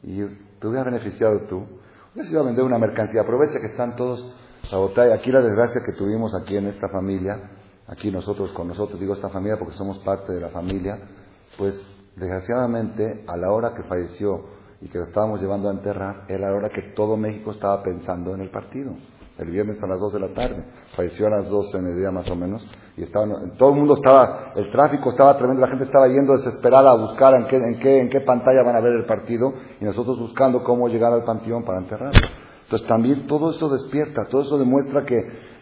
Y 0.03 0.25
te 0.59 0.67
hubieras 0.67 0.87
beneficiado 0.87 1.41
tú. 1.43 1.65
Hubieras 2.13 2.33
ido 2.33 2.41
a 2.41 2.45
vender 2.47 2.65
una 2.65 2.79
mercancía. 2.79 3.21
Aprovecha 3.21 3.61
que 3.61 3.69
están 3.69 3.95
todos 3.95 4.35
sabotados. 4.69 5.13
Aquí 5.13 5.31
la 5.31 5.41
desgracia 5.41 5.83
que 5.87 5.93
tuvimos 5.93 6.35
aquí 6.35 6.57
en 6.57 6.67
esta 6.67 6.89
familia, 6.89 7.39
aquí 7.87 8.11
nosotros 8.11 8.53
con 8.53 8.67
nosotros, 8.67 8.99
digo 8.99 9.15
esta 9.15 9.29
familia 9.29 9.57
porque 9.57 9.77
somos 9.77 9.99
parte 10.01 10.33
de 10.33 10.41
la 10.41 10.49
familia, 10.49 10.99
pues 11.57 11.75
desgraciadamente 12.17 13.25
a 13.29 13.37
la 13.37 13.53
hora 13.53 13.73
que 13.75 13.85
falleció 13.85 14.55
y 14.85 14.89
que 14.89 14.99
lo 14.99 15.05
estábamos 15.05 15.41
llevando 15.41 15.71
a 15.71 15.73
enterrar, 15.73 16.25
era 16.29 16.51
la 16.51 16.55
hora 16.55 16.69
que 16.69 16.83
todo 16.95 17.17
México 17.17 17.53
estaba 17.53 17.83
pensando 17.83 18.35
en 18.35 18.43
el 18.43 18.51
partido. 18.51 18.93
El 19.39 19.51
viernes 19.51 19.83
a 19.83 19.87
las 19.87 19.99
2 19.99 20.13
de 20.13 20.21
la 20.21 20.29
tarde, 20.29 20.63
falleció 20.95 21.27
a 21.27 21.31
las 21.31 21.49
12 21.49 21.79
en 21.79 21.87
el 21.87 21.97
día 21.97 22.11
más 22.11 22.31
o 22.31 22.37
menos, 22.37 22.63
y 22.95 23.03
estaba, 23.03 23.27
todo 23.57 23.71
el 23.71 23.77
mundo 23.77 23.95
estaba, 23.95 24.53
el 24.55 24.71
tráfico 24.71 25.11
estaba 25.11 25.39
tremendo, 25.39 25.63
la 25.63 25.69
gente 25.69 25.85
estaba 25.85 26.07
yendo 26.07 26.35
desesperada 26.35 26.91
a 26.91 26.97
buscar 26.97 27.35
en 27.35 27.47
qué, 27.47 27.57
en 27.57 27.81
qué, 27.81 28.01
en 28.03 28.11
qué 28.11 28.21
pantalla 28.21 28.63
van 28.63 28.77
a 28.77 28.81
ver 28.81 28.93
el 28.93 29.07
partido, 29.07 29.55
y 29.81 29.85
nosotros 29.87 30.19
buscando 30.19 30.63
cómo 30.63 30.87
llegar 30.89 31.15
al 31.15 31.25
panteón 31.25 31.65
para 31.65 31.79
enterrarlo. 31.79 32.21
Entonces 32.65 32.87
también 32.87 33.27
todo 33.27 33.53
eso 33.53 33.71
despierta, 33.71 34.27
todo 34.27 34.43
eso 34.43 34.59
demuestra 34.59 35.07
que, 35.07 35.17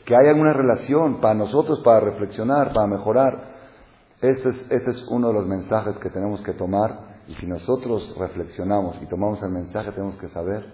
que 0.05 0.17
hay 0.17 0.27
alguna 0.27 0.53
relación 0.53 1.21
para 1.21 1.35
nosotros, 1.35 1.81
para 1.85 2.01
reflexionar, 2.01 2.73
para 2.73 2.89
mejorar. 2.89 3.53
Este 4.21 4.49
es, 4.49 4.57
este 4.69 4.91
es 4.91 5.07
uno 5.09 5.29
de 5.29 5.35
los 5.35 5.47
mensajes 5.47 5.97
que 5.99 6.11
tenemos 6.11 6.43
que 6.43 6.53
tomar 6.55 7.12
y 7.29 7.35
si 7.35 7.47
nosotros 7.47 8.15
reflexionamos 8.19 8.97
y 9.03 9.07
tomamos 9.07 9.43
el 9.43 9.51
mensaje, 9.51 9.93
tenemos 9.93 10.17
que 10.17 10.29
saber 10.29 10.65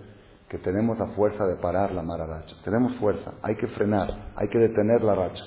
que 0.49 0.59
tenemos 0.59 0.99
la 0.99 1.09
fuerza 1.09 1.47
de 1.47 1.57
parar 1.57 1.93
la 1.93 2.03
mala 2.03 2.27
racha. 2.27 2.57
Tenemos 2.64 2.95
fuerza, 2.97 3.35
hay 3.43 3.57
que 3.57 3.66
frenar, 3.68 4.33
hay 4.35 4.49
que 4.49 4.59
detener 4.59 5.03
la 5.03 5.14
racha. 5.14 5.45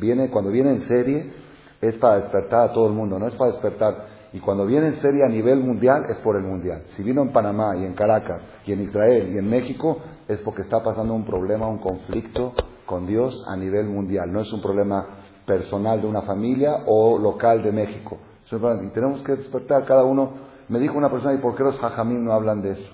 Viene, 0.00 0.30
cuando 0.30 0.50
viene 0.50 0.70
en 0.70 0.88
serie, 0.88 1.32
es 1.80 1.94
para 1.96 2.20
despertar 2.20 2.70
a 2.70 2.72
todo 2.72 2.86
el 2.86 2.94
mundo, 2.94 3.18
no 3.18 3.26
es 3.26 3.34
para 3.34 3.52
despertar. 3.52 4.18
Y 4.32 4.40
cuando 4.40 4.66
viene 4.66 4.88
en 4.88 5.00
serie 5.00 5.24
a 5.24 5.28
nivel 5.28 5.60
mundial, 5.60 6.04
es 6.08 6.18
por 6.18 6.36
el 6.36 6.42
mundial. 6.42 6.82
Si 6.96 7.02
vino 7.02 7.22
en 7.22 7.32
Panamá 7.32 7.76
y 7.76 7.84
en 7.84 7.94
Caracas 7.94 8.42
y 8.66 8.72
en 8.72 8.82
Israel 8.82 9.32
y 9.34 9.38
en 9.38 9.48
México, 9.48 9.98
es 10.28 10.40
porque 10.40 10.62
está 10.62 10.82
pasando 10.82 11.14
un 11.14 11.24
problema, 11.24 11.66
un 11.66 11.78
conflicto 11.78 12.52
con 12.86 13.06
Dios 13.06 13.44
a 13.48 13.56
nivel 13.56 13.86
mundial. 13.86 14.32
No 14.32 14.40
es 14.40 14.52
un 14.52 14.60
problema 14.60 15.06
personal 15.46 16.00
de 16.00 16.06
una 16.06 16.22
familia 16.22 16.84
o 16.86 17.18
local 17.18 17.62
de 17.62 17.72
México. 17.72 18.18
Y 18.50 18.88
tenemos 18.90 19.22
que 19.22 19.36
despertar 19.36 19.84
cada 19.84 20.04
uno. 20.04 20.32
Me 20.68 20.78
dijo 20.78 20.96
una 20.96 21.10
persona, 21.10 21.34
¿y 21.34 21.38
por 21.38 21.54
qué 21.56 21.62
los 21.62 21.78
jajamín 21.78 22.24
no 22.24 22.32
hablan 22.32 22.62
de 22.62 22.72
eso? 22.72 22.92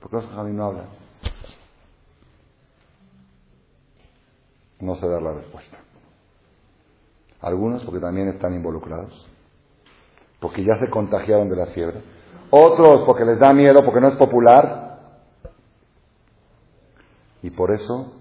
¿Por 0.00 0.10
qué 0.10 0.16
los 0.16 0.26
jajamín 0.26 0.56
no 0.56 0.64
hablan? 0.64 0.86
No 4.80 4.96
sé 4.96 5.08
dar 5.08 5.22
la 5.22 5.32
respuesta. 5.32 5.76
Algunos 7.40 7.84
porque 7.84 8.00
también 8.00 8.28
están 8.28 8.54
involucrados, 8.54 9.26
porque 10.40 10.64
ya 10.64 10.78
se 10.78 10.88
contagiaron 10.88 11.48
de 11.48 11.56
la 11.56 11.66
fiebre. 11.66 12.02
otros 12.50 13.02
porque 13.04 13.24
les 13.24 13.38
da 13.38 13.52
miedo, 13.52 13.84
porque 13.84 14.00
no 14.00 14.08
es 14.08 14.16
popular. 14.16 14.98
Y 17.42 17.50
por 17.50 17.70
eso, 17.70 18.12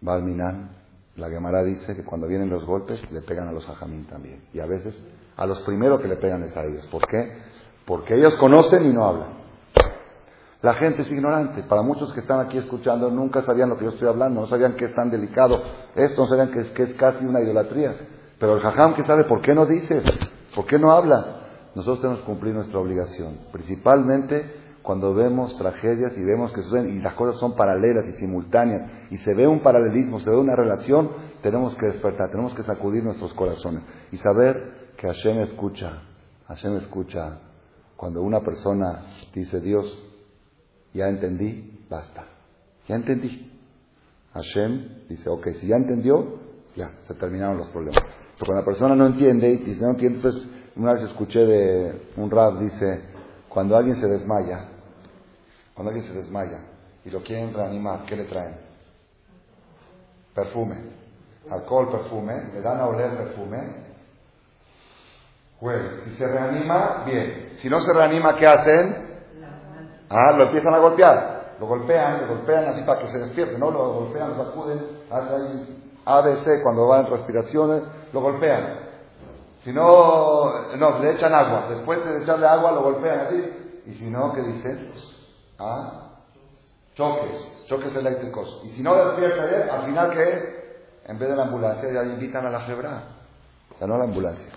Balminan, 0.00 0.77
la 1.18 1.28
Gemara 1.28 1.62
dice 1.64 1.96
que 1.96 2.04
cuando 2.04 2.28
vienen 2.28 2.48
los 2.48 2.64
golpes 2.64 3.00
le 3.10 3.22
pegan 3.22 3.48
a 3.48 3.52
los 3.52 3.68
hajamín 3.68 4.06
también. 4.06 4.44
Y 4.54 4.60
a 4.60 4.66
veces 4.66 4.96
a 5.36 5.46
los 5.46 5.60
primeros 5.62 6.00
que 6.00 6.08
le 6.08 6.16
pegan 6.16 6.44
es 6.44 6.56
a 6.56 6.64
ellos. 6.64 6.86
¿Por 6.86 7.06
qué? 7.06 7.32
Porque 7.84 8.14
ellos 8.14 8.34
conocen 8.36 8.86
y 8.86 8.94
no 8.94 9.04
hablan. 9.04 9.38
La 10.62 10.74
gente 10.74 11.02
es 11.02 11.10
ignorante. 11.10 11.64
Para 11.64 11.82
muchos 11.82 12.12
que 12.12 12.20
están 12.20 12.40
aquí 12.40 12.58
escuchando, 12.58 13.10
nunca 13.10 13.42
sabían 13.42 13.68
lo 13.68 13.76
que 13.76 13.84
yo 13.84 13.90
estoy 13.90 14.08
hablando, 14.08 14.40
no 14.40 14.46
sabían 14.46 14.74
que 14.74 14.86
es 14.86 14.94
tan 14.94 15.10
delicado 15.10 15.62
esto, 15.94 16.22
no 16.22 16.28
sabían 16.28 16.50
que 16.50 16.60
es, 16.60 16.70
que 16.70 16.82
es 16.84 16.94
casi 16.94 17.24
una 17.24 17.40
idolatría. 17.40 17.96
Pero 18.38 18.54
el 18.54 18.60
jajam 18.60 18.94
que 18.94 19.04
sabe, 19.04 19.24
¿por 19.24 19.40
qué 19.40 19.54
no 19.54 19.66
dices? 19.66 20.04
¿Por 20.54 20.66
qué 20.66 20.78
no 20.78 20.92
hablas? 20.92 21.26
Nosotros 21.74 22.00
tenemos 22.00 22.20
que 22.20 22.26
cumplir 22.26 22.54
nuestra 22.54 22.78
obligación. 22.78 23.38
Principalmente 23.52 24.57
cuando 24.88 25.12
vemos 25.12 25.54
tragedias 25.58 26.16
y 26.16 26.24
vemos 26.24 26.50
que 26.50 26.62
suceden 26.62 26.96
y 26.96 27.02
las 27.02 27.12
cosas 27.12 27.38
son 27.38 27.54
paralelas 27.54 28.08
y 28.08 28.14
simultáneas 28.14 28.90
y 29.10 29.18
se 29.18 29.34
ve 29.34 29.46
un 29.46 29.60
paralelismo, 29.60 30.18
se 30.18 30.30
ve 30.30 30.36
una 30.38 30.56
relación, 30.56 31.10
tenemos 31.42 31.76
que 31.76 31.88
despertar, 31.88 32.30
tenemos 32.30 32.54
que 32.54 32.62
sacudir 32.62 33.04
nuestros 33.04 33.34
corazones 33.34 33.82
y 34.12 34.16
saber 34.16 34.94
que 34.96 35.06
Hashem 35.06 35.40
escucha, 35.40 36.04
Hashem 36.46 36.76
escucha 36.78 37.38
cuando 37.98 38.22
una 38.22 38.40
persona 38.40 39.02
dice 39.34 39.60
Dios, 39.60 39.84
ya 40.94 41.06
entendí, 41.10 41.84
basta, 41.90 42.24
ya 42.88 42.94
entendí. 42.94 43.60
Hashem 44.32 45.06
dice, 45.06 45.28
ok, 45.28 45.48
si 45.60 45.66
ya 45.66 45.76
entendió, 45.76 46.38
ya, 46.76 46.92
se 47.06 47.12
terminaron 47.12 47.58
los 47.58 47.68
problemas. 47.68 48.00
Pero 48.38 48.46
cuando 48.46 48.62
la 48.62 48.64
persona 48.64 48.96
no 48.96 49.04
entiende 49.04 49.50
y 49.50 49.56
dice, 49.58 49.82
no 49.82 49.90
entiende, 49.90 50.16
entonces 50.16 50.48
una 50.76 50.94
vez 50.94 51.02
escuché 51.02 51.40
de 51.40 52.08
un 52.16 52.30
rap, 52.30 52.58
dice, 52.58 53.02
cuando 53.50 53.76
alguien 53.76 53.96
se 53.96 54.06
desmaya, 54.06 54.77
cuando 55.78 55.92
alguien 55.92 56.12
se 56.12 56.18
desmaya 56.18 56.58
y 57.04 57.10
lo 57.10 57.22
quieren 57.22 57.54
reanimar, 57.54 58.02
¿qué 58.04 58.16
le 58.16 58.24
traen? 58.24 58.56
Perfume. 60.34 60.74
Alcohol, 61.48 61.88
perfume. 61.92 62.50
Le 62.52 62.60
dan 62.60 62.80
a 62.80 62.86
oler 62.88 63.16
perfume. 63.16 63.58
Pues, 65.60 65.80
si 66.02 66.16
se 66.16 66.26
reanima, 66.26 67.04
bien. 67.06 67.52
Si 67.58 67.70
no 67.70 67.78
se 67.80 67.92
reanima, 67.94 68.34
¿qué 68.34 68.44
hacen? 68.44 69.20
Ah, 70.10 70.32
lo 70.32 70.46
empiezan 70.46 70.74
a 70.74 70.78
golpear. 70.78 71.54
Lo 71.60 71.68
golpean, 71.68 72.22
lo 72.22 72.34
golpean 72.34 72.64
así 72.64 72.82
para 72.82 72.98
que 72.98 73.06
se 73.06 73.18
despierte, 73.18 73.56
¿no? 73.56 73.70
Lo 73.70 73.92
golpean, 73.92 74.36
lo 74.36 74.46
sacuden, 74.46 74.84
hacen 75.08 75.92
ABC 76.04 76.60
cuando 76.60 76.88
va 76.88 77.02
en 77.02 77.06
respiraciones, 77.06 77.84
lo 78.12 78.20
golpean. 78.20 78.80
Si 79.62 79.72
no, 79.72 80.74
no, 80.76 80.98
le 80.98 81.12
echan 81.12 81.32
agua. 81.32 81.66
Después 81.68 82.04
de 82.04 82.24
echarle 82.24 82.48
agua, 82.48 82.72
lo 82.72 82.82
golpean 82.82 83.20
así. 83.20 83.80
Y 83.86 83.94
si 83.94 84.10
no, 84.10 84.32
¿qué 84.32 84.42
dicen? 84.42 85.17
¿Ah? 85.58 86.08
Choques, 86.94 87.66
choques 87.66 87.94
eléctricos. 87.94 88.62
Y 88.64 88.70
si 88.70 88.82
no 88.82 88.94
despierta 88.94 89.74
al 89.74 89.86
final 89.86 90.10
¿qué? 90.10 90.58
En 91.06 91.18
vez 91.18 91.28
de 91.28 91.36
la 91.36 91.44
ambulancia 91.44 91.90
ya 91.90 92.02
invitan 92.02 92.44
a 92.46 92.50
la 92.50 92.60
febra, 92.60 93.02
ya 93.80 93.86
no 93.86 93.94
a 93.94 93.98
la 93.98 94.04
ambulancia. 94.04 94.52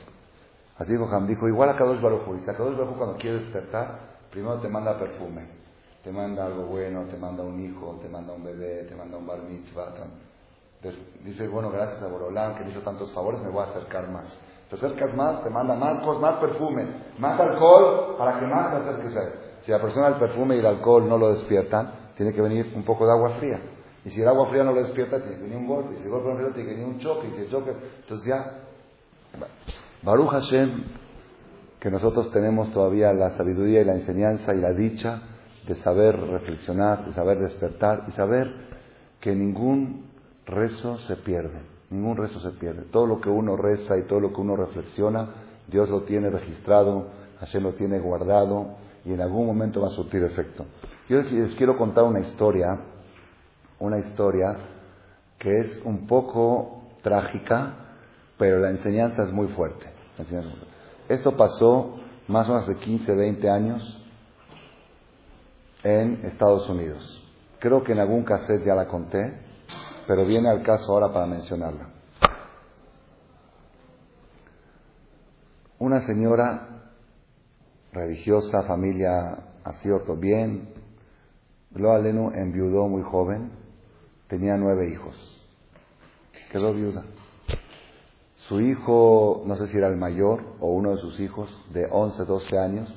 Así 0.78 0.91
dijo 0.91 1.08
Ham, 1.12 1.28
dijo, 1.28 1.47
igual 1.47 1.70
a 1.70 1.76
Kadosh 1.76 2.02
Baruj 2.02 2.28
Dice, 2.36 2.52
a 2.52 2.58
Kadosh 2.58 2.76
Baruj 2.76 2.97
cuando 2.97 3.18
quiere 3.18 3.39
despertar, 3.39 3.99
primero 4.32 4.60
te 4.60 4.68
manda 4.68 4.97
perfume, 4.97 5.45
te 6.04 6.12
manda 6.12 6.45
algo 6.45 6.64
bueno, 6.64 7.06
te 7.06 7.18
manda 7.18 7.43
un 7.43 7.60
hijo, 7.64 7.99
te 8.02 8.10
manda 8.10 8.34
un 8.34 8.43
bebé, 8.43 8.86
te 8.89 8.95
manda 8.95 9.18
un 9.18 9.28
bar 9.28 9.39
mitzvah. 9.43 9.93
Dice, 11.24 11.47
bueno, 11.47 11.70
gracias 11.70 12.02
a 12.02 12.08
Borolán 12.08 12.56
que 12.56 12.64
le 12.64 12.72
hizo 12.72 12.82
tantos 12.82 13.12
favores, 13.14 13.39
me 13.41 13.49
voy 13.49 13.62
a 13.62 13.70
acercar 13.70 14.10
más. 14.10 14.36
Te 14.70 14.78
acercas 14.78 15.14
más, 15.14 15.43
te 15.43 15.52
manda 15.52 15.76
más 15.76 16.04
cosas, 16.04 16.22
más 16.22 16.36
perfume, 16.38 16.88
más 17.20 17.39
alcohol, 17.39 18.16
para 18.18 18.39
que 18.39 18.47
más 18.47 18.72
te 18.72 18.78
acerques 18.78 19.16
a 19.16 19.24
él. 19.24 19.34
Si 19.64 19.72
la 19.72 19.80
persona 19.80 20.07
el 20.07 20.16
perfume 20.16 20.55
y 20.55 20.59
el 20.59 20.66
alcohol 20.66 21.07
no 21.07 21.18
lo 21.18 21.34
despiertan, 21.34 21.91
tiene 22.16 22.34
que 22.34 22.41
venir 22.41 22.74
un 22.76 22.84
poco 22.84 23.05
de 23.05 23.12
agua 23.12 23.32
fría. 23.39 23.59
Y 24.03 24.09
si 24.09 24.22
el 24.22 24.28
agua 24.28 24.49
fría 24.49 24.64
no 24.64 24.74
lo 24.74 24.82
despierta, 24.82 25.22
tiene 25.22 25.38
que 25.38 25.43
venir 25.43 25.57
un 25.57 25.68
golpe. 25.68 25.93
Y 25.93 25.97
si 25.97 26.03
el 26.03 26.09
golpe 26.09 26.30
no 26.30 26.39
lo 26.39 26.49
tiene 26.49 26.70
que 26.70 26.76
venir 26.76 26.88
un 26.88 26.99
choque. 26.99 27.28
Y 27.28 27.32
si 27.32 27.41
el 27.41 27.49
choque, 27.49 27.72
entonces 28.01 28.28
ya. 28.28 28.59
Baruch 30.01 30.30
Hashem, 30.30 30.84
que 31.80 31.91
nosotros 31.91 32.32
tenemos 32.32 32.72
todavía 32.74 33.14
la 33.14 33.32
sabiduría 33.32 33.82
y 33.82 33.86
la 33.86 33.93
enseñanza 33.93 34.53
y 34.55 34.59
la 34.59 34.74
dicha 34.74 35.22
de 35.68 35.76
saber 35.76 36.20
reflexionar, 36.20 37.05
de 37.05 37.14
saber 37.14 37.39
despertar 37.39 38.05
y 38.07 38.12
saber 38.12 38.51
que 39.20 39.36
ningún 39.36 40.09
rezo 40.47 40.97
se 40.99 41.18
pierde. 41.18 41.62
Ningún 41.91 42.18
rezo 42.18 42.39
se 42.39 42.51
pierde. 42.51 42.84
Todo 42.91 43.05
lo 43.05 43.22
que 43.22 43.30
uno 43.30 43.55
reza 43.55 43.97
y 43.97 44.03
todo 44.03 44.20
lo 44.20 44.34
que 44.34 44.41
uno 44.41 44.55
reflexiona, 44.55 45.28
Dios 45.68 45.89
lo 45.89 46.01
tiene 46.01 46.32
registrado, 46.32 47.07
Hashem 47.39 47.64
lo 47.64 47.74
tiene 47.74 47.99
guardado 47.99 48.78
y 49.06 49.14
en 49.14 49.22
algún 49.22 49.45
momento 49.45 49.82
va 49.82 49.88
a 49.88 49.91
surtir 49.91 50.24
efecto. 50.24 50.66
Yo 51.10 51.22
les 51.22 51.56
quiero 51.56 51.78
contar 51.78 52.04
una 52.04 52.20
historia, 52.20 52.80
una 53.80 53.99
historia 53.99 54.56
que 55.39 55.60
es 55.60 55.82
un 55.84 56.06
poco 56.08 56.84
trágica, 57.02 57.74
pero 58.38 58.60
la 58.60 58.70
enseñanza 58.70 59.24
es 59.24 59.32
muy 59.32 59.47
fuerte. 59.49 59.88
Esto 61.10 61.36
pasó 61.36 61.99
más 62.28 62.47
o 62.47 62.54
menos 62.54 62.68
de 62.68 62.76
15, 62.76 63.14
20 63.14 63.49
años 63.49 64.02
en 65.84 66.24
Estados 66.24 66.70
Unidos. 66.70 67.18
Creo 67.60 67.84
que 67.84 67.91
en 67.91 67.99
algún 67.99 68.24
cassette 68.24 68.64
ya 68.64 68.76
la 68.76 68.88
conté, 68.88 69.39
pero 70.08 70.26
viene 70.26 70.49
al 70.49 70.64
caso 70.64 70.93
ahora 70.93 71.12
para 71.12 71.26
mencionarla. 71.26 71.88
Una 75.80 76.06
señora 76.06 76.70
religiosa, 77.94 78.64
familia 78.64 79.38
todo 80.06 80.18
bien. 80.18 80.70
Lo 81.74 81.92
Alenu 81.92 82.32
enviudó 82.34 82.88
muy 82.88 83.04
joven, 83.04 83.52
tenía 84.28 84.58
nueve 84.58 84.89
hijos. 84.89 85.16
Quedó 86.52 86.74
viuda. 86.74 87.06
Su 88.48 88.60
hijo, 88.60 89.44
no 89.46 89.56
sé 89.56 89.68
si 89.68 89.78
era 89.78 89.88
el 89.88 89.98
mayor 89.98 90.42
o 90.60 90.74
uno 90.74 90.92
de 90.92 90.98
sus 90.98 91.20
hijos, 91.20 91.50
de 91.74 91.88
11, 91.89 92.26
12 92.26 92.58
años, 92.58 92.94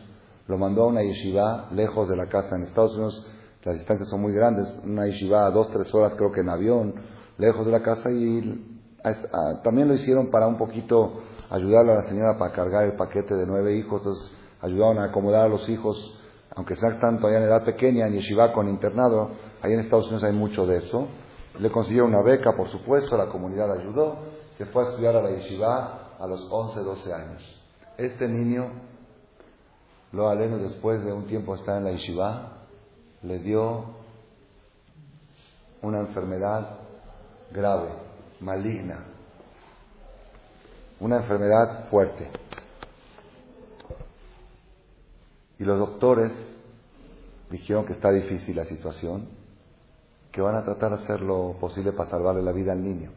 lo 0.49 0.59
mandó 0.59 0.84
a 0.84 0.88
una 0.88 1.03
yeshiva 1.03 1.68
lejos 1.72 2.09
de 2.09 2.16
la 2.16 2.26
casa. 2.26 2.57
En 2.57 2.64
Estados 2.64 2.95
Unidos 2.95 3.26
las 3.62 3.76
distancias 3.76 4.09
son 4.09 4.20
muy 4.20 4.32
grandes, 4.32 4.66
una 4.84 5.07
yeshiva 5.07 5.47
a 5.47 5.51
dos, 5.51 5.70
tres 5.70 5.95
horas 5.95 6.14
creo 6.16 6.32
que 6.32 6.40
en 6.40 6.49
avión, 6.49 6.95
lejos 7.38 7.64
de 7.64 7.72
la 7.72 7.82
casa 7.82 8.11
y 8.11 8.80
también 9.62 9.88
lo 9.88 9.95
hicieron 9.95 10.30
para 10.30 10.47
un 10.47 10.57
poquito 10.57 11.22
ayudarle 11.51 11.92
a 11.92 11.97
la 11.97 12.09
señora 12.09 12.38
para 12.38 12.53
cargar 12.53 12.84
el 12.84 12.97
paquete 12.97 13.34
de 13.34 13.47
nueve 13.47 13.76
hijos. 13.76 14.01
Entonces, 14.01 14.43
ayudaban 14.64 14.98
a 14.98 15.04
acomodar 15.04 15.44
a 15.44 15.48
los 15.48 15.68
hijos, 15.68 15.96
aunque 16.56 16.74
sean 16.76 16.98
tanto 16.98 17.26
allá 17.26 17.36
en 17.36 17.44
edad 17.44 17.64
pequeña, 17.64 18.06
en 18.06 18.14
yeshiva 18.14 18.52
con 18.52 18.68
internado, 18.68 19.30
ahí 19.60 19.74
en 19.74 19.80
Estados 19.80 20.06
Unidos 20.06 20.24
hay 20.24 20.32
mucho 20.32 20.64
de 20.66 20.78
eso. 20.78 21.06
Le 21.58 21.70
consiguieron 21.70 22.14
una 22.14 22.22
beca, 22.22 22.56
por 22.56 22.68
supuesto, 22.68 23.16
la 23.16 23.26
comunidad 23.26 23.70
ayudó, 23.70 24.16
se 24.56 24.64
fue 24.66 24.84
a 24.84 24.88
estudiar 24.88 25.16
a 25.16 25.22
la 25.22 25.30
yeshiva 25.30 26.16
a 26.18 26.26
los 26.26 26.48
11, 26.50 26.80
12 26.80 27.12
años. 27.12 27.62
Este 27.98 28.26
niño, 28.26 28.70
lo 30.12 30.28
aleno 30.28 30.56
después 30.56 31.04
de 31.04 31.12
un 31.12 31.26
tiempo 31.26 31.54
estar 31.54 31.76
en 31.76 31.84
la 31.84 31.90
yeshiva, 31.92 32.52
le 33.22 33.38
dio 33.40 33.84
una 35.82 36.00
enfermedad 36.00 36.78
grave, 37.52 37.90
maligna, 38.40 39.04
una 41.00 41.16
enfermedad 41.16 41.88
fuerte. 41.90 42.30
Y 45.59 45.64
los 45.64 45.78
doctores 45.78 46.32
dijeron 47.50 47.86
que 47.86 47.92
está 47.92 48.11
difícil 48.11 48.57
la 48.57 48.64
situación, 48.64 49.28
que 50.32 50.40
van 50.40 50.57
a 50.57 50.64
tratar 50.64 50.90
de 50.90 51.05
hacer 51.05 51.20
lo 51.20 51.52
posible 51.61 51.92
para 51.92 52.11
salvarle 52.11 52.42
la 52.42 52.52
vida 52.52 52.72
al 52.72 52.82
niño. 52.82 53.12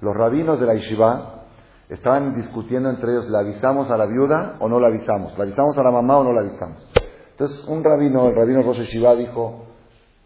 Los 0.00 0.16
rabinos 0.16 0.60
de 0.60 0.66
la 0.66 0.74
yeshiva 0.74 1.44
estaban 1.88 2.34
discutiendo 2.34 2.88
entre 2.88 3.12
ellos, 3.12 3.28
¿le 3.28 3.38
avisamos 3.38 3.90
a 3.90 3.96
la 3.96 4.06
viuda 4.06 4.56
o 4.60 4.68
no 4.68 4.78
la 4.78 4.88
avisamos? 4.88 5.36
¿Le 5.36 5.42
avisamos 5.42 5.76
a 5.76 5.82
la 5.82 5.90
mamá 5.90 6.18
o 6.18 6.24
no 6.24 6.32
la 6.32 6.40
avisamos? 6.40 6.88
Entonces 7.32 7.64
un 7.66 7.82
rabino, 7.82 8.28
el 8.28 8.34
rabino 8.36 8.62
Rosh 8.62 8.78
Yeshiva 8.78 9.14
dijo, 9.14 9.66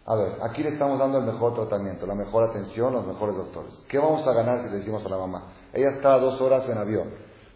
a 0.05 0.15
ver, 0.15 0.37
aquí 0.41 0.61
le 0.63 0.69
estamos 0.69 0.99
dando 0.99 1.17
el 1.17 1.25
mejor 1.25 1.55
tratamiento, 1.55 2.05
la 2.05 2.15
mejor 2.15 2.49
atención, 2.49 2.93
los 2.93 3.05
mejores 3.05 3.35
doctores. 3.35 3.73
¿Qué 3.89 3.97
vamos 3.97 4.25
a 4.27 4.33
ganar 4.33 4.61
si 4.61 4.69
le 4.69 4.77
decimos 4.77 5.05
a 5.05 5.09
la 5.09 5.17
mamá? 5.17 5.43
Ella 5.73 5.89
está 5.95 6.17
dos 6.19 6.39
horas 6.39 6.67
en 6.69 6.77
avión, 6.77 7.09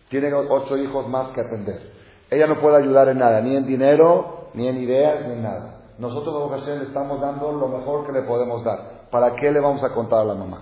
tiene 0.09 0.33
ocho 0.33 0.75
hijos 0.77 1.07
más 1.07 1.29
que 1.29 1.41
atender. 1.41 1.90
Ella 2.31 2.47
no 2.47 2.61
puede 2.61 2.77
ayudar 2.77 3.09
en 3.09 3.17
nada, 3.17 3.41
ni 3.41 3.57
en 3.57 3.67
dinero, 3.67 4.47
ni 4.53 4.65
en 4.65 4.77
ideas, 4.77 5.27
ni 5.27 5.33
en 5.33 5.43
nada. 5.43 5.81
Nosotros 5.97 6.33
como 6.33 6.49
Hashem 6.49 6.79
le 6.79 6.85
estamos 6.85 7.19
dando 7.19 7.51
lo 7.51 7.67
mejor 7.67 8.05
que 8.05 8.13
le 8.13 8.21
podemos 8.21 8.63
dar. 8.63 9.09
¿Para 9.11 9.35
qué 9.35 9.51
le 9.51 9.59
vamos 9.59 9.83
a 9.83 9.93
contar 9.93 10.21
a 10.21 10.23
la 10.23 10.33
mamá? 10.33 10.61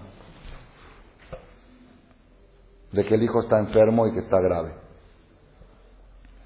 De 2.91 3.05
que 3.05 3.13
el 3.13 3.21
hijo 3.21 3.41
está 3.41 3.59
enfermo 3.59 4.07
y 4.07 4.13
que 4.13 4.19
está 4.19 4.41
grave. 4.41 4.73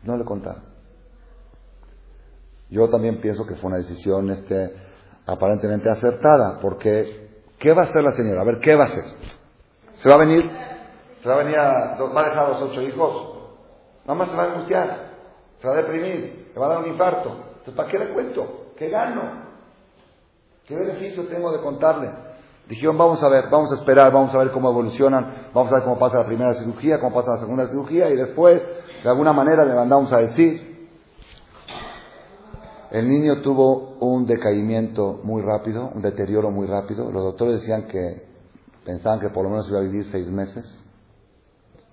No 0.04 0.18
le 0.18 0.26
contaron. 0.26 0.64
Yo 2.70 2.90
también 2.90 3.22
pienso 3.22 3.46
que 3.46 3.56
fue 3.56 3.70
una 3.70 3.78
decisión 3.78 4.30
este, 4.30 4.76
aparentemente 5.26 5.90
acertada, 5.90 6.60
porque 6.62 7.46
¿qué 7.60 7.72
va 7.72 7.84
a 7.84 7.86
hacer 7.86 8.04
la 8.04 8.12
señora? 8.12 8.42
A 8.42 8.44
ver, 8.44 8.60
¿qué 8.60 8.76
va 8.76 8.84
a 8.84 8.88
hacer? 8.88 9.06
¿Se 10.00 10.10
va 10.10 10.16
a 10.16 10.18
venir? 10.18 10.52
¿Se 11.22 11.30
va 11.30 11.36
a 11.36 11.38
venir 11.38 11.58
a, 11.58 11.96
va 11.98 12.22
a 12.22 12.26
dejar 12.26 12.46
a 12.46 12.50
los 12.50 12.62
ocho 12.64 12.82
hijos? 12.82 13.40
Nada 14.06 14.26
se 14.26 14.36
va 14.36 14.44
a 14.44 14.52
angustiar. 14.52 15.12
Se 15.64 15.70
va 15.70 15.76
a 15.76 15.78
deprimir, 15.78 16.49
le 16.53 16.59
va 16.59 16.66
a 16.66 16.70
dar 16.70 16.84
un 16.84 16.89
infarto. 16.89 17.30
Entonces, 17.30 17.74
¿para 17.74 17.89
qué 17.89 17.97
le 17.97 18.09
cuento? 18.09 18.74
¿Qué 18.76 18.89
gano? 18.89 19.22
¿Qué 20.66 20.76
beneficio 20.76 21.26
tengo 21.28 21.53
de 21.53 21.61
contarle? 21.61 22.11
Dijeron, 22.68 22.97
vamos 22.97 23.24
a 23.24 23.30
ver, 23.30 23.45
vamos 23.49 23.72
a 23.72 23.76
esperar, 23.76 24.11
vamos 24.11 24.36
a 24.36 24.39
ver 24.39 24.51
cómo 24.51 24.70
evolucionan, 24.70 25.47
vamos 25.53 25.72
a 25.72 25.76
ver 25.76 25.86
cómo 25.86 25.97
pasa 25.97 26.18
la 26.18 26.26
primera 26.26 26.53
cirugía, 26.55 26.99
cómo 26.99 27.16
pasa 27.16 27.36
la 27.36 27.39
segunda 27.39 27.68
cirugía 27.70 28.09
y 28.09 28.18
después, 28.18 28.61
de 29.03 29.09
alguna 29.09 29.32
manera, 29.32 29.64
le 29.64 29.74
mandamos 29.74 30.11
a 30.11 30.18
decir. 30.18 30.89
El 32.91 33.07
niño 33.07 33.41
tuvo 33.41 33.95
un 34.01 34.26
decaimiento 34.26 35.22
muy 35.24 35.41
rápido, 35.43 35.91
un 35.95 36.01
deterioro 36.01 36.51
muy 36.51 36.68
rápido. 36.68 37.09
Los 37.09 37.24
doctores 37.24 37.61
decían 37.61 37.88
que 37.88 38.28
pensaban 38.84 39.22
que 39.22 39.30
por 39.30 39.45
lo 39.45 39.49
menos 39.49 39.70
iba 39.70 39.80
a 39.80 39.84
vivir 39.84 40.09
seis 40.11 40.28
meses 40.28 40.66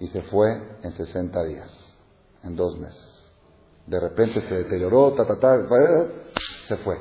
y 0.00 0.08
se 0.08 0.22
fue 0.22 0.60
en 0.82 0.90
60 0.90 1.44
días, 1.44 1.70
en 2.42 2.56
dos 2.56 2.76
meses. 2.76 3.09
De 3.86 3.98
repente 3.98 4.40
se 4.40 4.54
deterioró, 4.54 5.12
ta, 5.12 5.26
ta, 5.26 5.38
ta, 5.38 5.58
se 6.68 6.76
fue. 6.78 6.96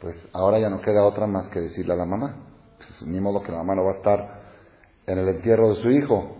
Pues 0.00 0.16
ahora 0.32 0.58
ya 0.58 0.68
no 0.68 0.80
queda 0.80 1.04
otra 1.04 1.26
más 1.26 1.48
que 1.50 1.60
decirle 1.60 1.94
a 1.94 1.96
la 1.96 2.04
mamá. 2.04 2.36
Pues, 2.78 3.08
ni 3.08 3.20
modo 3.20 3.42
que 3.42 3.52
la 3.52 3.58
mamá 3.58 3.74
no 3.74 3.84
va 3.84 3.92
a 3.92 3.96
estar 3.96 4.40
en 5.06 5.18
el 5.18 5.28
entierro 5.28 5.70
de 5.70 5.82
su 5.82 5.90
hijo. 5.90 6.36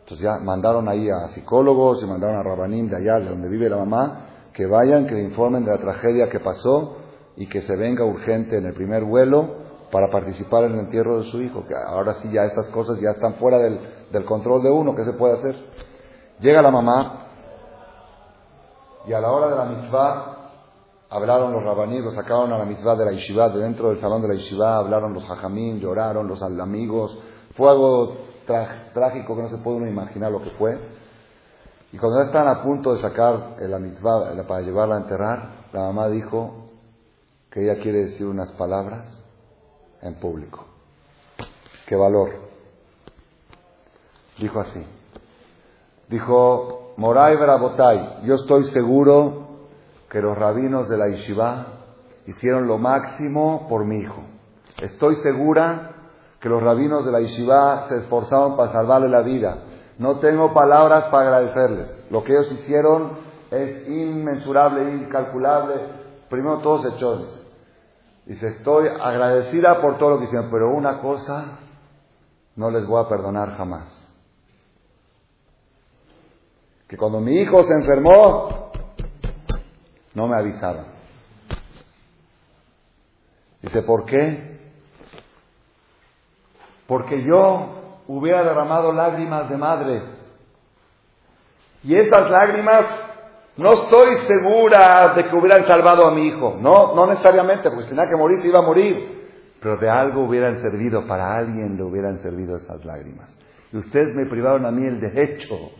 Entonces 0.00 0.24
ya 0.24 0.38
mandaron 0.38 0.88
ahí 0.88 1.08
a 1.08 1.28
psicólogos 1.30 2.02
y 2.02 2.06
mandaron 2.06 2.36
a 2.36 2.42
Rabanín 2.42 2.88
de 2.88 2.96
allá, 2.96 3.18
de 3.18 3.30
donde 3.30 3.48
vive 3.48 3.68
la 3.68 3.78
mamá, 3.78 4.26
que 4.52 4.66
vayan, 4.66 5.06
que 5.06 5.14
le 5.14 5.22
informen 5.22 5.64
de 5.64 5.70
la 5.70 5.78
tragedia 5.78 6.28
que 6.28 6.40
pasó 6.40 6.98
y 7.36 7.48
que 7.48 7.62
se 7.62 7.74
venga 7.76 8.04
urgente 8.04 8.58
en 8.58 8.66
el 8.66 8.74
primer 8.74 9.04
vuelo 9.04 9.64
para 9.90 10.10
participar 10.10 10.64
en 10.64 10.72
el 10.72 10.80
entierro 10.80 11.20
de 11.20 11.30
su 11.30 11.40
hijo, 11.40 11.64
que 11.66 11.74
ahora 11.74 12.14
sí 12.20 12.30
ya 12.32 12.44
estas 12.44 12.68
cosas 12.68 13.00
ya 13.00 13.10
están 13.10 13.34
fuera 13.34 13.58
del, 13.58 13.80
del 14.12 14.24
control 14.24 14.62
de 14.62 14.70
uno, 14.70 14.94
¿qué 14.94 15.04
se 15.04 15.12
puede 15.12 15.34
hacer? 15.34 15.56
Llega 16.40 16.62
la 16.62 16.70
mamá 16.70 17.23
y 19.06 19.12
a 19.12 19.20
la 19.20 19.30
hora 19.30 19.48
de 19.48 19.56
la 19.56 19.64
mitzvah 19.64 20.34
hablaron 21.10 21.52
los 21.52 21.62
rabaní, 21.62 22.00
sacaron 22.14 22.52
a 22.52 22.58
la 22.58 22.64
mitzvah 22.64 22.96
de 22.96 23.04
la 23.04 23.12
yeshiva, 23.12 23.48
de 23.48 23.60
dentro 23.60 23.88
del 23.88 24.00
salón 24.00 24.22
de 24.22 24.28
la 24.28 24.34
yeshiva, 24.34 24.78
hablaron 24.78 25.12
los 25.12 25.28
hajamín, 25.30 25.78
lloraron 25.80 26.26
los 26.26 26.42
amigos, 26.42 27.18
fue 27.54 27.70
algo 27.70 28.16
trágico 28.92 29.36
que 29.36 29.42
no 29.42 29.48
se 29.48 29.58
puede 29.58 29.76
uno 29.78 29.88
imaginar 29.88 30.32
lo 30.32 30.42
que 30.42 30.50
fue. 30.50 30.78
Y 31.92 31.98
cuando 31.98 32.18
ya 32.18 32.26
están 32.26 32.48
a 32.48 32.62
punto 32.62 32.94
de 32.94 33.00
sacar 33.00 33.54
la 33.58 33.78
mitzvah 33.78 34.44
para 34.48 34.62
llevarla 34.62 34.96
a 34.96 34.98
enterrar, 34.98 35.50
la 35.72 35.80
mamá 35.80 36.08
dijo 36.08 36.66
que 37.50 37.62
ella 37.62 37.80
quiere 37.80 38.06
decir 38.06 38.26
unas 38.26 38.50
palabras 38.52 39.06
en 40.02 40.14
público. 40.16 40.64
¡Qué 41.86 41.94
valor! 41.94 42.30
Dijo 44.38 44.58
así. 44.58 44.84
Dijo, 46.08 46.83
Moray 46.96 47.36
Verabotay, 47.36 48.20
yo 48.24 48.36
estoy 48.36 48.64
seguro 48.64 49.48
que 50.08 50.20
los 50.20 50.38
rabinos 50.38 50.88
de 50.88 50.96
la 50.96 51.08
Yeshiva 51.08 51.66
hicieron 52.26 52.68
lo 52.68 52.78
máximo 52.78 53.66
por 53.68 53.84
mi 53.84 53.98
hijo. 53.98 54.22
Estoy 54.80 55.16
segura 55.16 55.90
que 56.40 56.48
los 56.48 56.62
rabinos 56.62 57.04
de 57.04 57.10
la 57.10 57.20
Yeshiva 57.20 57.88
se 57.88 57.96
esforzaron 57.96 58.56
para 58.56 58.70
salvarle 58.72 59.08
la 59.08 59.22
vida. 59.22 59.56
No 59.98 60.18
tengo 60.20 60.54
palabras 60.54 61.04
para 61.04 61.28
agradecerles. 61.28 62.04
Lo 62.10 62.22
que 62.22 62.32
ellos 62.32 62.52
hicieron 62.52 63.18
es 63.50 63.88
inmensurable, 63.88 64.92
incalculable. 64.92 65.74
Primero 66.28 66.58
todos. 66.58 66.84
Dice. 66.84 67.40
dice, 68.26 68.48
estoy 68.48 68.86
agradecida 68.88 69.80
por 69.80 69.98
todo 69.98 70.10
lo 70.10 70.18
que 70.18 70.24
hicieron, 70.24 70.48
pero 70.50 70.70
una 70.70 71.00
cosa 71.00 71.58
no 72.54 72.70
les 72.70 72.86
voy 72.86 73.04
a 73.04 73.08
perdonar 73.08 73.56
jamás. 73.56 74.03
Que 76.88 76.96
cuando 76.96 77.20
mi 77.20 77.40
hijo 77.40 77.64
se 77.64 77.72
enfermó, 77.72 78.70
no 80.14 80.28
me 80.28 80.36
avisaron. 80.36 80.84
Dice, 83.62 83.82
¿por 83.82 84.04
qué? 84.04 84.58
Porque 86.86 87.22
yo 87.24 88.02
hubiera 88.08 88.44
derramado 88.44 88.92
lágrimas 88.92 89.48
de 89.48 89.56
madre. 89.56 90.02
Y 91.82 91.96
esas 91.96 92.30
lágrimas 92.30 92.84
no 93.56 93.72
estoy 93.72 94.18
segura 94.26 95.14
de 95.14 95.24
que 95.24 95.36
hubieran 95.36 95.66
salvado 95.66 96.06
a 96.06 96.10
mi 96.10 96.26
hijo. 96.26 96.58
No, 96.60 96.94
no 96.94 97.06
necesariamente, 97.06 97.70
porque 97.70 97.84
si 97.84 97.90
tenía 97.90 98.08
que 98.08 98.16
morir, 98.16 98.40
se 98.40 98.48
iba 98.48 98.58
a 98.58 98.62
morir. 98.62 99.24
Pero 99.60 99.78
de 99.78 99.88
algo 99.88 100.24
hubieran 100.24 100.60
servido, 100.60 101.06
para 101.06 101.36
alguien 101.36 101.76
le 101.76 101.82
hubieran 101.82 102.18
servido 102.18 102.56
esas 102.56 102.84
lágrimas. 102.84 103.34
Y 103.72 103.78
ustedes 103.78 104.14
me 104.14 104.26
privaron 104.26 104.66
a 104.66 104.70
mí 104.70 104.86
el 104.86 105.00
derecho 105.00 105.70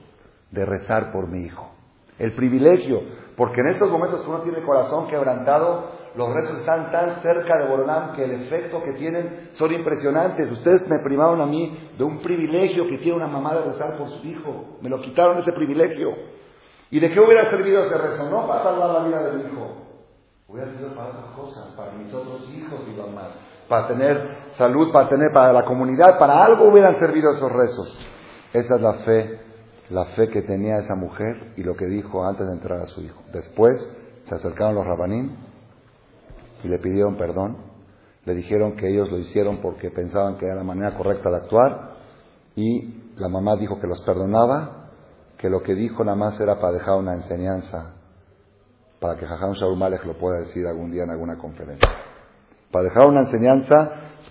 de 0.54 0.64
rezar 0.64 1.12
por 1.12 1.28
mi 1.28 1.40
hijo. 1.40 1.70
El 2.18 2.32
privilegio. 2.32 3.02
Porque 3.36 3.60
en 3.60 3.68
estos 3.68 3.90
momentos 3.90 4.22
que 4.22 4.30
uno 4.30 4.40
tiene 4.42 4.62
corazón 4.62 5.08
quebrantado, 5.08 5.90
los 6.14 6.32
rezos 6.32 6.58
están 6.60 6.92
tan 6.92 7.20
cerca 7.20 7.58
de 7.58 7.68
Boronam 7.68 8.12
que 8.12 8.24
el 8.24 8.42
efecto 8.42 8.80
que 8.82 8.92
tienen 8.92 9.50
son 9.54 9.72
impresionantes. 9.72 10.50
Ustedes 10.52 10.88
me 10.88 11.00
privaron 11.00 11.40
a 11.40 11.46
mí 11.46 11.90
de 11.98 12.04
un 12.04 12.20
privilegio 12.20 12.86
que 12.88 12.98
tiene 12.98 13.16
una 13.16 13.26
mamá 13.26 13.54
de 13.54 13.72
rezar 13.72 13.98
por 13.98 14.08
su 14.08 14.24
hijo. 14.24 14.78
Me 14.80 14.88
lo 14.88 15.00
quitaron 15.00 15.38
ese 15.38 15.52
privilegio. 15.52 16.10
¿Y 16.92 17.00
de 17.00 17.12
qué 17.12 17.18
hubiera 17.18 17.50
servido 17.50 17.84
ese 17.84 17.98
rezo? 17.98 18.30
No 18.30 18.46
para 18.46 18.62
salvar 18.62 18.90
la 18.90 19.04
vida 19.08 19.22
de 19.24 19.32
mi 19.32 19.42
hijo. 19.50 19.76
Hubiera 20.46 20.70
servido 20.70 20.94
para 20.94 21.08
otras 21.08 21.32
cosas, 21.34 21.74
para 21.76 21.90
mis 21.92 22.14
otros 22.14 22.48
hijos 22.54 22.80
y 22.86 23.12
más. 23.12 23.30
Para 23.68 23.88
tener 23.88 24.36
salud, 24.56 24.92
para 24.92 25.08
tener 25.08 25.32
para 25.32 25.52
la 25.52 25.64
comunidad, 25.64 26.16
para 26.20 26.44
algo 26.44 26.68
hubieran 26.68 26.94
servido 27.00 27.32
esos 27.32 27.50
rezos. 27.50 27.98
Esa 28.52 28.76
es 28.76 28.80
la 28.80 28.92
fe 29.04 29.43
la 29.90 30.06
fe 30.16 30.28
que 30.28 30.42
tenía 30.42 30.78
esa 30.78 30.94
mujer 30.94 31.52
y 31.56 31.62
lo 31.62 31.74
que 31.74 31.86
dijo 31.86 32.24
antes 32.24 32.46
de 32.46 32.54
entrar 32.54 32.80
a 32.80 32.86
su 32.86 33.02
hijo. 33.02 33.22
Después 33.32 33.76
se 34.26 34.34
acercaron 34.34 34.74
los 34.74 34.86
rabanín 34.86 35.36
y 36.62 36.68
le 36.68 36.78
pidieron 36.78 37.16
perdón. 37.16 37.58
Le 38.24 38.34
dijeron 38.34 38.76
que 38.76 38.88
ellos 38.88 39.10
lo 39.10 39.18
hicieron 39.18 39.58
porque 39.58 39.90
pensaban 39.90 40.38
que 40.38 40.46
era 40.46 40.54
la 40.54 40.64
manera 40.64 40.96
correcta 40.96 41.30
de 41.30 41.36
actuar 41.36 41.94
y 42.56 43.12
la 43.16 43.28
mamá 43.28 43.56
dijo 43.56 43.78
que 43.80 43.86
los 43.86 44.00
perdonaba, 44.02 44.90
que 45.36 45.50
lo 45.50 45.62
que 45.62 45.74
dijo 45.74 46.02
nada 46.04 46.16
más 46.16 46.40
era 46.40 46.58
para 46.58 46.72
dejar 46.72 46.98
una 46.98 47.14
enseñanza, 47.14 47.94
para 48.98 49.16
que 49.16 49.26
Jajam 49.26 49.52
Shaul 49.52 49.78
lo 49.78 50.18
pueda 50.18 50.40
decir 50.40 50.66
algún 50.66 50.90
día 50.90 51.02
en 51.02 51.10
alguna 51.10 51.36
conferencia. 51.36 51.90
Para 52.70 52.84
dejar 52.84 53.06
una 53.06 53.22
enseñanza, 53.22 53.90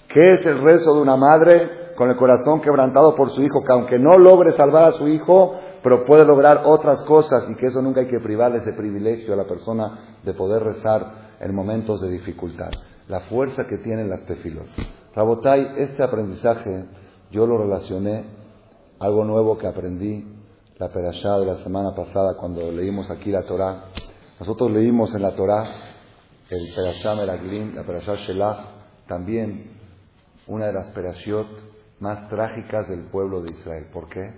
¿qué 0.10 0.34
es 0.34 0.46
el 0.46 0.62
rezo 0.64 0.96
de 0.96 1.02
una 1.02 1.16
madre 1.16 1.83
con 1.96 2.10
el 2.10 2.18
corazón 2.18 2.62
quebrantado 2.62 3.16
por 3.16 3.32
su 3.32 3.42
hijo, 3.42 3.64
que 3.64 3.72
aunque 3.72 4.00
no 4.00 4.18
logre 4.18 4.54
salvar 4.54 4.86
a 4.86 4.98
su 4.98 5.08
hijo, 5.08 5.56
pero 5.82 6.06
puede 6.06 6.26
lograr 6.26 6.64
otras 6.66 7.04
cosas 7.04 7.46
y 7.50 7.56
que 7.56 7.68
eso 7.68 7.82
nunca 7.82 8.02
hay 8.02 8.08
que 8.08 8.20
privarle 8.20 8.60
ese 8.60 8.74
privilegio 8.74 9.34
a 9.34 9.38
la 9.38 9.46
persona 9.46 10.18
de 10.24 10.34
poder 10.34 10.64
rezar 10.64 11.36
en 11.40 11.54
momentos 11.54 12.02
de 12.02 12.10
dificultad. 12.10 12.72
La 13.08 13.22
fuerza 13.22 13.68
que 13.68 13.78
tienen 13.78 14.10
las 14.10 14.26
tefilot. 14.26 14.68
Rabotai, 15.16 15.74
este 15.78 16.04
aprendizaje 16.04 16.86
yo 17.32 17.46
lo 17.46 17.58
relacioné 17.58 18.26
algo 19.00 19.26
nuevo 19.26 19.58
que 19.58 19.68
aprendí 19.68 20.26
la 20.78 20.90
perashá 20.90 21.38
de 21.40 21.46
la 21.46 21.58
semana 21.58 21.94
pasada 21.94 22.36
cuando 22.38 22.72
leímos 22.72 23.10
aquí 23.12 23.32
la 23.32 23.44
Torah. 23.44 23.86
Nosotros 24.40 24.72
leímos 24.72 25.14
en 25.14 25.22
la 25.22 25.36
Torah 25.36 25.66
el 26.50 26.74
perashá 26.76 27.16
Meraglim, 27.16 27.76
la 27.76 27.84
perashá 27.84 28.16
Shelah, 28.16 28.66
también 29.08 29.72
una 30.48 30.68
de 30.68 30.74
las 30.74 30.90
perashiot 30.92 31.73
más 32.04 32.28
trágicas 32.28 32.90
del 32.90 33.06
pueblo 33.06 33.42
de 33.42 33.52
Israel. 33.52 33.88
¿Por 33.94 34.10
qué? 34.10 34.34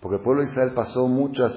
Porque 0.00 0.16
el 0.16 0.22
pueblo 0.22 0.42
de 0.42 0.48
Israel 0.48 0.72
pasó 0.74 1.06
muchas, 1.06 1.52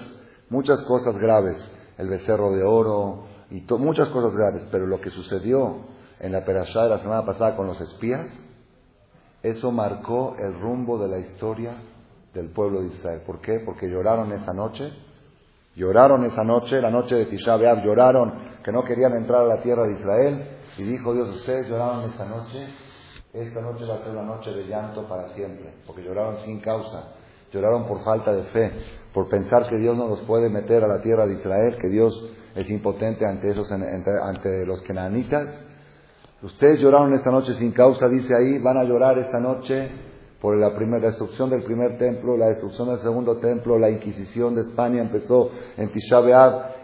muchas 0.50 0.82
cosas 0.82 1.18
graves, 1.18 1.58
el 1.98 2.10
becerro 2.10 2.52
de 2.52 2.64
oro 2.64 3.24
y 3.50 3.62
muchas 3.80 4.10
cosas 4.10 4.36
graves, 4.36 4.68
pero 4.70 4.86
lo 4.86 5.00
que 5.00 5.10
sucedió 5.10 5.78
en 6.20 6.34
la 6.34 6.44
perashá 6.44 6.84
de 6.84 6.90
la 6.90 7.00
semana 7.00 7.26
pasada 7.26 7.56
con 7.56 7.66
los 7.66 7.80
espías, 7.80 8.28
eso 9.42 9.72
marcó 9.72 10.36
el 10.38 10.60
rumbo 10.60 11.02
de 11.02 11.08
la 11.08 11.20
historia 11.20 11.76
del 12.34 12.50
pueblo 12.50 12.82
de 12.82 12.88
Israel. 12.88 13.22
¿Por 13.26 13.40
qué? 13.40 13.62
Porque 13.66 13.90
lloraron 13.90 14.34
esa 14.34 14.54
noche, 14.54 14.92
lloraron 15.78 16.26
esa 16.26 16.44
noche, 16.44 16.82
la 16.82 16.92
noche 16.92 17.16
de 17.16 17.28
Tisha 17.28 17.56
B'Av, 17.56 17.86
lloraron 17.86 18.34
que 18.66 18.72
no 18.74 18.84
querían 18.84 19.14
entrar 19.14 19.44
a 19.44 19.56
la 19.56 19.62
tierra 19.62 19.84
de 19.84 19.94
Israel, 19.94 20.48
y 20.78 20.84
dijo 20.84 21.14
Dios, 21.14 21.30
ustedes 21.30 21.70
lloraron 21.70 22.12
esa 22.12 22.26
noche 22.26 22.83
esta 23.34 23.62
noche 23.62 23.86
va 23.86 23.96
a 23.96 24.04
ser 24.04 24.12
una 24.12 24.22
noche 24.22 24.52
de 24.52 24.66
llanto 24.66 25.08
para 25.08 25.30
siempre, 25.30 25.74
porque 25.88 26.04
lloraron 26.04 26.38
sin 26.46 26.60
causa, 26.60 27.14
lloraron 27.52 27.88
por 27.88 28.04
falta 28.04 28.32
de 28.32 28.44
fe, 28.44 28.72
por 29.12 29.28
pensar 29.28 29.68
que 29.68 29.78
Dios 29.78 29.98
no 29.98 30.08
los 30.08 30.22
puede 30.22 30.50
meter 30.50 30.84
a 30.84 30.88
la 30.88 31.02
tierra 31.02 31.26
de 31.26 31.34
Israel, 31.34 31.78
que 31.82 31.90
Dios 31.90 32.14
es 32.56 32.70
impotente 32.70 33.26
ante, 33.26 33.50
esos, 33.50 33.72
ante 33.72 34.66
los 34.68 34.84
kenanitas. 34.84 35.48
Ustedes 36.44 36.80
lloraron 36.80 37.14
esta 37.14 37.32
noche 37.32 37.54
sin 37.54 37.72
causa, 37.72 38.08
dice 38.08 38.36
ahí, 38.36 38.60
van 38.60 38.78
a 38.78 38.84
llorar 38.84 39.18
esta 39.18 39.40
noche 39.40 39.90
por 40.40 40.56
la, 40.58 40.76
primera, 40.76 41.08
destrucción 41.08 41.50
del 41.50 41.64
primer 41.64 41.98
templo, 41.98 42.38
la 42.38 42.50
destrucción 42.50 42.90
del 42.90 43.00
segundo 43.00 43.38
templo, 43.38 43.80
la 43.80 43.90
Inquisición 43.90 44.54
de 44.54 44.62
España 44.62 45.02
empezó 45.02 45.50
en 45.78 45.90
Tisha 45.92 46.20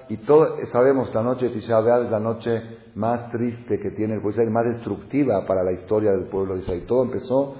y 0.09 0.17
todo, 0.17 0.57
sabemos, 0.71 1.13
la 1.13 1.21
noche 1.21 1.45
de 1.45 1.51
Tisha 1.51 1.79
es 1.79 2.09
la 2.09 2.19
noche 2.19 2.63
más 2.95 3.31
triste 3.31 3.79
que 3.79 3.91
tiene 3.91 4.15
el 4.15 4.21
pueblo 4.21 4.43
de 4.43 4.49
más 4.49 4.65
destructiva 4.65 5.45
para 5.45 5.63
la 5.63 5.71
historia 5.71 6.11
del 6.11 6.25
pueblo 6.25 6.55
de 6.55 6.61
Israel. 6.61 6.85
Todo 6.87 7.03
empezó 7.03 7.55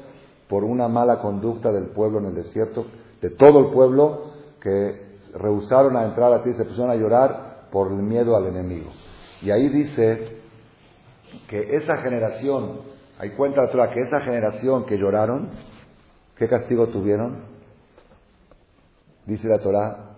por 0.48 0.64
una 0.64 0.88
mala 0.88 1.20
conducta 1.22 1.72
del 1.72 1.90
pueblo 1.90 2.18
en 2.18 2.26
el 2.26 2.36
desierto, 2.36 2.88
de 3.22 3.30
todo 3.30 3.60
el 3.60 3.66
pueblo, 3.72 4.32
que 4.60 5.10
rehusaron 5.36 5.96
a 5.96 6.06
entrar 6.06 6.34
a 6.34 6.44
ti, 6.44 6.52
se 6.54 6.66
pusieron 6.66 6.90
a 6.90 6.96
llorar 6.96 7.68
por 7.72 7.92
el 7.92 8.00
miedo 8.00 8.36
al 8.36 8.48
enemigo. 8.48 8.90
Y 9.44 9.52
ahí 9.52 9.70
dice 9.70 10.40
que 11.48 11.76
esa 11.76 11.98
generación, 11.98 12.82
ahí 13.20 13.30
cuenta 13.32 13.62
la 13.62 13.70
Torah, 13.70 13.92
que 13.92 14.02
esa 14.02 14.22
generación 14.22 14.86
que 14.86 14.98
lloraron, 14.98 15.52
¿qué 16.36 16.48
castigo 16.48 16.88
tuvieron? 16.88 17.44
Dice 19.28 19.48
la 19.48 19.60
Torah, 19.60 20.09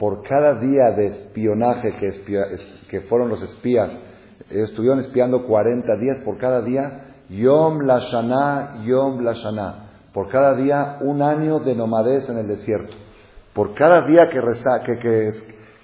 por 0.00 0.22
cada 0.22 0.54
día 0.54 0.92
de 0.96 1.08
espionaje 1.08 1.94
que, 1.96 2.58
que 2.88 3.00
fueron 3.02 3.28
los 3.28 3.42
espías, 3.42 3.90
estuvieron 4.48 5.00
espiando 5.00 5.46
40 5.46 5.94
días, 5.96 6.18
por 6.24 6.38
cada 6.38 6.62
día, 6.62 7.16
Yom 7.28 7.82
la 7.82 7.98
Shana, 7.98 8.82
Yom 8.86 9.20
la 9.20 9.34
Shana, 9.34 9.90
por 10.14 10.30
cada 10.30 10.54
día 10.54 10.96
un 11.02 11.20
año 11.20 11.58
de 11.58 11.74
nomadez 11.74 12.26
en 12.30 12.38
el 12.38 12.48
desierto, 12.48 12.96
por 13.52 13.74
cada 13.74 14.06
día 14.06 14.30
que, 14.30 14.40
que, 14.86 14.98
que, 15.00 15.32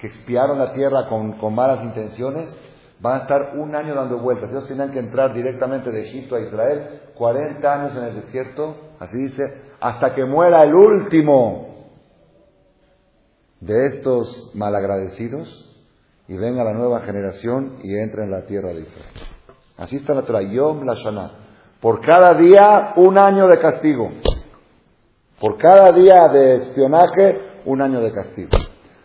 que 0.01 0.07
espiaron 0.07 0.59
la 0.59 0.73
tierra 0.73 1.11
con, 1.11 1.35
con 1.35 1.55
malas 1.55 1.85
intenciones, 1.85 2.57
van 2.99 3.21
a 3.21 3.23
estar 3.25 3.53
un 3.59 3.75
año 3.75 3.95
dando 3.95 4.19
vueltas. 4.19 4.49
Ellos 4.51 4.67
tenían 4.67 4.93
que 4.93 4.99
entrar 4.99 5.35
directamente 5.35 5.91
de 5.91 6.09
Egipto 6.09 6.37
a 6.37 6.41
Israel, 6.41 7.03
40 7.15 7.71
años 7.71 7.95
en 7.95 8.05
el 8.05 8.15
desierto, 8.15 8.77
así 8.99 9.19
dice, 9.19 9.45
hasta 9.79 10.15
que 10.15 10.25
muera 10.25 10.63
el 10.63 10.75
último 10.75 11.66
de 13.61 13.87
estos 13.87 14.51
malagradecidos 14.55 15.67
y 16.29 16.37
venga 16.37 16.65
la 16.65 16.75
nueva 16.75 17.01
generación 17.03 17.77
y 17.83 17.95
entre 17.97 18.25
en 18.25 18.31
la 18.31 18.47
tierra 18.47 18.71
de 18.71 18.81
Israel. 18.81 19.13
Así 19.77 19.97
está 19.97 20.15
la 20.15 20.23
Torah, 20.23 20.43
Yom 20.43 20.85
Lashana. 20.85 21.33
Por 21.81 22.01
cada 22.01 22.35
día, 22.35 22.95
un 22.97 23.19
año 23.19 23.47
de 23.47 23.59
castigo. 23.59 24.11
Por 25.39 25.59
cada 25.59 25.93
día 25.93 26.29
de 26.29 26.57
espionaje, 26.57 27.41
un 27.67 27.83
año 27.83 28.01
de 28.01 28.13
castigo. 28.13 28.51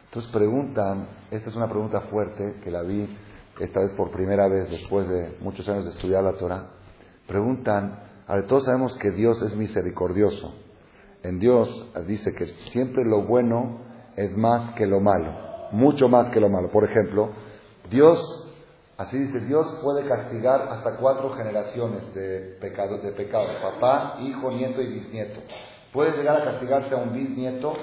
Entonces 0.05 0.31
preguntan, 0.31 1.07
esta 1.29 1.49
es 1.49 1.55
una 1.55 1.69
pregunta 1.69 2.01
fuerte 2.01 2.55
que 2.63 2.71
la 2.71 2.81
vi 2.81 3.07
esta 3.59 3.79
vez 3.81 3.91
por 3.93 4.11
primera 4.11 4.47
vez 4.47 4.69
después 4.69 5.07
de 5.07 5.37
muchos 5.41 5.67
años 5.69 5.85
de 5.85 5.91
estudiar 5.91 6.23
la 6.23 6.33
Torah, 6.33 6.67
preguntan, 7.27 7.99
a 8.27 8.35
ver, 8.35 8.47
todos 8.47 8.65
sabemos 8.65 8.97
que 8.97 9.11
Dios 9.11 9.41
es 9.41 9.55
misericordioso. 9.55 10.53
En 11.21 11.39
Dios 11.39 11.87
dice 12.07 12.33
que 12.33 12.47
siempre 12.71 13.03
lo 13.05 13.23
bueno 13.23 13.90
es 14.15 14.35
más 14.35 14.73
que 14.75 14.85
lo 14.85 14.99
malo, 14.99 15.33
mucho 15.71 16.07
más 16.07 16.29
que 16.29 16.39
lo 16.39 16.49
malo. 16.49 16.69
Por 16.69 16.83
ejemplo, 16.83 17.29
Dios, 17.89 18.19
así 18.97 19.17
dice, 19.17 19.39
Dios 19.41 19.79
puede 19.83 20.07
castigar 20.07 20.67
hasta 20.69 20.97
cuatro 20.97 21.33
generaciones 21.35 22.13
de 22.13 22.57
pecados, 22.59 23.03
de 23.03 23.11
pecados, 23.11 23.51
papá, 23.61 24.17
hijo, 24.21 24.51
nieto 24.51 24.81
y 24.81 24.87
bisnieto. 24.93 25.41
Puede 25.93 26.17
llegar 26.17 26.41
a 26.41 26.45
castigarse 26.45 26.93
a 26.93 26.97
un 26.97 27.13
bisnieto, 27.13 27.73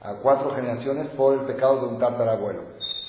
a 0.00 0.14
cuatro 0.22 0.54
generaciones 0.54 1.08
por 1.08 1.34
el 1.34 1.40
pecado 1.46 1.80
de 1.80 1.86
un 1.94 1.98
tartarabuelo. 1.98 2.62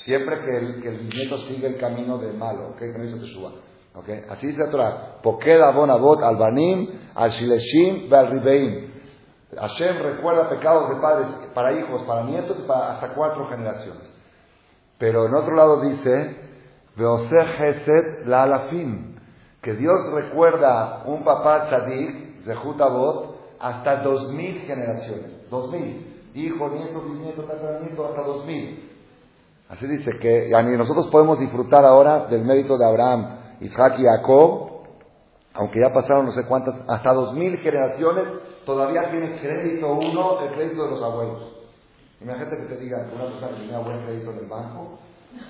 Siempre 0.04 0.40
que 0.40 0.56
el, 0.56 0.98
bisnieto 0.98 1.38
sigue 1.38 1.66
el 1.66 1.78
camino 1.78 2.18
del 2.18 2.36
malo, 2.36 2.70
¿ok? 2.70 2.78
Que 2.78 2.98
no 2.98 3.48
¿ok? 3.94 4.08
Así 4.30 4.48
dice 4.48 4.60
la 4.60 4.70
Torah. 4.70 5.16
Pokeda 5.22 5.70
bonabot 5.72 6.22
al 6.22 6.36
al 7.14 7.30
shileshim, 7.30 8.12
al 8.12 8.30
ribeim. 8.30 8.89
Hashem 9.56 9.98
recuerda 10.02 10.48
pecados 10.48 10.90
de 10.90 10.96
padres 11.00 11.28
para 11.54 11.72
hijos, 11.72 12.02
para 12.02 12.22
nietos 12.22 12.58
para 12.66 12.92
hasta 12.92 13.14
cuatro 13.14 13.48
generaciones. 13.48 14.14
Pero 14.98 15.26
en 15.26 15.34
otro 15.34 15.54
lado 15.56 15.80
dice, 15.80 16.36
Veoseh 16.96 18.24
la 18.26 18.44
alafim, 18.44 19.16
que 19.62 19.74
Dios 19.74 20.12
recuerda 20.12 21.02
un 21.06 21.24
papá 21.24 21.66
tzadik, 21.68 22.44
Zehut 22.44 22.80
Avot, 22.80 23.36
hasta 23.58 23.96
dos 24.02 24.30
mil 24.32 24.60
generaciones. 24.60 25.48
Dos 25.50 25.70
mil. 25.72 26.30
Hijo, 26.34 26.68
nieto, 26.68 27.02
bisnieto, 27.02 27.42
tataranieto, 27.42 28.06
hasta 28.06 28.22
dos 28.22 28.46
mil. 28.46 28.88
Así 29.68 29.86
dice 29.86 30.12
que 30.18 30.50
nosotros 30.76 31.08
podemos 31.08 31.38
disfrutar 31.38 31.84
ahora 31.84 32.26
del 32.26 32.44
mérito 32.44 32.76
de 32.76 32.86
Abraham, 32.86 33.38
Isaac 33.60 33.98
y 33.98 34.04
Jacob, 34.04 34.70
aunque 35.54 35.80
ya 35.80 35.92
pasaron 35.92 36.26
no 36.26 36.32
sé 36.32 36.44
cuántas, 36.46 36.74
hasta 36.88 37.12
dos 37.12 37.34
mil 37.34 37.56
generaciones, 37.58 38.26
todavía 38.64 39.10
tiene 39.10 39.40
crédito 39.40 39.92
uno, 39.92 40.40
el 40.42 40.52
crédito 40.54 40.84
de 40.84 40.90
los 40.90 41.02
abuelos. 41.02 41.56
Imagínate 42.20 42.56
que 42.56 42.74
te 42.74 42.76
digan 42.76 43.08
que 43.08 43.14
una 43.16 43.24
persona 43.24 43.56
tenía 43.56 43.78
buen 43.78 44.04
crédito 44.04 44.30
en 44.32 44.38
el 44.38 44.46
banco, 44.46 44.98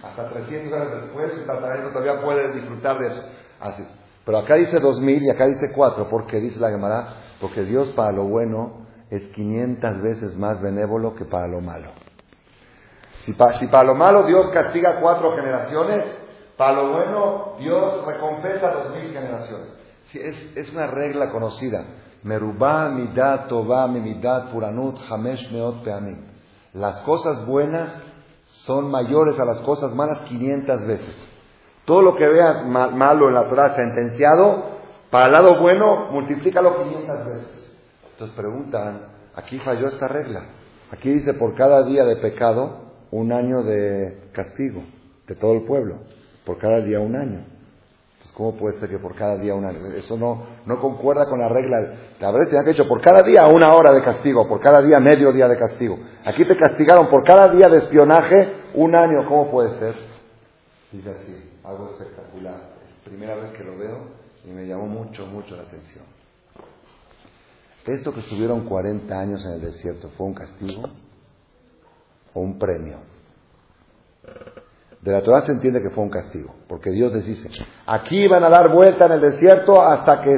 hasta 0.02 0.28
300 0.28 0.80
años 0.80 1.02
después, 1.02 1.32
su 1.32 1.46
tataranieto 1.46 1.90
todavía 1.90 2.22
puede 2.22 2.52
disfrutar 2.52 2.98
de 2.98 3.08
eso. 3.08 3.22
Así. 3.60 3.86
Pero 4.24 4.38
acá 4.38 4.54
dice 4.54 4.78
dos 4.78 5.00
mil 5.00 5.22
y 5.22 5.30
acá 5.30 5.46
dice 5.46 5.72
cuatro, 5.74 6.08
porque 6.08 6.38
dice 6.38 6.60
la 6.60 6.70
Gemara, 6.70 7.14
porque 7.40 7.64
Dios 7.64 7.88
para 7.96 8.12
lo 8.12 8.24
bueno 8.24 8.86
es 9.10 9.26
500 9.28 10.02
veces 10.02 10.36
más 10.36 10.60
benévolo 10.60 11.14
que 11.14 11.24
para 11.24 11.48
lo 11.48 11.60
malo. 11.60 11.90
Si, 13.24 13.32
para 13.34 13.84
lo 13.84 13.94
malo 13.94 14.22
Dios 14.24 14.48
castiga 14.50 15.00
cuatro 15.00 15.36
generaciones, 15.36 16.04
para 16.56 16.72
lo 16.74 16.92
bueno 16.92 17.54
Dios 17.58 18.06
recompensa 18.06 18.70
dos 18.72 18.94
mil 18.94 19.12
generaciones. 19.12 19.68
es, 20.14 20.56
es, 20.56 20.72
una 20.72 20.86
regla 20.86 21.30
conocida. 21.30 21.84
Merubá 22.22 22.88
midat 22.90 23.48
tová 23.48 23.86
midat 23.86 24.50
puranut 24.52 24.98
hamesh 25.08 25.50
meot 25.50 25.82
peamim. 25.82 26.18
Las 26.74 27.00
cosas 27.00 27.46
buenas 27.46 27.90
son 28.66 28.90
mayores 28.90 29.38
a 29.38 29.44
las 29.44 29.60
cosas 29.60 29.92
malas 29.94 30.20
500 30.20 30.86
veces. 30.86 31.14
Todo 31.84 32.02
lo 32.02 32.16
que 32.16 32.28
veas 32.28 32.66
malo 32.66 33.28
en 33.28 33.34
la 33.34 33.48
Torah 33.48 33.74
sentenciado, 33.74 34.78
para 35.10 35.26
el 35.26 35.32
lado 35.32 35.60
bueno, 35.60 36.10
multiplícalo 36.12 36.82
500 36.84 37.26
veces. 37.26 37.80
Entonces 38.12 38.36
preguntan, 38.36 39.00
aquí 39.34 39.58
falló 39.58 39.88
esta 39.88 40.06
regla. 40.06 40.46
Aquí 40.92 41.10
dice 41.10 41.34
por 41.34 41.54
cada 41.54 41.82
día 41.82 42.04
de 42.04 42.16
pecado, 42.16 42.90
un 43.10 43.32
año 43.32 43.62
de 43.62 44.30
castigo 44.32 44.82
de 45.26 45.34
todo 45.34 45.54
el 45.54 45.62
pueblo, 45.62 45.96
por 46.44 46.58
cada 46.58 46.80
día 46.80 47.00
un 47.00 47.16
año. 47.16 47.44
¿Cómo 48.34 48.56
puede 48.56 48.78
ser 48.80 48.88
que 48.88 48.98
por 48.98 49.14
cada 49.14 49.36
día 49.36 49.54
un 49.54 49.64
año? 49.64 49.86
Eso 49.96 50.16
no, 50.16 50.46
no 50.64 50.80
concuerda 50.80 51.26
con 51.26 51.40
la 51.40 51.48
regla. 51.48 51.78
La 52.18 52.30
verdad 52.30 52.50
te 52.50 52.58
han 52.58 52.68
hecho 52.68 52.88
por 52.88 53.00
cada 53.00 53.22
día 53.22 53.46
una 53.46 53.74
hora 53.74 53.92
de 53.92 54.02
castigo, 54.02 54.48
por 54.48 54.60
cada 54.60 54.80
día 54.80 55.00
medio 55.00 55.32
día 55.32 55.48
de 55.48 55.58
castigo. 55.58 55.98
Aquí 56.24 56.44
te 56.44 56.56
castigaron 56.56 57.08
por 57.08 57.24
cada 57.24 57.48
día 57.48 57.68
de 57.68 57.78
espionaje 57.78 58.52
un 58.74 58.94
año. 58.94 59.26
¿Cómo 59.28 59.50
puede 59.50 59.78
ser? 59.78 59.94
Dice 60.92 61.10
así, 61.10 61.50
algo 61.64 61.90
espectacular. 61.90 62.54
Es 62.54 62.96
la 62.96 63.04
primera 63.04 63.34
vez 63.36 63.52
que 63.52 63.64
lo 63.64 63.76
veo 63.76 63.98
y 64.44 64.50
me 64.50 64.66
llamó 64.66 64.86
mucho, 64.86 65.26
mucho 65.26 65.56
la 65.56 65.62
atención. 65.62 66.04
Esto 67.86 68.12
que 68.12 68.20
estuvieron 68.20 68.66
40 68.66 69.18
años 69.18 69.44
en 69.44 69.52
el 69.52 69.60
desierto, 69.60 70.10
¿fue 70.16 70.26
un 70.26 70.34
castigo? 70.34 70.82
o 72.34 72.40
un 72.40 72.58
premio. 72.58 72.98
De 75.02 75.12
la 75.12 75.22
Torah 75.22 75.46
se 75.46 75.52
entiende 75.52 75.80
que 75.80 75.90
fue 75.90 76.04
un 76.04 76.10
castigo, 76.10 76.54
porque 76.68 76.90
Dios 76.90 77.10
les 77.12 77.24
dice, 77.24 77.48
aquí 77.86 78.28
van 78.28 78.44
a 78.44 78.50
dar 78.50 78.70
vuelta 78.70 79.06
en 79.06 79.12
el 79.12 79.20
desierto 79.20 79.80
hasta 79.80 80.20
que, 80.20 80.36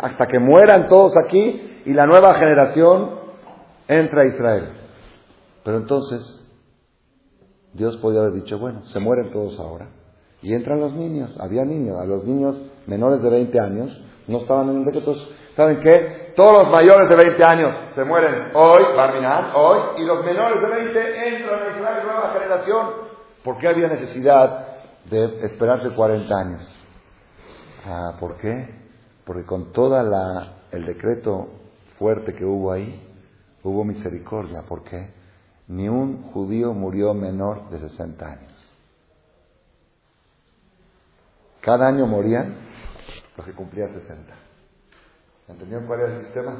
hasta 0.00 0.26
que 0.26 0.38
mueran 0.38 0.88
todos 0.88 1.14
aquí 1.18 1.82
y 1.84 1.92
la 1.92 2.06
nueva 2.06 2.34
generación 2.34 3.20
entra 3.86 4.22
a 4.22 4.26
Israel. 4.26 4.72
Pero 5.64 5.76
entonces, 5.76 6.40
Dios 7.74 7.98
podía 7.98 8.20
haber 8.20 8.32
dicho, 8.32 8.58
bueno, 8.58 8.86
se 8.86 9.00
mueren 9.00 9.30
todos 9.32 9.58
ahora. 9.60 9.90
Y 10.40 10.54
entran 10.54 10.80
los 10.80 10.94
niños, 10.94 11.36
había 11.38 11.66
niños, 11.66 11.98
a 12.00 12.06
los 12.06 12.24
niños 12.24 12.56
menores 12.86 13.22
de 13.22 13.28
20 13.28 13.60
años 13.60 14.02
no 14.26 14.38
estaban 14.38 14.70
en 14.70 14.76
el 14.78 14.84
decreto. 14.86 15.14
¿Saben 15.56 15.80
qué? 15.80 16.32
Todos 16.34 16.62
los 16.62 16.70
mayores 16.70 17.08
de 17.08 17.16
20 17.16 17.44
años 17.44 17.74
se 17.94 18.04
mueren 18.04 18.50
hoy, 18.54 18.82
Barminan, 18.96 19.50
hoy, 19.54 19.78
y 19.98 20.04
los 20.06 20.24
menores 20.24 20.62
de 20.62 20.68
20 20.68 21.28
entran 21.36 21.60
a 21.60 21.76
Israel, 21.76 22.02
nueva 22.06 22.32
generación. 22.32 23.09
¿Por 23.44 23.58
qué 23.58 23.68
había 23.68 23.88
necesidad 23.88 24.66
de 25.06 25.46
esperarse 25.46 25.90
40 25.90 26.34
años? 26.34 26.68
Ah, 27.86 28.16
¿Por 28.20 28.36
qué? 28.36 28.68
Porque 29.24 29.44
con 29.44 29.72
toda 29.72 30.56
el 30.70 30.84
decreto 30.84 31.48
fuerte 31.98 32.34
que 32.34 32.44
hubo 32.44 32.72
ahí, 32.72 33.00
hubo 33.62 33.84
misericordia. 33.84 34.62
¿Por 34.62 34.84
qué? 34.84 35.10
Ni 35.68 35.88
un 35.88 36.24
judío 36.32 36.72
murió 36.74 37.14
menor 37.14 37.70
de 37.70 37.78
60 37.80 38.26
años. 38.26 38.50
Cada 41.60 41.88
año 41.88 42.06
morían 42.06 42.56
los 43.36 43.46
que 43.46 43.52
cumplían 43.52 43.92
60. 43.92 44.34
¿Entendieron 45.48 45.86
cuál 45.86 46.00
era 46.00 46.16
el 46.16 46.24
sistema? 46.24 46.56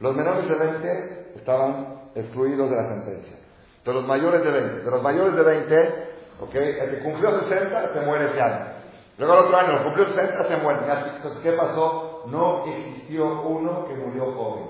Los 0.00 0.14
menores 0.16 0.48
de 0.48 0.54
20 0.54 1.32
estaban 1.36 2.10
excluidos 2.14 2.70
de 2.70 2.76
la 2.76 2.88
sentencia. 2.88 3.36
De 3.84 3.92
los 3.92 4.06
mayores 4.06 4.42
de 4.44 4.50
20. 4.50 4.84
De 4.84 4.90
los 4.90 5.02
mayores 5.02 5.34
de 5.34 5.42
20, 5.42 6.07
¿okay? 6.40 6.76
el 6.80 6.90
que 6.90 7.02
cumplió 7.02 7.38
60 7.40 7.92
se 7.92 8.00
muere 8.00 8.26
ese 8.26 8.40
año. 8.40 8.78
Luego 9.18 9.34
el 9.34 9.40
otro 9.46 9.56
año, 9.56 9.82
cumplió 9.82 10.06
60 10.06 10.44
se 10.44 10.56
muere. 10.58 10.80
Entonces, 11.16 11.40
¿qué 11.42 11.52
pasó? 11.52 12.24
No 12.28 12.64
existió 12.66 13.42
uno 13.42 13.86
que 13.86 13.94
murió 13.94 14.32
joven. 14.32 14.64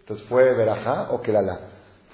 Entonces, 0.00 0.26
¿fue 0.28 0.54
Berajá 0.54 1.08
o 1.10 1.20
Kelala? 1.20 1.60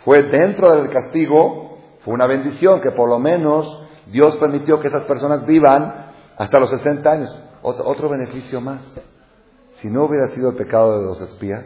Fue 0.05 0.23
dentro 0.23 0.73
del 0.75 0.91
castigo, 0.91 1.79
fue 2.05 2.15
una 2.15 2.27
bendición 2.27 2.81
que 2.81 2.91
por 2.91 3.09
lo 3.09 3.19
menos 3.19 3.83
Dios 4.07 4.37
permitió 4.37 4.81
que 4.81 4.89
esas 4.89 5.05
personas 5.05 5.47
vivan 5.47 6.11
hasta 6.37 6.59
los 6.59 6.71
60 6.71 7.11
años. 7.11 7.39
Otro, 7.63 8.09
beneficio 8.09 8.61
más. 8.61 8.83
Si 9.75 9.89
no 9.89 10.05
hubiera 10.05 10.29
sido 10.29 10.51
el 10.51 10.57
pecado 10.57 10.99
de 10.99 11.07
los 11.07 11.21
espías, 11.21 11.65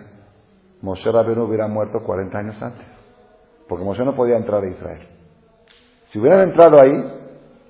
Moshe 0.83 1.11
Rabbeinu 1.11 1.45
hubiera 1.45 1.67
muerto 1.67 2.03
40 2.03 2.39
años 2.39 2.63
antes. 2.63 2.87
porque 3.69 3.85
Moshe 3.85 4.05
no 4.05 4.15
podía 4.15 4.37
entrar 4.37 4.63
a 4.63 4.69
Israel. 4.69 5.16
Si 6.07 6.19
hubieran 6.19 6.49
entrado 6.49 6.81
ahí, 6.81 6.93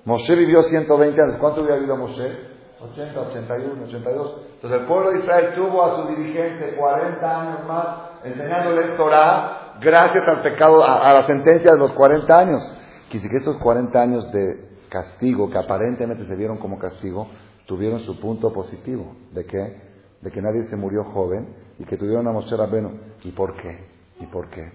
Moshe 0.05 0.35
vivió 0.35 0.63
120 0.63 1.21
años. 1.21 1.35
¿Cuánto 1.39 1.61
hubiera 1.61 1.77
vivido 1.77 1.97
Moshe? 1.97 2.47
80, 2.79 3.19
81, 3.19 3.85
82. 3.85 4.41
Entonces 4.55 4.81
el 4.81 4.87
pueblo 4.87 5.11
de 5.11 5.19
Israel 5.19 5.53
tuvo 5.55 5.83
a 5.83 5.95
su 5.95 6.15
dirigente 6.15 6.75
40 6.77 7.41
años 7.41 7.67
más 7.67 7.87
enseñándole 8.23 8.95
Torah 8.95 9.75
gracias 9.81 10.27
al 10.27 10.41
pecado, 10.41 10.83
a, 10.83 11.13
la 11.13 11.25
sentencia 11.25 11.71
de 11.71 11.79
los 11.79 11.91
40 11.93 12.39
años. 12.39 12.61
Quise 13.09 13.27
que 13.29 13.37
estos 13.37 13.57
40 13.57 14.01
años 14.01 14.31
de 14.31 14.67
castigo, 14.89 15.49
que 15.49 15.57
aparentemente 15.57 16.25
se 16.25 16.35
vieron 16.35 16.57
como 16.57 16.77
castigo, 16.77 17.27
tuvieron 17.65 17.99
su 18.01 18.19
punto 18.19 18.53
positivo. 18.53 19.15
¿De 19.33 19.45
qué? 19.45 19.81
De 20.21 20.31
que 20.31 20.41
nadie 20.41 20.63
se 20.65 20.75
murió 20.75 21.03
joven 21.05 21.55
y 21.79 21.85
que 21.85 21.97
tuvieron 21.97 22.27
a 22.27 22.31
Moshe 22.31 22.55
Rabbeinu. 22.55 22.99
¿Y 23.23 23.31
por 23.31 23.55
qué? 23.61 23.85
¿Y 24.19 24.25
por 24.27 24.49
qué? 24.49 24.71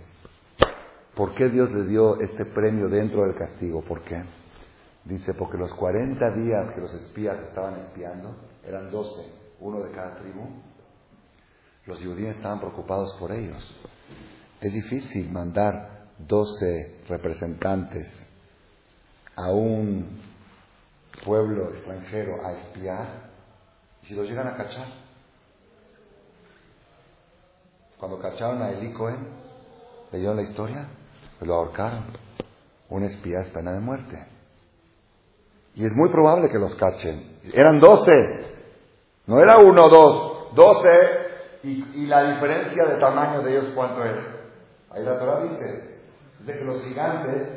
¿Por 1.14 1.34
qué 1.34 1.50
Dios 1.50 1.70
le 1.72 1.84
dio 1.84 2.18
este 2.20 2.46
premio 2.46 2.88
dentro 2.88 3.22
del 3.22 3.34
castigo? 3.34 3.82
¿Por 3.82 4.02
qué? 4.02 4.22
Dice, 5.04 5.34
porque 5.34 5.58
los 5.58 5.72
40 5.74 6.30
días 6.30 6.72
que 6.72 6.80
los 6.80 6.94
espías 6.94 7.38
estaban 7.40 7.80
espiando, 7.80 8.34
eran 8.64 8.90
12, 8.90 9.32
uno 9.60 9.82
de 9.82 9.90
cada 9.90 10.16
tribu, 10.16 10.48
los 11.86 11.98
judíos 11.98 12.36
estaban 12.36 12.60
preocupados 12.60 13.14
por 13.18 13.32
ellos. 13.32 13.76
Es 14.60 14.72
difícil 14.72 15.30
mandar 15.30 16.06
12 16.18 17.02
representantes 17.08 18.08
a 19.36 19.50
un 19.50 20.20
pueblo 21.24 21.70
extranjero 21.70 22.44
a 22.44 22.52
espiar 22.52 23.30
si 24.04 24.14
los 24.14 24.26
llegan 24.28 24.46
a 24.46 24.56
cachar. 24.56 24.86
Cuando 27.98 28.18
cacharon 28.18 28.62
a 28.62 28.70
Eli 28.70 28.92
Cohen, 28.92 29.26
¿leyeron 30.10 30.36
la 30.36 30.42
historia? 30.42 30.88
Lo 31.44 31.54
ahorcaron. 31.54 32.04
Un 32.88 33.04
espía 33.04 33.40
es 33.40 33.48
pena 33.48 33.72
de 33.72 33.80
muerte. 33.80 34.26
Y 35.74 35.86
es 35.86 35.92
muy 35.92 36.10
probable 36.10 36.50
que 36.50 36.58
los 36.58 36.74
cachen. 36.74 37.38
Eran 37.52 37.80
doce. 37.80 38.46
No 39.26 39.40
era 39.40 39.58
uno 39.58 39.88
dos. 39.88 40.54
Doce. 40.54 41.22
Y, 41.64 42.06
la 42.06 42.34
diferencia 42.34 42.84
de 42.84 42.98
tamaño 42.98 43.42
de 43.42 43.52
ellos, 43.52 43.72
¿cuánto 43.74 44.04
era? 44.04 44.20
Ahí 44.90 45.04
la 45.04 45.18
Torah 45.18 45.42
dice. 45.44 46.00
De 46.40 46.58
que 46.58 46.64
los 46.64 46.82
gigantes 46.82 47.48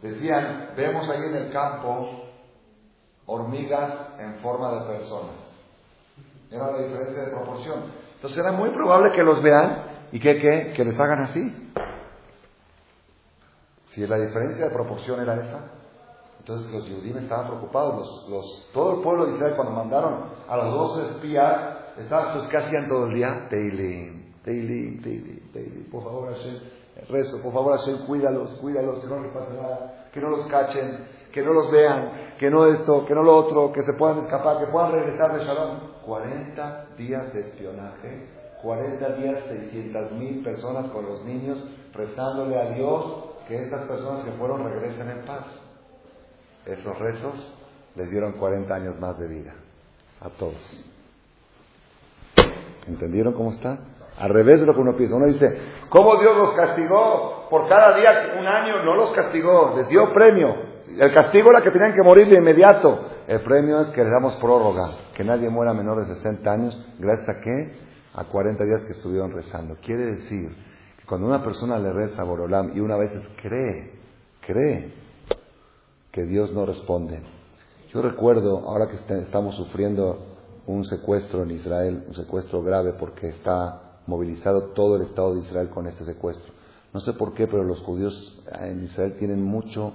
decían, 0.00 0.70
vemos 0.76 1.08
ahí 1.10 1.22
en 1.28 1.36
el 1.36 1.52
campo 1.52 2.22
hormigas 3.26 3.92
en 4.18 4.36
forma 4.36 4.72
de 4.72 4.96
personas. 4.96 5.34
Era 6.50 6.70
la 6.70 6.78
diferencia 6.78 7.24
de 7.24 7.30
proporción. 7.30 7.84
Entonces 8.14 8.38
era 8.38 8.52
muy 8.52 8.70
probable 8.70 9.12
que 9.12 9.24
los 9.24 9.42
vean 9.42 9.84
y 10.12 10.20
que, 10.20 10.40
que, 10.40 10.72
que 10.76 10.84
les 10.84 10.98
hagan 10.98 11.22
así. 11.22 11.72
Si 13.94 14.06
la 14.06 14.16
diferencia 14.16 14.66
de 14.66 14.70
proporción 14.70 15.20
era 15.20 15.34
esa, 15.34 15.70
entonces 16.38 16.72
los 16.72 16.88
judíos 16.88 17.16
estaban 17.18 17.46
preocupados. 17.46 18.26
Los, 18.28 18.70
todo 18.72 18.96
el 18.96 19.02
pueblo 19.02 19.26
de 19.26 19.34
Israel, 19.36 19.54
cuando 19.54 19.74
mandaron 19.74 20.24
a 20.48 20.56
los 20.56 20.72
dos 20.72 21.10
espías, 21.10 21.76
estaban, 21.98 22.36
pues, 22.36 22.48
¿qué 22.48 22.56
hacían 22.56 22.88
todo 22.88 23.06
el 23.06 23.14
día? 23.14 23.46
Teilim, 23.48 24.32
Teilim, 24.42 25.02
Teilim, 25.02 25.52
Teilim. 25.52 25.90
Por 25.90 26.02
favor, 26.02 26.32
Hashem, 26.32 26.58
rezo, 27.08 27.40
por 27.42 27.52
favor, 27.52 27.78
Hashem, 27.78 28.06
cuídalos, 28.06 28.58
cuídalos, 28.60 29.00
que 29.00 29.06
no 29.06 29.20
les 29.20 29.32
pase 29.32 29.54
nada, 29.54 30.08
que 30.12 30.20
no 30.20 30.30
los 30.30 30.46
cachen, 30.46 31.06
que 31.30 31.42
no 31.42 31.52
los 31.52 31.70
vean, 31.70 32.34
que 32.40 32.50
no 32.50 32.66
esto, 32.66 33.04
que 33.06 33.14
no 33.14 33.22
lo 33.22 33.36
otro, 33.36 33.70
que 33.70 33.82
se 33.82 33.92
puedan 33.92 34.18
escapar, 34.18 34.58
que 34.58 34.66
puedan 34.66 34.92
regresar 34.92 35.38
de 35.38 35.44
Shalom. 35.44 35.92
40 36.04 36.86
días 36.96 37.32
de 37.32 37.40
espionaje, 37.40 38.28
40 38.62 39.12
días, 39.14 39.44
600 39.48 40.12
mil 40.12 40.42
personas 40.42 40.90
con 40.90 41.06
los 41.06 41.24
niños 41.24 41.64
rezándole 41.92 42.58
a 42.58 42.70
Dios 42.70 43.31
que 43.48 43.62
estas 43.64 43.82
personas 43.82 44.24
que 44.24 44.32
fueron 44.32 44.64
regresen 44.64 45.10
en 45.10 45.24
paz. 45.24 45.46
Esos 46.66 46.98
rezos 46.98 47.34
les 47.96 48.10
dieron 48.10 48.32
40 48.32 48.74
años 48.74 49.00
más 49.00 49.18
de 49.18 49.26
vida 49.26 49.52
a 50.20 50.30
todos. 50.30 50.84
¿Entendieron 52.86 53.34
cómo 53.34 53.52
está? 53.52 53.78
Al 54.18 54.30
revés 54.30 54.60
de 54.60 54.66
lo 54.66 54.74
que 54.74 54.80
uno 54.80 54.96
piensa. 54.96 55.16
Uno 55.16 55.26
dice, 55.26 55.58
¿cómo 55.88 56.16
Dios 56.16 56.36
los 56.36 56.52
castigó? 56.52 57.48
Por 57.50 57.68
cada 57.68 57.96
día, 57.96 58.34
un 58.38 58.46
año, 58.46 58.82
no 58.84 58.94
los 58.94 59.12
castigó, 59.12 59.74
les 59.76 59.88
dio 59.88 60.12
premio. 60.12 60.72
El 60.98 61.12
castigo 61.12 61.50
era 61.50 61.62
que 61.62 61.70
tenían 61.70 61.94
que 61.94 62.02
morir 62.02 62.28
de 62.28 62.38
inmediato. 62.38 63.08
El 63.26 63.40
premio 63.40 63.80
es 63.80 63.88
que 63.88 64.02
les 64.02 64.10
damos 64.10 64.36
prórroga, 64.36 64.96
que 65.14 65.24
nadie 65.24 65.48
muera 65.48 65.72
menor 65.72 66.06
de 66.06 66.14
60 66.14 66.52
años, 66.52 66.86
gracias 66.98 67.28
a 67.28 67.40
qué? 67.40 67.76
A 68.14 68.24
40 68.24 68.64
días 68.64 68.84
que 68.84 68.92
estuvieron 68.92 69.32
rezando. 69.32 69.76
Quiere 69.82 70.04
decir 70.04 70.54
cuando 71.12 71.26
una 71.26 71.44
persona 71.44 71.78
le 71.78 71.92
reza 71.92 72.22
a 72.22 72.24
Borolam 72.24 72.74
y 72.74 72.80
una 72.80 72.96
vez 72.96 73.12
cree, 73.42 73.90
cree 74.46 74.94
que 76.10 76.24
Dios 76.24 76.54
no 76.54 76.64
responde. 76.64 77.20
Yo 77.92 78.00
recuerdo, 78.00 78.60
ahora 78.60 78.88
que 78.88 78.96
estamos 79.16 79.54
sufriendo 79.56 80.24
un 80.66 80.86
secuestro 80.86 81.42
en 81.42 81.50
Israel, 81.50 82.04
un 82.08 82.14
secuestro 82.14 82.62
grave 82.62 82.94
porque 82.94 83.28
está 83.28 83.98
movilizado 84.06 84.68
todo 84.68 84.96
el 84.96 85.02
Estado 85.02 85.34
de 85.34 85.40
Israel 85.40 85.68
con 85.68 85.86
este 85.86 86.02
secuestro. 86.06 86.50
No 86.94 87.00
sé 87.00 87.12
por 87.12 87.34
qué, 87.34 87.46
pero 87.46 87.62
los 87.62 87.80
judíos 87.80 88.42
en 88.62 88.82
Israel 88.82 89.16
tienen 89.18 89.42
mucho, 89.42 89.92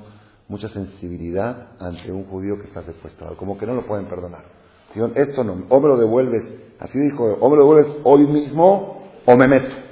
mucha 0.47 0.69
sensibilidad 0.69 1.69
ante 1.79 2.11
un 2.11 2.25
judío 2.25 2.59
que 2.59 2.67
está 2.67 2.83
secuestrado, 2.83 3.35
como 3.37 3.57
que 3.57 3.65
no 3.65 3.73
lo 3.73 3.87
pueden 3.87 4.05
perdonar. 4.05 4.43
Dijeron, 4.89 5.13
esto 5.15 5.43
no, 5.43 5.65
o 5.67 5.79
me 5.79 5.87
lo 5.87 5.97
devuelves, 5.97 6.43
así 6.77 6.99
dijo, 6.99 7.23
o 7.23 7.49
me 7.49 7.55
lo 7.55 7.63
devuelves 7.63 8.01
hoy 8.03 8.27
mismo 8.27 9.01
o 9.25 9.35
me 9.35 9.47
meto. 9.47 9.86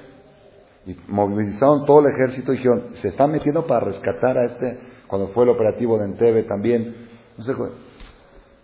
Y 0.86 0.95
movilizaron 1.07 1.86
todo 1.86 2.01
el 2.01 2.13
ejército 2.13 2.53
y 2.53 2.57
dijeron, 2.57 2.89
se 2.93 3.07
están 3.07 3.31
metiendo 3.31 3.65
para 3.65 3.86
rescatar 3.86 4.38
a 4.38 4.45
este 4.45 4.79
cuando 5.07 5.29
fue 5.29 5.43
el 5.43 5.49
operativo 5.51 5.97
de 5.97 6.05
Entebbe 6.05 6.43
también. 6.43 7.07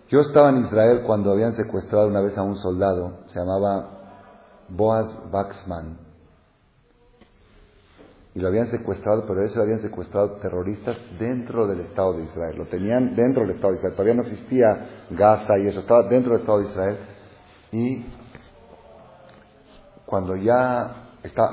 yo 0.09 0.19
estaba 0.19 0.49
en 0.49 0.65
Israel 0.65 1.03
cuando 1.05 1.32
habían 1.32 1.53
secuestrado 1.53 2.07
una 2.07 2.22
vez 2.22 2.38
a 2.38 2.43
un 2.43 2.57
soldado, 2.57 3.22
se 3.28 3.39
llamaba 3.39 4.01
Boaz 4.69 5.32
Baxman. 5.32 5.97
Y 8.34 8.39
lo 8.39 8.47
habían 8.47 8.72
secuestrado, 8.72 9.26
pero 9.28 9.43
eso 9.43 9.57
lo 9.57 9.63
habían 9.63 9.82
secuestrado 9.82 10.38
terroristas 10.38 10.97
dentro 11.19 11.67
del 11.67 11.82
Estado 11.82 12.13
de 12.13 12.24
Israel. 12.24 12.57
Lo 12.57 12.65
tenían 12.67 13.13
dentro 13.13 13.41
del 13.41 13.55
Estado 13.55 13.74
de 13.74 13.80
Israel. 13.80 13.93
Todavía 13.93 14.13
no 14.13 14.22
existía 14.22 15.05
Gaza 15.09 15.57
y 15.57 15.67
eso, 15.67 15.82
estaba 15.82 16.03
dentro 16.03 16.32
del 16.32 16.41
Estado 16.41 16.59
de 16.59 16.69
Israel. 16.69 16.97
Y 17.74 18.05
cuando 20.05 20.38
ya 20.38 21.01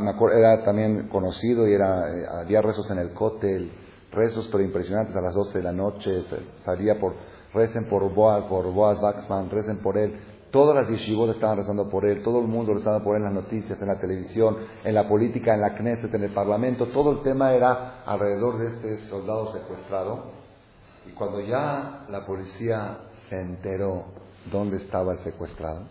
acuerdo, 0.09 0.39
era 0.39 0.65
también 0.65 1.09
conocido 1.09 1.69
y 1.69 1.75
era, 1.75 2.09
eh, 2.09 2.27
había 2.43 2.63
rezos 2.63 2.91
en 2.91 2.99
el 2.99 3.13
cótel 3.13 3.71
rezos 4.13 4.49
pero 4.51 4.65
impresionantes 4.65 5.15
a 5.15 5.21
las 5.21 5.35
12 5.35 5.59
de 5.59 5.65
la 5.65 5.73
noche, 5.73 6.25
salía 6.65 6.99
por, 6.99 7.15
recen 7.53 7.89
por 7.89 8.13
Boaz, 8.13 8.45
por 8.45 8.73
Boaz 8.73 9.01
Baxman, 9.01 9.51
recen 9.51 9.79
por 9.79 9.99
él. 9.99 10.19
Todas 10.51 10.75
las 10.75 10.89
yeshivot 10.89 11.31
estaban 11.31 11.59
rezando 11.59 11.91
por 11.91 12.07
él, 12.07 12.23
todo 12.23 12.41
el 12.41 12.47
mundo 12.47 12.73
lo 12.73 12.79
estaba 12.79 13.05
por 13.05 13.17
él 13.17 13.23
en 13.23 13.35
las 13.35 13.45
noticias, 13.45 13.79
en 13.81 13.87
la 13.87 14.01
televisión, 14.01 14.57
en 14.83 14.95
la 14.95 15.07
política, 15.07 15.55
en 15.55 15.61
la 15.61 15.75
Knesset, 15.75 16.15
en 16.15 16.25
el 16.25 16.33
Parlamento. 16.33 16.87
Todo 16.87 17.13
el 17.13 17.23
tema 17.23 17.53
era 17.53 18.03
alrededor 18.05 18.59
de 18.59 18.69
este 18.69 19.09
soldado 19.09 19.53
secuestrado. 19.53 20.39
Y 21.07 21.13
cuando 21.13 21.41
ya 21.41 22.07
la 22.09 22.25
policía 22.25 22.99
se 23.29 23.41
enteró 23.41 24.07
dónde 24.51 24.79
estaba 24.79 25.13
el 25.13 25.19
secuestrado, 25.19 25.83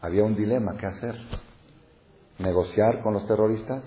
había 0.00 0.24
un 0.24 0.34
dilema, 0.34 0.76
¿qué 0.78 0.86
hacer? 0.86 1.14
¿Negociar 2.38 3.02
con 3.02 3.14
los 3.14 3.26
terroristas? 3.26 3.82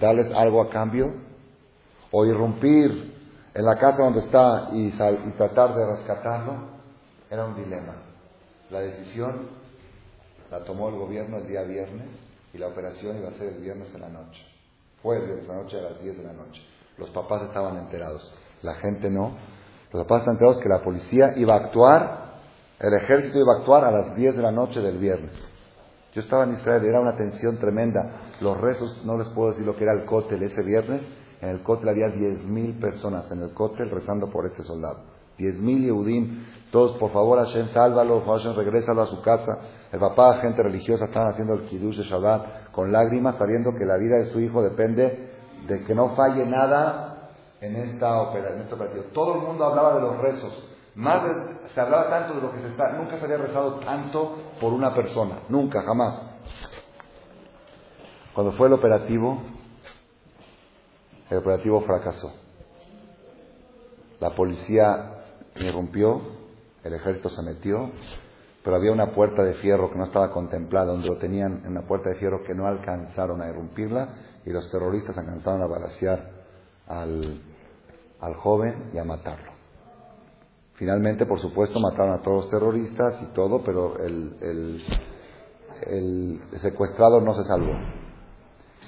¿Darles 0.00 0.32
algo 0.34 0.62
a 0.62 0.70
cambio? 0.70 1.30
o 2.10 2.26
irrumpir 2.26 3.14
en 3.54 3.64
la 3.64 3.76
casa 3.76 4.02
donde 4.02 4.20
está 4.20 4.70
y, 4.72 4.90
tratar 5.36 5.74
de 5.74 5.86
rescatarlo, 5.86 6.54
era 7.30 7.44
un 7.44 7.56
dilema. 7.56 7.94
La 8.70 8.80
decisión 8.80 9.48
la 10.50 10.64
tomó 10.64 10.88
el 10.88 10.96
gobierno 10.96 11.38
el 11.38 11.46
día 11.46 11.62
viernes 11.62 12.08
y 12.52 12.58
la 12.58 12.68
operación 12.68 13.18
iba 13.18 13.28
a 13.28 13.32
ser 13.32 13.54
el 13.54 13.60
viernes 13.60 13.92
en 13.94 14.00
la 14.00 14.08
noche. 14.08 14.42
Fue 15.02 15.16
el 15.16 15.24
viernes 15.24 15.48
en 15.48 15.56
la 15.56 15.62
noche 15.62 15.78
a 15.78 15.82
las 15.82 16.00
10 16.00 16.18
de 16.18 16.24
la 16.24 16.32
noche. 16.32 16.62
Los 16.98 17.10
papás 17.10 17.42
estaban 17.42 17.76
enterados, 17.76 18.32
la 18.62 18.74
gente 18.74 19.10
no. 19.10 19.36
Los 19.92 20.02
papás 20.04 20.20
estaban 20.20 20.36
enterados 20.36 20.62
que 20.62 20.68
la 20.68 20.82
policía 20.82 21.34
iba 21.36 21.54
a 21.54 21.58
actuar, 21.58 22.30
el 22.78 22.94
ejército 22.94 23.38
iba 23.38 23.54
a 23.54 23.58
actuar 23.58 23.84
a 23.84 23.90
las 23.90 24.16
10 24.16 24.36
de 24.36 24.42
la 24.42 24.52
noche 24.52 24.80
del 24.80 24.98
viernes. 24.98 25.32
Yo 26.12 26.22
estaba 26.22 26.44
en 26.44 26.54
Israel, 26.54 26.84
era 26.84 27.00
una 27.00 27.16
tensión 27.16 27.58
tremenda. 27.58 28.32
Los 28.40 28.58
rezos, 28.58 29.02
no 29.04 29.16
les 29.16 29.28
puedo 29.28 29.50
decir 29.50 29.64
lo 29.64 29.76
que 29.76 29.84
era 29.84 29.92
el 29.92 30.04
cótel 30.06 30.42
ese 30.42 30.62
viernes, 30.62 31.02
en 31.40 31.48
el 31.48 31.62
cótel 31.62 31.88
había 31.88 32.08
10.000 32.08 32.80
personas 32.80 33.30
en 33.30 33.42
el 33.42 33.54
cótel 33.54 33.90
rezando 33.90 34.28
por 34.30 34.46
este 34.46 34.62
soldado. 34.62 35.04
10.000 35.38 35.84
Yehudim, 35.84 36.44
todos, 36.70 36.98
por 36.98 37.12
favor, 37.12 37.38
Hashem, 37.38 37.68
sálvalo, 37.68 38.20
Hashem, 38.20 38.54
regrésalo 38.54 39.02
a 39.02 39.06
su 39.06 39.22
casa. 39.22 39.58
El 39.90 39.98
papá, 39.98 40.38
gente 40.40 40.62
religiosa, 40.62 41.06
estaban 41.06 41.32
haciendo 41.32 41.54
el 41.54 41.64
Kiddush 41.64 41.96
de 41.96 42.04
Shabbat 42.04 42.72
con 42.72 42.92
lágrimas, 42.92 43.36
sabiendo 43.36 43.72
que 43.74 43.84
la 43.84 43.96
vida 43.96 44.16
de 44.18 44.26
su 44.26 44.40
hijo 44.40 44.62
depende 44.62 45.30
de 45.66 45.84
que 45.84 45.94
no 45.94 46.10
falle 46.14 46.44
nada 46.46 47.30
en 47.60 47.76
esta 47.76 48.20
operación. 48.20 48.60
Este 48.60 48.76
Todo 49.12 49.36
el 49.36 49.42
mundo 49.42 49.64
hablaba 49.64 49.94
de 49.94 50.00
los 50.00 50.18
rezos. 50.18 50.66
Más 50.94 51.22
se 51.74 51.80
hablaba 51.80 52.10
tanto 52.10 52.34
de 52.34 52.42
lo 52.42 52.52
que 52.52 52.60
se 52.60 52.68
está, 52.68 52.92
nunca 52.92 53.16
se 53.16 53.24
había 53.24 53.38
rezado 53.38 53.76
tanto 53.80 54.36
por 54.60 54.72
una 54.72 54.94
persona, 54.94 55.40
nunca, 55.48 55.82
jamás. 55.82 56.22
Cuando 58.34 58.52
fue 58.52 58.68
el 58.68 58.74
operativo, 58.74 59.38
El 61.30 61.38
operativo 61.38 61.80
fracasó. 61.82 62.32
La 64.18 64.30
policía 64.30 65.14
irrumpió, 65.60 66.20
el 66.82 66.92
ejército 66.92 67.30
se 67.30 67.40
metió, 67.42 67.90
pero 68.64 68.76
había 68.76 68.90
una 68.90 69.12
puerta 69.14 69.44
de 69.44 69.54
fierro 69.54 69.90
que 69.90 69.98
no 69.98 70.06
estaba 70.06 70.32
contemplada, 70.32 70.86
donde 70.92 71.06
lo 71.06 71.18
tenían 71.18 71.62
en 71.64 71.70
una 71.70 71.86
puerta 71.86 72.10
de 72.10 72.16
fierro 72.16 72.42
que 72.42 72.52
no 72.52 72.66
alcanzaron 72.66 73.40
a 73.42 73.48
irrumpirla 73.48 74.08
y 74.44 74.50
los 74.50 74.68
terroristas 74.72 75.16
alcanzaron 75.16 75.62
a 75.62 75.66
balasear 75.66 76.30
al, 76.88 77.40
al 78.20 78.34
joven 78.34 78.90
y 78.92 78.98
a 78.98 79.04
matarlo. 79.04 79.49
Finalmente, 80.80 81.26
por 81.26 81.38
supuesto, 81.38 81.78
mataron 81.78 82.14
a 82.14 82.22
todos 82.22 82.44
los 82.44 82.50
terroristas 82.50 83.20
y 83.20 83.26
todo, 83.34 83.62
pero 83.62 83.98
el, 83.98 84.82
secuestrado 86.62 87.20
no 87.20 87.34
se 87.34 87.44
salvó. 87.44 87.74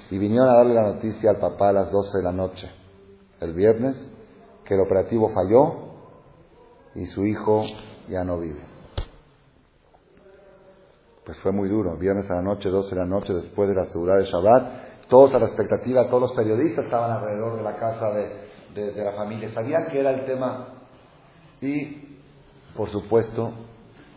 Y 0.09 0.17
vinieron 0.17 0.49
a 0.49 0.55
darle 0.55 0.73
la 0.73 0.93
noticia 0.93 1.29
al 1.29 1.37
papá 1.37 1.69
a 1.69 1.73
las 1.73 1.91
12 1.91 2.17
de 2.17 2.23
la 2.23 2.31
noche, 2.31 2.67
el 3.41 3.53
viernes, 3.53 3.95
que 4.65 4.73
el 4.73 4.79
operativo 4.79 5.29
falló 5.35 5.93
y 6.95 7.05
su 7.05 7.27
hijo 7.27 7.61
ya 8.09 8.23
no 8.23 8.39
vive. 8.39 8.61
Pues 11.27 11.37
fue 11.43 11.51
muy 11.51 11.69
duro, 11.69 11.95
viernes 11.95 12.27
a 12.31 12.37
la 12.37 12.41
noche, 12.41 12.69
12 12.69 12.89
de 12.89 13.01
la 13.01 13.05
noche, 13.05 13.33
después 13.33 13.69
de 13.69 13.75
la 13.75 13.85
seguridad 13.91 14.17
de 14.17 14.25
Shabbat, 14.25 15.07
todos 15.09 15.31
a 15.35 15.37
la 15.37 15.45
expectativa, 15.45 16.07
todos 16.07 16.21
los 16.21 16.33
periodistas 16.33 16.85
estaban 16.85 17.11
alrededor 17.11 17.55
de 17.55 17.61
la 17.61 17.77
casa 17.77 18.09
de, 18.09 18.93
de 18.93 19.03
la 19.03 19.11
familia, 19.11 19.51
sabían 19.53 19.89
que 19.91 19.99
era 19.99 20.09
el 20.09 20.25
tema 20.25 20.79
y, 21.63 22.19
por 22.75 22.89
supuesto, 22.89 23.53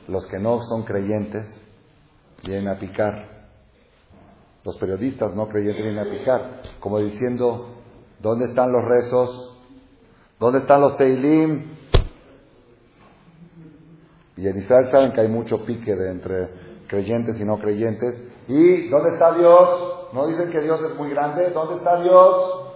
los 0.09 0.27
que 0.27 0.39
no 0.39 0.63
son 0.63 0.85
creyentes 0.85 1.47
vienen 2.45 2.69
a 2.69 2.79
picar. 2.79 3.37
Los 4.65 4.77
periodistas 4.79 5.35
no 5.35 5.49
creyentes 5.49 5.83
vienen 5.83 6.07
a 6.07 6.11
picar, 6.11 6.63
como 6.81 6.99
diciendo, 6.99 7.77
¿dónde 8.21 8.47
están 8.47 8.73
los 8.73 8.85
rezos? 8.85 9.59
¿Dónde 10.41 10.59
están 10.61 10.81
los 10.81 10.97
teilim? 10.97 11.77
Y 14.37 14.49
en 14.49 14.59
Israel 14.59 14.89
saben 14.91 15.13
que 15.13 15.21
hay 15.21 15.29
mucho 15.29 15.65
pique 15.65 15.95
de 15.95 16.11
entre 16.11 16.49
creyentes 16.89 17.41
y 17.41 17.45
no 17.45 17.59
creyentes. 17.59 18.21
¿Y 18.49 18.89
dónde 18.89 19.11
está 19.11 19.33
Dios? 19.33 20.11
¿No 20.13 20.27
dicen 20.27 20.51
que 20.51 20.61
Dios 20.61 20.81
es 20.83 20.97
muy 20.97 21.11
grande? 21.11 21.51
¿Dónde 21.51 21.77
está 21.77 22.03
Dios? 22.03 22.73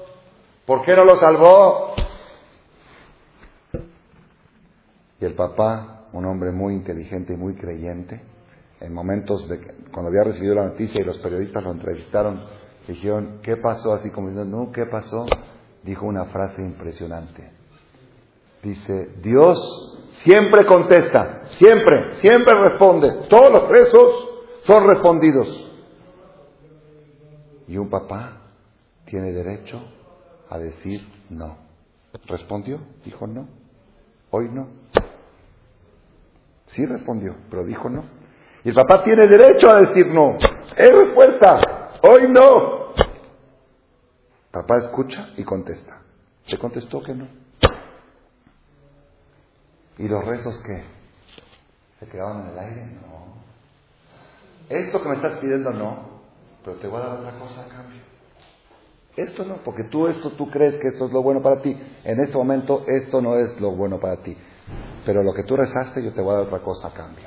¿Por 0.64 0.82
qué 0.84 0.96
no 0.96 1.04
lo 1.04 1.16
salvó? 1.16 1.94
Y 5.20 5.24
el 5.24 5.34
papá, 5.34 6.06
un 6.12 6.24
hombre 6.24 6.50
muy 6.50 6.74
inteligente 6.74 7.34
y 7.34 7.36
muy 7.36 7.54
creyente, 7.54 8.20
en 8.80 8.94
momentos 8.94 9.48
de 9.48 9.60
que, 9.60 9.74
cuando 9.92 10.08
había 10.08 10.24
recibido 10.24 10.54
la 10.54 10.64
noticia 10.64 11.00
y 11.00 11.04
los 11.04 11.18
periodistas 11.18 11.62
lo 11.62 11.72
entrevistaron, 11.72 12.40
dijeron, 12.88 13.40
¿qué 13.42 13.56
pasó? 13.56 13.92
Así 13.92 14.10
como 14.10 14.28
diciendo, 14.28 14.56
no, 14.58 14.72
¿qué 14.72 14.86
pasó? 14.86 15.26
Dijo 15.82 16.06
una 16.06 16.26
frase 16.26 16.62
impresionante. 16.62 17.50
Dice, 18.62 19.10
Dios 19.22 19.98
siempre 20.24 20.66
contesta, 20.66 21.46
siempre, 21.52 22.16
siempre 22.20 22.54
responde. 22.54 23.26
Todos 23.28 23.52
los 23.52 23.62
presos 23.64 24.28
son 24.64 24.86
respondidos. 24.86 25.66
Y 27.68 27.76
un 27.76 27.88
papá 27.88 28.38
tiene 29.04 29.32
derecho 29.32 29.80
a 30.48 30.58
decir 30.58 31.06
no. 31.30 31.56
¿Respondió? 32.26 32.80
Dijo 33.04 33.26
no. 33.26 33.48
Hoy 34.30 34.48
no. 34.50 34.68
Sí 36.70 36.86
respondió, 36.86 37.34
pero 37.50 37.64
dijo 37.64 37.88
no. 37.88 38.04
Y 38.64 38.68
el 38.68 38.74
papá 38.74 39.02
tiene 39.02 39.26
derecho 39.26 39.70
a 39.70 39.80
decir 39.80 40.06
no. 40.08 40.36
Es 40.76 40.90
respuesta. 40.90 41.60
Hoy 42.02 42.30
no. 42.30 42.92
Papá 44.50 44.78
escucha 44.78 45.30
y 45.36 45.44
contesta. 45.44 46.00
¿Se 46.44 46.58
contestó 46.58 47.02
que 47.02 47.14
no? 47.14 47.28
¿Y 49.98 50.08
los 50.08 50.24
rezos 50.24 50.60
qué? 50.66 50.82
¿Se 51.98 52.06
quedaban 52.06 52.42
en 52.42 52.48
el 52.52 52.58
aire? 52.58 52.86
No. 52.86 53.20
Esto 54.68 55.02
que 55.02 55.08
me 55.08 55.16
estás 55.16 55.38
pidiendo 55.38 55.70
no, 55.70 56.22
pero 56.64 56.76
te 56.76 56.86
voy 56.86 57.00
a 57.00 57.06
dar 57.06 57.18
otra 57.18 57.38
cosa 57.38 57.66
a 57.66 57.68
cambio. 57.68 58.00
Esto 59.16 59.44
no, 59.44 59.56
porque 59.56 59.84
tú 59.84 60.06
esto 60.06 60.30
tú 60.30 60.48
crees 60.50 60.76
que 60.76 60.88
esto 60.88 61.06
es 61.06 61.12
lo 61.12 61.22
bueno 61.22 61.42
para 61.42 61.60
ti. 61.60 61.76
En 62.04 62.20
este 62.20 62.36
momento 62.36 62.84
esto 62.86 63.20
no 63.20 63.36
es 63.36 63.60
lo 63.60 63.72
bueno 63.72 63.98
para 63.98 64.16
ti. 64.18 64.36
Pero 65.05 65.22
lo 65.22 65.32
que 65.32 65.44
tú 65.44 65.57
rezaste 65.57 66.03
yo 66.03 66.12
te 66.12 66.20
voy 66.20 66.32
a 66.32 66.38
dar 66.38 66.46
otra 66.46 66.62
cosa 66.62 66.88
a 66.88 66.92
cambio. 66.92 67.26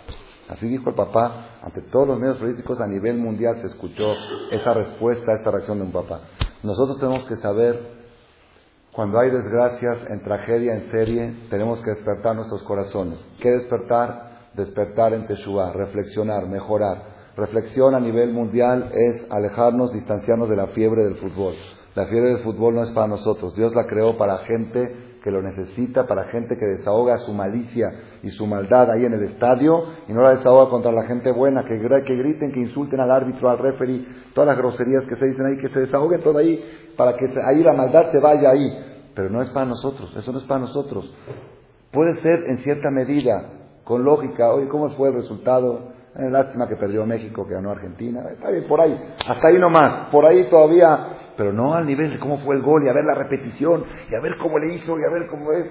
Así 0.49 0.67
dijo 0.67 0.89
el 0.89 0.95
papá, 0.95 1.57
ante 1.61 1.81
todos 1.83 2.07
los 2.07 2.19
medios 2.19 2.37
políticos 2.37 2.79
a 2.81 2.87
nivel 2.87 3.17
mundial 3.17 3.59
se 3.61 3.67
escuchó 3.67 4.13
esa 4.51 4.73
respuesta, 4.73 5.33
esa 5.33 5.51
reacción 5.51 5.79
de 5.79 5.85
un 5.85 5.91
papá. 5.91 6.21
Nosotros 6.63 6.99
tenemos 6.99 7.25
que 7.25 7.37
saber, 7.37 8.03
cuando 8.91 9.19
hay 9.19 9.31
desgracias, 9.31 9.97
en 10.09 10.21
tragedia, 10.21 10.75
en 10.75 10.91
serie, 10.91 11.33
tenemos 11.49 11.81
que 11.81 11.91
despertar 11.91 12.35
nuestros 12.35 12.61
corazones. 12.63 13.19
¿Qué 13.39 13.51
despertar? 13.51 14.49
Despertar 14.53 15.13
en 15.13 15.25
Teshuvah, 15.25 15.71
reflexionar, 15.71 16.47
mejorar. 16.47 17.13
Reflexión 17.35 17.95
a 17.95 17.99
nivel 17.99 18.31
mundial 18.31 18.91
es 18.93 19.25
alejarnos, 19.31 19.93
distanciarnos 19.93 20.49
de 20.49 20.55
la 20.55 20.67
fiebre 20.67 21.03
del 21.03 21.15
fútbol. 21.15 21.55
La 21.95 22.05
fiebre 22.05 22.29
del 22.29 22.43
fútbol 22.43 22.75
no 22.75 22.83
es 22.83 22.91
para 22.91 23.07
nosotros. 23.07 23.55
Dios 23.55 23.73
la 23.73 23.87
creó 23.87 24.17
para 24.17 24.39
gente 24.39 25.12
que 25.23 25.31
lo 25.31 25.41
necesita, 25.41 26.05
para 26.05 26.25
gente 26.25 26.57
que 26.57 26.65
desahoga 26.65 27.17
su 27.19 27.33
malicia 27.33 27.87
y 28.21 28.29
su 28.31 28.45
maldad 28.45 28.91
ahí 28.91 29.05
en 29.05 29.13
el 29.13 29.23
estadio 29.23 29.85
y 30.09 30.13
no 30.13 30.21
la 30.21 30.35
desahoga 30.35 30.69
contra 30.69 30.91
la 30.91 31.03
gente 31.03 31.31
buena, 31.31 31.63
que, 31.63 31.79
que 31.79 32.15
griten, 32.15 32.51
que 32.51 32.59
insulten 32.59 32.99
al 32.99 33.09
árbitro, 33.09 33.49
al 33.49 33.57
referee, 33.57 34.05
todas 34.33 34.49
las 34.49 34.57
groserías 34.57 35.05
que 35.05 35.15
se 35.15 35.25
dicen 35.25 35.45
ahí, 35.45 35.57
que 35.57 35.69
se 35.69 35.79
desahoguen 35.79 36.21
todo 36.21 36.39
ahí, 36.39 36.61
para 36.97 37.15
que 37.15 37.25
ahí 37.25 37.63
la 37.63 37.71
maldad 37.71 38.11
se 38.11 38.19
vaya 38.19 38.49
ahí. 38.49 38.69
Pero 39.15 39.29
no 39.29 39.41
es 39.41 39.49
para 39.49 39.65
nosotros, 39.65 40.13
eso 40.17 40.31
no 40.33 40.39
es 40.39 40.45
para 40.45 40.59
nosotros. 40.59 41.13
Puede 41.91 42.19
ser 42.21 42.43
en 42.47 42.57
cierta 42.57 42.91
medida, 42.91 43.49
con 43.85 44.03
lógica, 44.03 44.51
oye, 44.51 44.67
¿cómo 44.67 44.89
fue 44.91 45.07
el 45.07 45.15
resultado? 45.15 45.92
Eh, 46.15 46.29
lástima 46.29 46.67
que 46.67 46.75
perdió 46.75 47.05
México, 47.05 47.47
que 47.47 47.55
ganó 47.55 47.71
Argentina. 47.71 48.23
Está 48.31 48.51
bien, 48.51 48.67
por 48.67 48.79
ahí. 48.79 48.95
Hasta 49.27 49.47
ahí 49.47 49.57
nomás. 49.57 50.09
Por 50.11 50.25
ahí 50.25 50.47
todavía. 50.47 51.31
Pero 51.35 51.51
no 51.51 51.73
al 51.73 51.87
nivel 51.87 52.11
de 52.11 52.19
cómo 52.19 52.37
fue 52.39 52.55
el 52.55 52.61
gol 52.61 52.83
y 52.83 52.89
a 52.89 52.93
ver 52.93 53.05
la 53.05 53.15
repetición 53.15 53.83
y 54.09 54.13
a 54.13 54.19
ver 54.21 54.37
cómo 54.37 54.59
le 54.59 54.75
hizo 54.75 54.95
y 54.99 55.03
a 55.03 55.11
ver 55.11 55.27
cómo 55.27 55.51
es. 55.51 55.67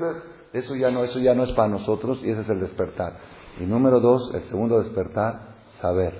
Eso 0.52 0.74
ya 0.74 0.90
no, 0.90 1.04
eso 1.04 1.20
ya 1.20 1.34
no 1.34 1.44
es 1.44 1.52
para 1.52 1.68
nosotros 1.68 2.20
y 2.24 2.30
ese 2.30 2.40
es 2.40 2.48
el 2.48 2.58
despertar. 2.58 3.16
Y 3.60 3.64
número 3.64 4.00
dos, 4.00 4.34
el 4.34 4.42
segundo 4.44 4.80
despertar, 4.80 5.54
saber. 5.80 6.14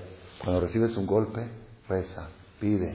Cuando 0.45 0.61
recibes 0.61 0.97
un 0.97 1.07
golpe, 1.07 1.49
reza, 1.89 2.29
pide. 2.61 2.95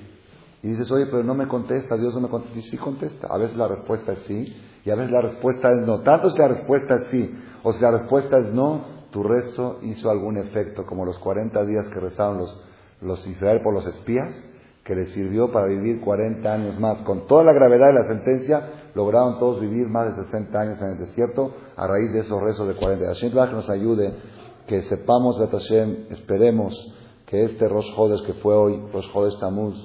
Y 0.64 0.70
dices, 0.70 0.90
oye, 0.90 1.08
pero 1.08 1.24
no 1.24 1.34
me 1.34 1.48
contesta, 1.48 1.98
Dios 1.98 2.14
no 2.16 2.22
me 2.22 2.30
contesta. 2.30 2.58
Y 2.58 2.62
sí 2.62 2.78
contesta. 2.78 3.28
A 3.30 3.38
veces 3.38 3.58
la 3.58 3.68
respuesta 3.68 4.14
es 4.14 4.20
sí 4.20 4.56
y 4.86 4.90
a 4.90 4.96
veces 4.96 5.12
la 5.12 5.22
respuesta 5.22 5.70
es 5.72 5.86
no. 5.86 6.00
Tanto 6.00 6.30
si 6.30 6.40
la 6.40 6.48
respuesta 6.48 6.96
es 6.96 7.08
sí 7.08 7.38
o 7.64 7.74
si 7.74 7.82
la 7.82 7.92
respuesta 7.92 8.38
es 8.38 8.54
no, 8.54 8.97
tu 9.18 9.24
rezo 9.24 9.80
hizo 9.82 10.12
algún 10.12 10.38
efecto, 10.38 10.86
como 10.86 11.04
los 11.04 11.18
40 11.18 11.66
días 11.66 11.88
que 11.88 12.00
rezaron 12.00 12.38
los, 12.38 12.62
los 13.02 13.26
Israel 13.26 13.62
por 13.64 13.74
los 13.74 13.84
espías, 13.88 14.30
que 14.84 14.94
les 14.94 15.10
sirvió 15.14 15.52
para 15.52 15.66
vivir 15.66 16.02
40 16.02 16.54
años 16.54 16.80
más. 16.80 17.00
Con 17.00 17.26
toda 17.26 17.44
la 17.44 17.52
gravedad 17.52 17.88
de 17.88 17.94
la 17.94 18.08
sentencia, 18.08 18.92
lograron 18.94 19.40
todos 19.40 19.60
vivir 19.60 19.88
más 19.88 20.16
de 20.16 20.24
60 20.24 20.60
años 20.60 20.80
en 20.84 20.90
el 20.90 20.98
desierto 21.00 21.52
a 21.76 21.88
raíz 21.88 22.14
de 22.14 22.20
esos 22.20 22.40
rezos 22.40 22.68
de 22.68 22.76
40. 22.76 23.08
Hashem 23.08 23.32
que 23.32 23.56
nos 23.56 23.68
ayude, 23.72 24.14
que 24.68 24.84
sepamos, 24.84 25.36
Hashem, 25.50 26.06
esperemos 26.12 26.76
que 27.26 27.44
este 27.44 27.68
Rosh 27.68 27.92
Hodesh 27.98 28.24
que 28.24 28.34
fue 28.34 28.54
hoy, 28.54 28.80
Rosh 28.94 29.10
Hodesh 29.12 29.40
Tamuz, 29.40 29.76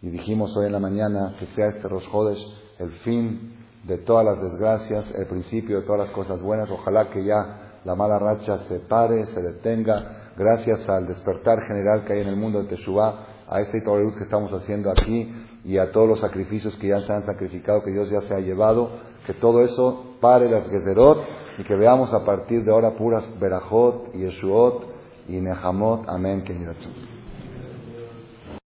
y 0.00 0.10
dijimos 0.10 0.56
hoy 0.56 0.66
en 0.66 0.72
la 0.72 0.80
mañana 0.80 1.36
que 1.38 1.46
sea 1.54 1.68
este 1.68 1.86
Rosh 1.86 2.08
Hodesh 2.12 2.44
el 2.80 2.90
fin 3.04 3.54
de 3.84 3.98
todas 3.98 4.24
las 4.24 4.42
desgracias, 4.42 5.08
el 5.14 5.28
principio 5.28 5.78
de 5.78 5.86
todas 5.86 6.00
las 6.00 6.10
cosas 6.10 6.42
buenas. 6.42 6.68
Ojalá 6.68 7.10
que 7.10 7.24
ya 7.24 7.61
la 7.84 7.94
mala 7.94 8.18
racha 8.18 8.60
se 8.68 8.80
pare, 8.80 9.26
se 9.26 9.42
detenga, 9.42 10.32
gracias 10.36 10.88
al 10.88 11.06
despertar 11.06 11.62
general 11.62 12.04
que 12.04 12.14
hay 12.14 12.20
en 12.20 12.28
el 12.28 12.36
mundo 12.36 12.62
de 12.62 12.68
Teshuvah, 12.68 13.26
a 13.48 13.60
ese 13.60 13.82
luz 13.84 14.16
que 14.16 14.24
estamos 14.24 14.52
haciendo 14.52 14.90
aquí 14.90 15.30
y 15.64 15.78
a 15.78 15.90
todos 15.92 16.08
los 16.08 16.20
sacrificios 16.20 16.74
que 16.76 16.88
ya 16.88 17.00
se 17.00 17.12
han 17.12 17.24
sacrificado, 17.24 17.82
que 17.82 17.90
Dios 17.90 18.10
ya 18.10 18.22
se 18.22 18.34
ha 18.34 18.40
llevado, 18.40 18.90
que 19.26 19.34
todo 19.34 19.62
eso 19.62 20.16
pare 20.20 20.48
las 20.48 20.68
Gezerot 20.68 21.22
y 21.58 21.64
que 21.64 21.76
veamos 21.76 22.12
a 22.14 22.24
partir 22.24 22.64
de 22.64 22.72
ahora 22.72 22.96
puras 22.96 23.24
Berajot 23.38 24.12
Yeshuot 24.14 24.84
y 25.28 25.40
Nehamot. 25.40 26.08
Amén. 26.08 26.42